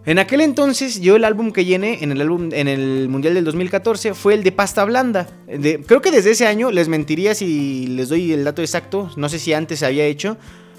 [0.07, 3.45] En aquel entonces yo el álbum que llené en el álbum en el Mundial del
[3.45, 5.29] 2014 fue el de pasta blanda.
[5.47, 9.29] De, creo que desde ese año les mentiría si les doy el dato exacto, no
[9.29, 10.37] sé si antes se había hecho.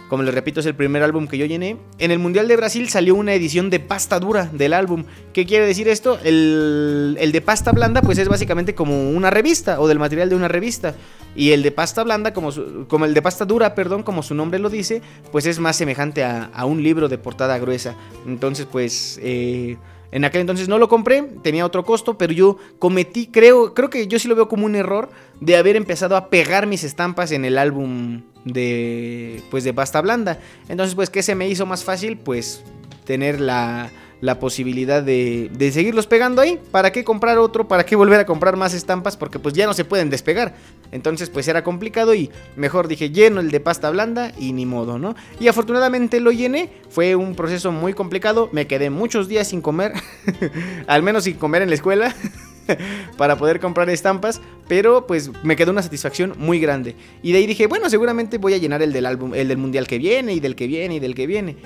[0.10, 1.78] Como les repito, es el primer álbum que yo llené.
[2.00, 5.06] En el Mundial de Brasil salió una edición de pasta dura del álbum.
[5.34, 6.20] ¿Qué quiere decir esto?
[6.24, 10.36] El, el, de pasta blanda, pues es básicamente como una revista o del material de
[10.36, 10.96] una revista.
[11.36, 14.34] Y el de pasta blanda, como, su, como el de pasta dura, perdón, como su
[14.34, 17.96] nombre lo dice, pues es más semejante a, a un libro de portada gruesa.
[18.26, 19.20] Entonces, pues.
[19.22, 19.78] Eh,
[20.12, 24.08] en aquel entonces no lo compré, tenía otro costo, pero yo cometí, creo, creo que
[24.08, 25.10] yo sí lo veo como un error
[25.40, 30.40] de haber empezado a pegar mis estampas en el álbum de pues de pasta blanda.
[30.68, 32.18] Entonces, pues ¿qué se me hizo más fácil?
[32.18, 32.64] Pues
[33.06, 36.60] tener la la posibilidad de, de seguirlos pegando ahí.
[36.72, 37.68] ¿Para qué comprar otro?
[37.68, 39.18] ¿Para qué volver a comprar más estampas?
[39.18, 40.56] Porque pues ya no se pueden despegar.
[40.92, 45.00] Entonces pues era complicado y mejor dije lleno el de pasta blanda y ni modo,
[45.00, 45.16] ¿no?
[45.40, 46.70] Y afortunadamente lo llené.
[46.90, 48.50] Fue un proceso muy complicado.
[48.52, 49.94] Me quedé muchos días sin comer.
[50.88, 52.16] Al menos sin comer en la escuela.
[53.18, 56.96] para poder comprar estampas, pero pues me quedó una satisfacción muy grande.
[57.24, 59.88] Y de ahí dije, bueno, seguramente voy a llenar el del álbum, el del mundial
[59.88, 61.58] que viene y del que viene y del que viene.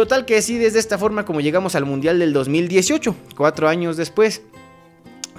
[0.00, 4.40] Total que sí, desde esta forma como llegamos al mundial del 2018, cuatro años después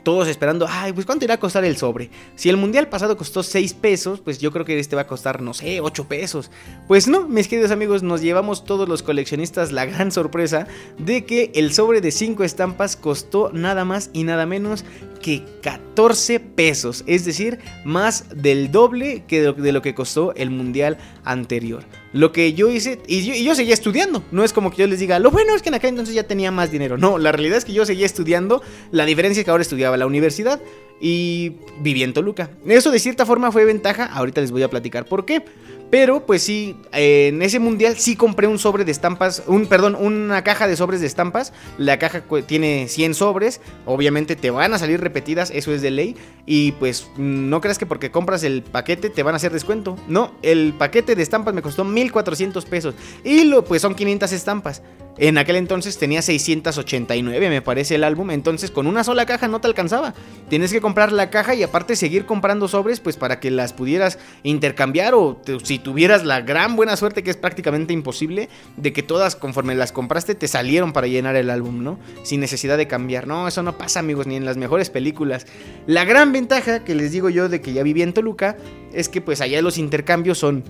[0.04, 2.12] todos esperando, ay, pues cuánto irá a costar el sobre.
[2.36, 5.42] Si el mundial pasado costó 6 pesos, pues yo creo que este va a costar,
[5.42, 6.52] no sé, 8 pesos.
[6.88, 10.68] Pues no, mis queridos amigos, nos llevamos todos los coleccionistas la gran sorpresa
[11.00, 14.86] de que el sobre de 5 estampas costó nada más y nada menos
[15.24, 17.04] que 14 pesos.
[17.08, 21.84] Es decir, más del doble que de lo que costó el mundial anterior.
[22.14, 25.20] Lo que yo hice, y yo, seguía estudiando, no es como que yo les diga,
[25.20, 27.64] lo bueno es que en aquel entonces ya tenía más dinero, no, la realidad es
[27.64, 28.62] que yo seguía estudiando,
[28.92, 30.60] la diferencia es que ahora estudiaba la universidad
[31.00, 32.52] y vivía en Toluca.
[32.66, 35.44] Eso de cierta forma fue ventaja, ahorita les voy a platicar por qué.
[35.92, 40.42] Pero pues sí, en ese mundial sí compré un sobre de estampas, un perdón, una
[40.42, 41.52] caja de sobres de estampas.
[41.78, 46.16] La caja tiene 100 sobres, obviamente te van a salir repetidas, eso es de ley.
[46.46, 49.98] Y pues no creas que porque compras el paquete te van a hacer descuento.
[50.08, 52.96] No, el paquete de estampas me costó 1400 pesos
[53.26, 54.82] y lo pues son 500 estampas.
[55.18, 58.32] En aquel entonces tenía 689, me parece el álbum.
[58.32, 60.14] Entonces, con una sola caja no te alcanzaba.
[60.50, 64.18] Tienes que comprar la caja y aparte seguir comprando sobres, pues para que las pudieras
[64.44, 65.14] intercambiar.
[65.14, 69.76] O si tuvieras la gran buena suerte, que es prácticamente imposible, de que todas conforme
[69.76, 72.00] las compraste te salieron para llenar el álbum, ¿no?
[72.24, 73.28] Sin necesidad de cambiar.
[73.28, 75.46] No, eso no pasa, amigos, ni en las mejores películas.
[75.88, 78.58] La gran ventaja que les digo yo de que ya viví en Toluca
[78.94, 80.64] es que, pues allá los intercambios son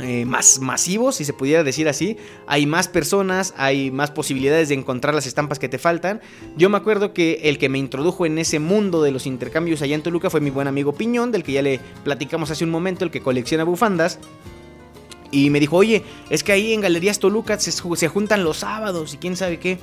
[0.00, 2.16] eh, más masivos, si se pudiera decir así.
[2.46, 6.20] Hay más personas, hay más posibilidades de encontrar las estampas que te faltan.
[6.56, 9.94] Yo me acuerdo que el que me introdujo en ese mundo de los intercambios allá
[9.94, 13.04] en Toluca fue mi buen amigo Piñón, del que ya le platicamos hace un momento,
[13.04, 14.18] el que colecciona bufandas.
[15.32, 19.14] Y me dijo, oye, es que ahí en Galerías Toluca se, se juntan los sábados
[19.14, 19.78] y quién sabe qué.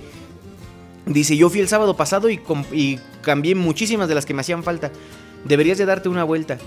[1.05, 2.41] Dice, yo fui el sábado pasado y,
[2.73, 4.91] y cambié muchísimas de las que me hacían falta.
[5.45, 6.57] Deberías de darte una vuelta.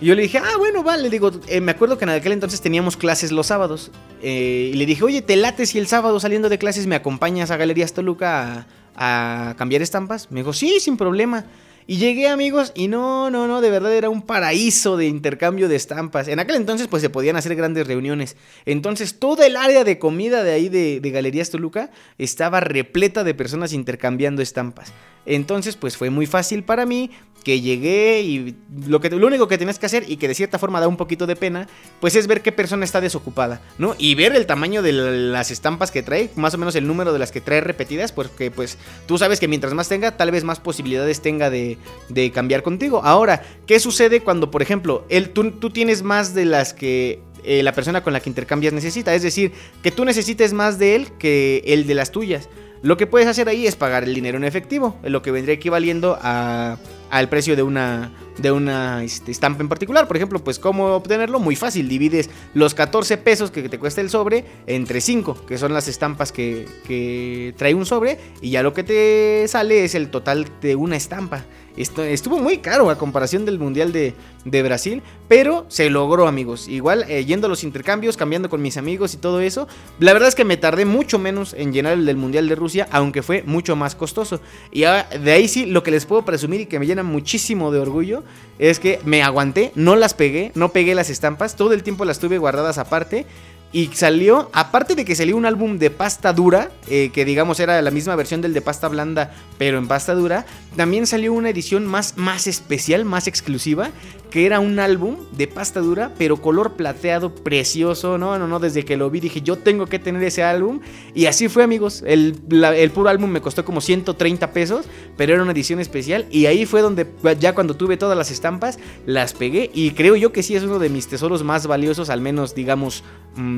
[0.00, 1.10] Y yo le dije, ah, bueno, vale.
[1.10, 3.90] digo, eh, me acuerdo que en aquel entonces teníamos clases los sábados.
[4.22, 7.50] Eh, y le dije, oye, ¿te late si el sábado saliendo de clases me acompañas
[7.50, 10.30] a Galerías Toluca a, a cambiar estampas?
[10.30, 11.46] Me dijo, sí, sin problema.
[11.90, 15.76] Y llegué, amigos, y no, no, no, de verdad era un paraíso de intercambio de
[15.76, 16.28] estampas.
[16.28, 18.36] En aquel entonces, pues se podían hacer grandes reuniones.
[18.66, 23.32] Entonces, toda el área de comida de ahí de, de Galerías Toluca estaba repleta de
[23.32, 24.92] personas intercambiando estampas.
[25.28, 27.10] Entonces, pues fue muy fácil para mí
[27.44, 28.56] que llegué y
[28.86, 30.96] lo, que, lo único que tienes que hacer y que de cierta forma da un
[30.96, 31.68] poquito de pena,
[32.00, 33.94] pues es ver qué persona está desocupada, ¿no?
[33.98, 37.18] Y ver el tamaño de las estampas que trae, más o menos el número de
[37.18, 40.60] las que trae repetidas, porque pues tú sabes que mientras más tenga, tal vez más
[40.60, 41.78] posibilidades tenga de,
[42.08, 43.02] de cambiar contigo.
[43.04, 47.72] Ahora, ¿qué sucede cuando, por ejemplo, el, tú tienes más de las que eh, la
[47.72, 49.14] persona con la que intercambias necesita?
[49.14, 49.52] Es decir,
[49.82, 52.48] que tú necesites más de él que el de las tuyas.
[52.82, 56.16] Lo que puedes hacer ahí es pagar el dinero en efectivo, lo que vendría equivaliendo
[56.20, 56.78] a,
[57.10, 60.06] al precio de una, de una este, estampa en particular.
[60.06, 64.10] Por ejemplo, pues cómo obtenerlo, muy fácil, divides los 14 pesos que te cuesta el
[64.10, 68.72] sobre entre 5, que son las estampas que, que trae un sobre, y ya lo
[68.72, 71.46] que te sale es el total de una estampa.
[71.78, 74.14] Estuvo muy caro a comparación del Mundial de,
[74.62, 76.66] Brasil, pero se logró amigos.
[76.66, 79.68] Igual eh, yendo a los intercambios, cambiando con mis amigos y todo eso.
[80.00, 82.88] La verdad es que me tardé mucho menos en llenar el del Mundial de Rusia,
[82.90, 84.40] aunque fue mucho más costoso.
[84.72, 87.78] Y de ahí sí, lo que les puedo presumir y que me llena muchísimo de
[87.78, 88.24] orgullo
[88.58, 92.18] es que me aguanté, no las pegué, no pegué las estampas, todo el tiempo las
[92.18, 93.24] tuve guardadas aparte.
[93.70, 97.80] Y salió, aparte de que salió un álbum de pasta dura, eh, que digamos era
[97.82, 101.84] la misma versión del de pasta blanda, pero en pasta dura, también salió una edición
[101.84, 103.90] más, más especial, más exclusiva,
[104.30, 108.18] que era un álbum de pasta dura, pero color plateado, precioso.
[108.18, 110.80] No, no, no, desde que lo vi dije, yo tengo que tener ese álbum.
[111.14, 112.02] Y así fue, amigos.
[112.06, 114.86] El, el puro álbum me costó como 130 pesos,
[115.16, 116.26] pero era una edición especial.
[116.30, 117.06] Y ahí fue donde,
[117.40, 119.70] ya cuando tuve todas las estampas, las pegué.
[119.72, 123.04] Y creo yo que sí es uno de mis tesoros más valiosos, al menos, digamos,
[123.36, 123.57] mmm,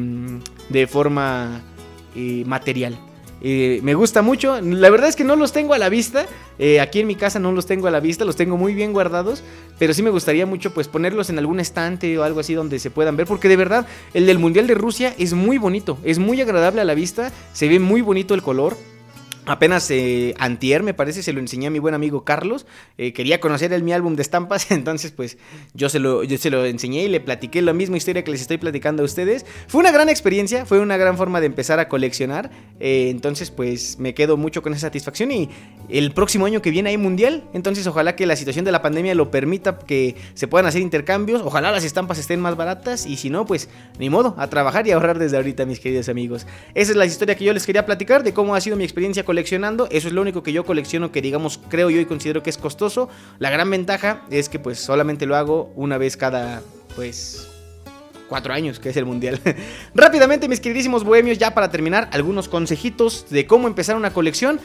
[0.68, 1.62] de forma
[2.14, 2.98] eh, material.
[3.42, 4.60] Eh, me gusta mucho.
[4.60, 6.26] La verdad es que no los tengo a la vista.
[6.58, 8.24] Eh, aquí en mi casa no los tengo a la vista.
[8.24, 9.42] Los tengo muy bien guardados.
[9.78, 12.90] Pero sí me gustaría mucho pues ponerlos en algún estante o algo así donde se
[12.90, 13.26] puedan ver.
[13.26, 15.98] Porque de verdad el del Mundial de Rusia es muy bonito.
[16.04, 17.32] Es muy agradable a la vista.
[17.52, 18.76] Se ve muy bonito el color.
[19.46, 22.66] Apenas eh, antier, me parece, se lo enseñé a mi buen amigo Carlos.
[22.98, 25.38] Eh, quería conocer el mi álbum de estampas, entonces pues
[25.74, 28.42] yo se, lo, yo se lo enseñé y le platiqué la misma historia que les
[28.42, 29.46] estoy platicando a ustedes.
[29.66, 32.50] Fue una gran experiencia, fue una gran forma de empezar a coleccionar.
[32.80, 35.48] eh, entonces pues me quedo mucho con esa satisfacción y
[35.88, 37.44] el próximo año que viene hay mundial.
[37.54, 41.42] Entonces ojalá que la situación de la pandemia lo permita que se puedan hacer intercambios.
[41.42, 43.68] Ojalá las estampas estén más baratas y si no pues
[43.98, 46.46] ni modo, a trabajar y a ahorrar desde ahorita mis queridos amigos.
[46.74, 49.24] Esa es la historia que yo les quería platicar de cómo ha sido mi experiencia
[49.24, 49.39] coleccionando.
[49.90, 52.58] Eso es lo único que yo colecciono que digamos creo yo y considero que es
[52.58, 53.08] costoso.
[53.38, 56.62] La gran ventaja es que pues solamente lo hago una vez cada
[56.94, 57.48] pues
[58.28, 59.40] cuatro años, que es el mundial.
[59.94, 64.60] Rápidamente, mis queridísimos bohemios, ya para terminar, algunos consejitos de cómo empezar una colección.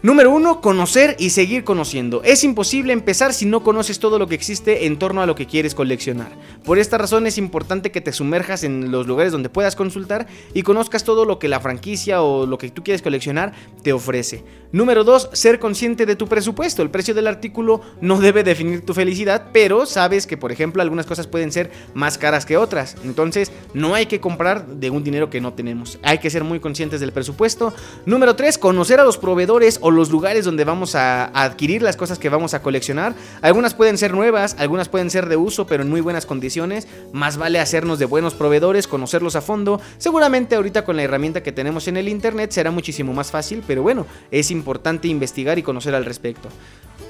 [0.00, 2.22] Número uno, conocer y seguir conociendo.
[2.22, 5.46] Es imposible empezar si no conoces todo lo que existe en torno a lo que
[5.46, 6.30] quieres coleccionar.
[6.64, 10.62] Por esta razón es importante que te sumerjas en los lugares donde puedas consultar y
[10.62, 14.44] conozcas todo lo que la franquicia o lo que tú quieres coleccionar te ofrece.
[14.70, 16.82] Número dos, ser consciente de tu presupuesto.
[16.82, 21.06] El precio del artículo no debe definir tu felicidad, pero sabes que por ejemplo algunas
[21.06, 22.94] cosas pueden ser más caras que otras.
[23.02, 25.98] Entonces no hay que comprar de un dinero que no tenemos.
[26.04, 27.74] Hay que ser muy conscientes del presupuesto.
[28.06, 31.96] Número tres, conocer a los proveedores o los lugares donde vamos a, a adquirir las
[31.96, 33.14] cosas que vamos a coleccionar.
[33.42, 36.88] Algunas pueden ser nuevas, algunas pueden ser de uso, pero en muy buenas condiciones.
[37.12, 39.80] Más vale hacernos de buenos proveedores, conocerlos a fondo.
[39.98, 43.82] Seguramente ahorita con la herramienta que tenemos en el internet será muchísimo más fácil, pero
[43.82, 46.48] bueno, es importante investigar y conocer al respecto.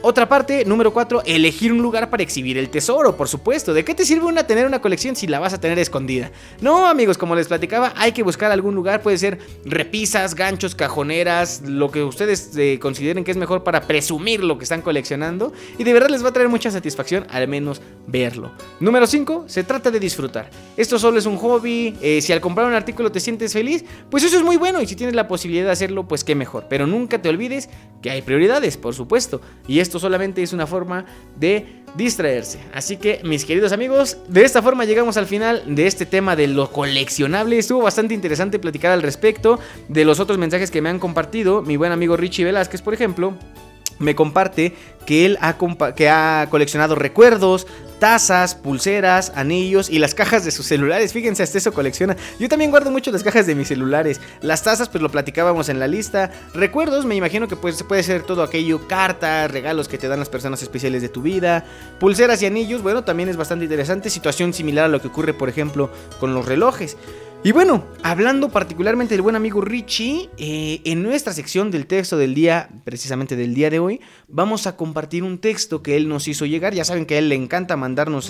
[0.00, 3.74] Otra parte, número 4, elegir un lugar para exhibir el tesoro, por supuesto.
[3.74, 6.30] ¿De qué te sirve una tener una colección si la vas a tener escondida?
[6.60, 11.62] No, amigos, como les platicaba, hay que buscar algún lugar, puede ser repisas, ganchos, cajoneras,
[11.66, 15.82] lo que ustedes eh, consideren que es mejor para presumir lo que están coleccionando y
[15.82, 18.52] de verdad les va a traer mucha satisfacción al menos verlo.
[18.78, 20.48] Número 5, se trata de disfrutar.
[20.76, 24.22] Esto solo es un hobby, eh, si al comprar un artículo te sientes feliz, pues
[24.22, 26.66] eso es muy bueno y si tienes la posibilidad de hacerlo, pues qué mejor.
[26.68, 27.68] Pero nunca te olvides
[28.00, 31.05] que hay prioridades, por supuesto, y esto solamente es una forma
[31.36, 32.60] de distraerse.
[32.73, 36.47] Así que, mis queridos amigos, de esta forma llegamos al final de este tema de
[36.47, 37.59] lo coleccionable.
[37.59, 39.59] Estuvo bastante interesante platicar al respecto
[39.89, 41.62] de los otros mensajes que me han compartido.
[41.62, 43.35] Mi buen amigo Richie Velázquez, por ejemplo,
[43.98, 44.74] me comparte
[45.06, 45.56] que él ha,
[45.97, 47.66] que ha coleccionado recuerdos,
[47.98, 51.12] tazas, pulseras, anillos y las cajas de sus celulares.
[51.12, 52.16] Fíjense, hasta eso colecciona.
[52.38, 54.20] Yo también guardo mucho las cajas de mis celulares.
[54.40, 56.30] Las tazas, pues lo platicábamos en la lista.
[56.54, 60.28] Recuerdos, me imagino que pues, puede ser todo aquello, cartas, regalos que te dan las
[60.28, 61.64] personas especiales de tu vida.
[62.00, 64.10] Pulseras y anillos, bueno, también es bastante interesante.
[64.10, 66.96] Situación similar a lo que ocurre, por ejemplo, con los relojes.
[67.44, 72.35] Y bueno, hablando particularmente del buen amigo Richie, eh, en nuestra sección del texto del
[72.35, 76.47] día, precisamente del día de hoy, vamos a compartir un texto que él nos hizo
[76.47, 76.74] llegar.
[76.74, 78.27] Ya saben que a él le encanta mandarnos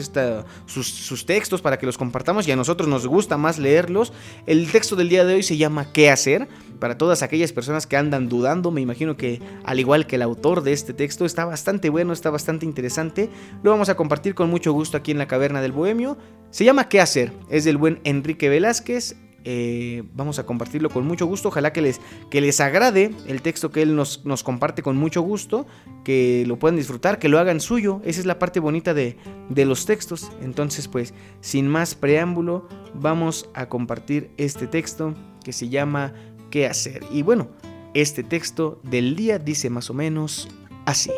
[0.66, 4.12] sus textos para que los compartamos y a nosotros nos gusta más leerlos.
[4.47, 6.47] El texto del día de hoy se llama ¿Qué hacer?
[6.78, 10.62] Para todas aquellas personas que andan dudando, me imagino que al igual que el autor
[10.62, 13.28] de este texto, está bastante bueno, está bastante interesante.
[13.62, 16.16] Lo vamos a compartir con mucho gusto aquí en la Caverna del Bohemio.
[16.50, 17.32] Se llama ¿Qué hacer?
[17.50, 19.16] Es del buen Enrique Velázquez.
[19.44, 21.48] Eh, vamos a compartirlo con mucho gusto.
[21.48, 22.00] Ojalá que les,
[22.30, 25.66] que les agrade el texto que él nos, nos comparte con mucho gusto.
[26.05, 28.00] Que lo puedan disfrutar, que lo hagan suyo.
[28.05, 29.16] Esa es la parte bonita de,
[29.48, 30.30] de los textos.
[30.42, 35.14] Entonces, pues, sin más preámbulo, vamos a compartir este texto
[35.44, 36.12] que se llama
[36.50, 37.04] ¿Qué hacer?
[37.12, 37.48] Y bueno,
[37.94, 40.48] este texto del día dice más o menos
[40.86, 41.10] así.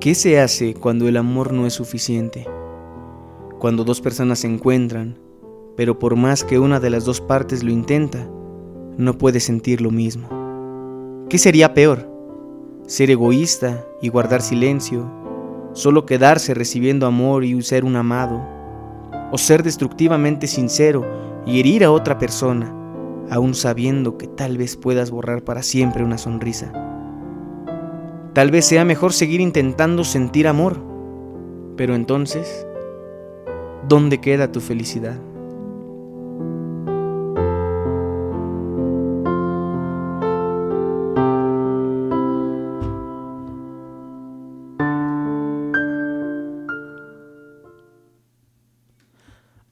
[0.00, 2.46] ¿Qué se hace cuando el amor no es suficiente?
[3.58, 5.25] Cuando dos personas se encuentran,
[5.76, 8.26] pero por más que una de las dos partes lo intenta,
[8.96, 11.26] no puede sentir lo mismo.
[11.28, 12.10] ¿Qué sería peor?
[12.86, 15.10] ¿Ser egoísta y guardar silencio?
[15.74, 18.42] ¿Solo quedarse recibiendo amor y ser un amado?
[19.30, 21.04] ¿O ser destructivamente sincero
[21.44, 22.72] y herir a otra persona,
[23.30, 26.72] aún sabiendo que tal vez puedas borrar para siempre una sonrisa?
[28.32, 30.78] Tal vez sea mejor seguir intentando sentir amor,
[31.76, 32.66] pero entonces,
[33.88, 35.18] ¿dónde queda tu felicidad?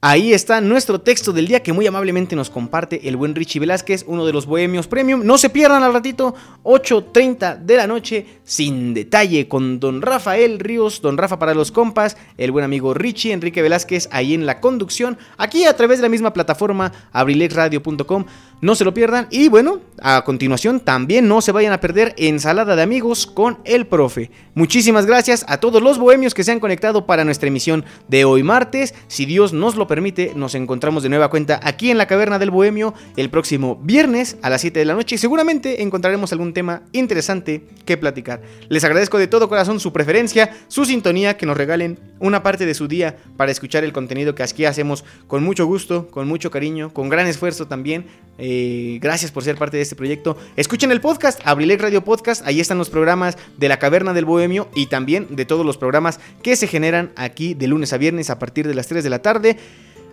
[0.07, 4.05] Ahí está nuestro texto del día que muy amablemente nos comparte el buen Richie Velázquez,
[4.07, 5.25] uno de los bohemios premium.
[5.25, 11.01] No se pierdan al ratito, 8.30 de la noche, sin detalle, con don Rafael Ríos,
[11.01, 15.17] don Rafa para los compas, el buen amigo Richie, Enrique Velázquez, ahí en la conducción,
[15.39, 18.27] aquí a través de la misma plataforma, abrilexradio.com.
[18.61, 19.27] No se lo pierdan.
[19.31, 23.87] Y bueno, a continuación también no se vayan a perder Ensalada de Amigos con el
[23.87, 24.31] profe.
[24.55, 28.43] Muchísimas gracias a todos los bohemios que se han conectado para nuestra emisión de hoy
[28.43, 28.95] martes.
[29.07, 29.94] Si Dios nos lo permite,
[30.35, 34.51] nos encontramos de nueva cuenta aquí en la Caverna del Bohemio el próximo viernes a
[34.51, 38.43] las 7 de la noche y seguramente encontraremos algún tema interesante que platicar.
[38.69, 42.75] Les agradezco de todo corazón su preferencia, su sintonía, que nos regalen una parte de
[42.75, 46.93] su día para escuchar el contenido que aquí hacemos con mucho gusto, con mucho cariño,
[46.93, 48.07] con gran esfuerzo también.
[48.39, 50.37] Eh, gracias por ser parte de este proyecto.
[50.57, 52.45] Escuchen el podcast, Abrilec Radio Podcast.
[52.47, 56.19] Ahí están los programas de la Caverna del Bohemio y también de todos los programas
[56.43, 59.23] que se generan aquí de lunes a viernes a partir de las 3 de la
[59.23, 59.57] tarde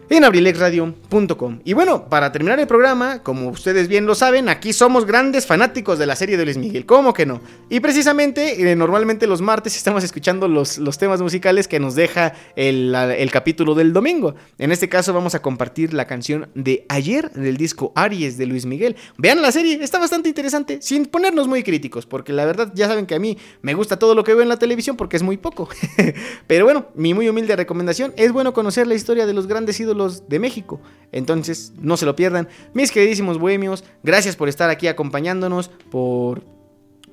[0.09, 1.59] en abrilexradio.com.
[1.63, 5.99] Y bueno, para terminar el programa, como ustedes bien lo saben, aquí somos grandes fanáticos
[5.99, 7.41] de la serie de Luis Miguel, ¿cómo que no?
[7.69, 12.33] Y precisamente, eh, normalmente los martes estamos escuchando los, los temas musicales que nos deja
[12.55, 14.35] el, el, capítulo del domingo.
[14.57, 18.65] En este caso vamos a compartir la canción de ayer del disco Aries de Luis
[18.65, 18.95] Miguel.
[19.17, 23.05] Vean la serie, está bastante interesante, sin ponernos muy críticos, porque la verdad ya saben
[23.05, 25.37] que a mí me gusta todo lo que veo en la televisión porque es muy
[25.37, 25.69] poco.
[26.47, 30.00] Pero bueno, mi muy humilde recomendación, es bueno conocer la historia de los grandes ídolos
[30.09, 30.79] de México.
[31.11, 32.47] Entonces, no se lo pierdan.
[32.73, 36.43] Mis queridísimos bohemios, gracias por estar aquí acompañándonos, por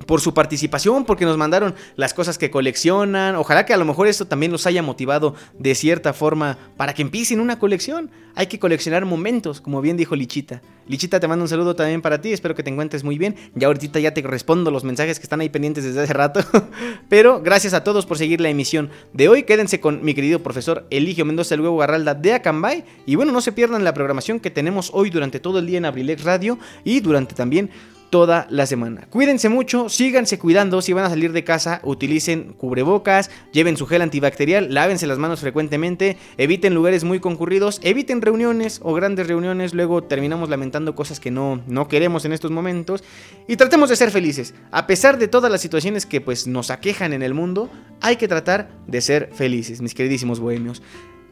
[0.05, 3.35] por su participación, porque nos mandaron las cosas que coleccionan.
[3.35, 7.01] Ojalá que a lo mejor esto también los haya motivado de cierta forma para que
[7.01, 8.09] empiecen una colección.
[8.35, 10.61] Hay que coleccionar momentos, como bien dijo Lichita.
[10.87, 13.35] Lichita, te mando un saludo también para ti, espero que te encuentres muy bien.
[13.53, 16.41] Ya ahorita ya te respondo los mensajes que están ahí pendientes desde hace rato.
[17.09, 19.43] Pero gracias a todos por seguir la emisión de hoy.
[19.43, 22.85] Quédense con mi querido profesor Eligio Mendoza, el huevo Garralda de Acambay.
[23.05, 25.85] Y bueno, no se pierdan la programación que tenemos hoy durante todo el día en
[25.85, 27.69] Abrilex Radio y durante también
[28.09, 29.07] toda la semana.
[29.09, 34.01] Cuídense mucho, síganse cuidando, si van a salir de casa, utilicen cubrebocas, lleven su gel
[34.01, 40.03] antibacterial, lávense las manos frecuentemente, eviten lugares muy concurridos, eviten reuniones o grandes reuniones, luego
[40.03, 43.03] terminamos lamentando cosas que no, no queremos en estos momentos
[43.47, 44.53] y tratemos de ser felices.
[44.71, 47.69] A pesar de todas las situaciones que pues nos aquejan en el mundo,
[48.01, 50.81] hay que tratar de ser felices, mis queridísimos bohemios.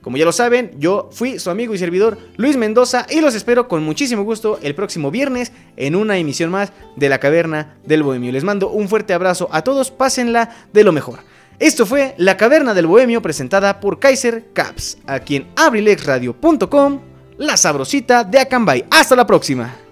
[0.07, 3.67] Como ya lo saben, yo fui su amigo y servidor Luis Mendoza y los espero
[3.67, 8.31] con muchísimo gusto el próximo viernes en una emisión más de La Caverna del Bohemio.
[8.31, 11.19] Les mando un fuerte abrazo a todos, pásenla de lo mejor.
[11.59, 17.01] Esto fue La Caverna del Bohemio presentada por Kaiser Caps, aquí en abrilexradio.com,
[17.37, 18.85] la sabrosita de Acambay.
[18.89, 19.86] Hasta la próxima.